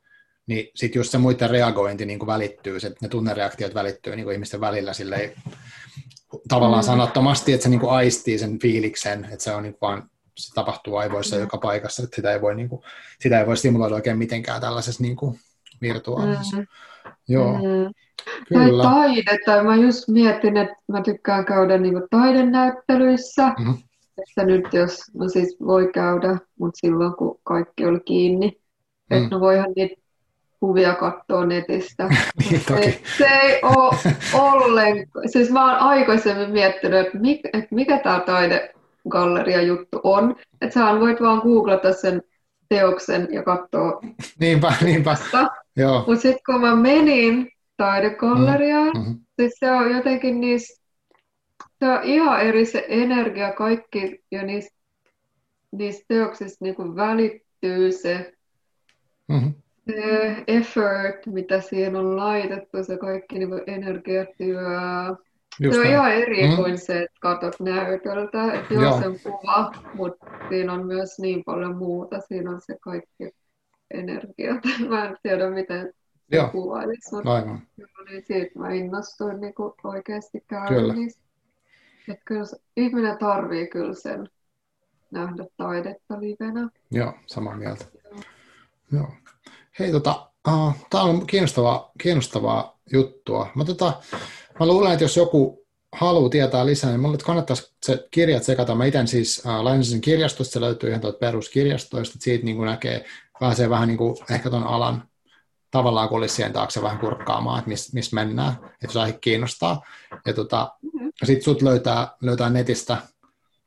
[0.47, 4.35] niin sitten just se muiden reagointi niin kuin välittyy, se, ne tunnereaktiot välittyy niin kuin
[4.35, 5.33] ihmisten välillä silleen,
[6.49, 6.87] tavallaan Mm.
[6.87, 10.55] sanattomasti, että se niin kuin aistii sen fiiliksen, että se on niin kuin vaan se
[10.55, 11.43] tapahtuu aivoissa Mm.
[11.43, 12.83] joka paikassa, että sitä ei voi, niin kuin,
[13.21, 15.39] sitä ei voi stimuloida oikein mitenkään tällaisessa niin kuin
[15.83, 16.57] virtuaalisessa.
[16.57, 16.67] Mm.
[17.29, 17.95] Joo, Mm.
[18.49, 18.83] Kyllä.
[18.83, 19.63] Tai taidetta.
[19.63, 23.49] Mä just mietin, että mä tykkään käydä niin taidenäyttelyissä.
[23.49, 23.75] Mm-hmm.
[24.19, 28.61] Että nyt jos, no siis voi käydä, mutta silloin kun kaikki oli kiinni.
[29.11, 29.17] Mm.
[29.17, 30.03] Että no voihan niitä
[30.61, 32.09] kuvia katsoa netistä.
[32.51, 33.97] niin, se, se ei ole
[34.53, 35.29] ollenkaan.
[35.29, 38.84] Siis mä oon aikaisemmin miettinyt, että mikä, että mikä tämä taidegalleria
[39.61, 40.37] juttu on.
[40.61, 42.23] Että sä voit vaan googlata sen
[42.69, 44.01] teoksen ja katsoa.
[44.41, 45.17] Niinpä, niinpä.
[46.07, 49.19] Mutta sitten kun mä menin taidegalleriaan, mm-hmm.
[49.41, 50.83] siis se on jotenkin niissä,
[51.79, 54.77] se on ihan eri se energia kaikki ja niistä,
[55.73, 58.33] niistä teoksista niin kuin välittyy se,
[59.29, 59.55] mm-hmm.
[59.91, 64.71] se effort, mitä siihen on laitettu, se kaikki niin energiatyö.
[65.61, 65.95] Just se on näin.
[65.95, 66.57] ihan eri mm.
[66.57, 69.01] kuin se, että katsot näytöltä, että joo, joo.
[69.01, 72.21] se on kuva, mutta siinä on myös niin paljon muuta.
[72.21, 73.31] Siinä on se kaikki
[73.91, 74.55] energia.
[74.89, 75.93] Mä en tiedä, miten
[76.33, 76.49] Joo.
[76.49, 77.63] kuvailisi, mutta Aivan.
[78.11, 80.95] niin siitä mä innostuin niin kuin oikeasti kyllä.
[82.09, 82.45] Että kyllä
[82.77, 84.29] ihminen tarvii kyllä sen
[85.11, 86.69] nähdä taidetta livenä.
[86.91, 87.85] Joo, samaa mieltä.
[88.05, 88.21] Joo.
[88.93, 89.09] Joo.
[89.79, 93.49] Hei, tota, uh, tämä on kiinnostavaa, kiinnostavaa juttua.
[93.55, 93.93] Mä, tota,
[94.61, 98.75] mä luulen, että jos joku haluaa tietää lisää, niin mulle kannattaisi se kirjat sekata.
[98.75, 103.05] Mä itse siis lainasin kirjastosta, se löytyy ihan tuolta peruskirjastoista, että siitä niin kuin näkee,
[103.41, 105.09] pääsee vähän niin kuin ehkä ton alan
[105.71, 109.83] tavallaan kulissien taakse vähän kurkkaamaan, että missä mis mennään, että jos aihe kiinnostaa.
[110.27, 111.13] Ja tota, mm-hmm.
[111.25, 112.97] sitten sut löytää, löytää netistä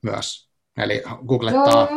[0.01, 0.49] myös.
[0.77, 1.87] Eli googlettaa,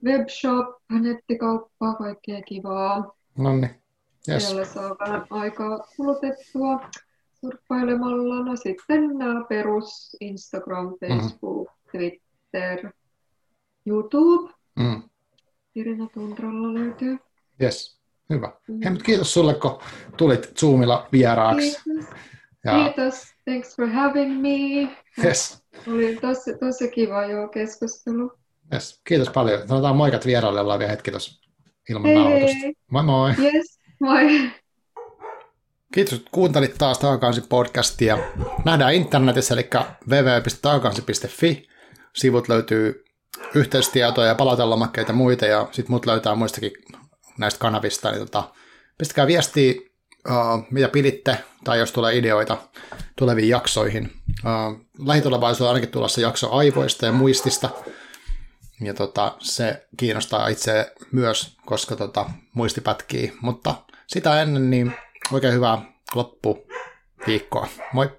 [0.05, 3.13] webshop, nettikauppa, kaikkea kivaa.
[3.39, 3.71] No niin.
[4.29, 4.47] Yes.
[4.47, 6.81] Siellä saa vähän aikaa kulutettua
[7.41, 8.45] surffailemalla.
[8.45, 11.21] No sitten nämä perus Instagram, mm-hmm.
[11.21, 11.91] Facebook, mm.
[11.91, 12.93] Twitter,
[13.87, 14.53] YouTube.
[14.79, 15.03] Mm.
[15.75, 17.19] Irina Tundralla löytyy.
[17.63, 18.01] Yes,
[18.31, 18.53] hyvä.
[18.69, 18.81] Mm.
[18.85, 19.79] Hei, kiitos sulle, kun
[20.17, 21.81] tulit Zoomilla vieraaksi.
[21.85, 22.05] Kiitos.
[22.65, 22.73] Ja...
[22.73, 23.35] Kiitos.
[23.45, 24.89] Thanks for having me.
[25.25, 25.65] Yes.
[25.93, 28.33] Oli tosi, tosi kiva jo keskustelu.
[28.73, 29.01] Yes.
[29.05, 29.69] Kiitos paljon.
[29.69, 31.49] Sanotaan moikat vieraille, ollaan vielä hetki tuossa
[31.91, 32.57] ilman nauhoitusta.
[32.91, 33.35] Moi moi.
[33.39, 33.78] Yes.
[34.01, 34.51] Moi.
[35.95, 38.19] Kiitos, että kuuntelit taas Taakansi podcastia.
[38.65, 39.71] Nähdään internetissä, eli
[40.09, 41.69] www.taakansi.fi.
[42.15, 43.05] Sivut löytyy
[43.55, 46.73] yhteystietoja, palautelomakkeita ja muita, ja sitten mut löytää muistakin
[47.39, 48.11] näistä kanavista.
[48.11, 48.51] Niin tota,
[48.99, 49.75] pistäkää viestiä,
[50.29, 52.57] uh, mitä piditte, tai jos tulee ideoita
[53.17, 54.13] tuleviin jaksoihin.
[54.29, 57.71] Uh, lähitulevaisuudessa ainakin tulossa jakso aivoista ja muistista,
[58.81, 63.33] ja tota, se kiinnostaa itse myös, koska tota, muisti pätkii.
[63.41, 63.75] Mutta
[64.09, 64.95] sitä ennen niin
[65.33, 65.79] oikein hyvää
[66.15, 67.69] loppuviikkoa.
[67.93, 68.19] Moi!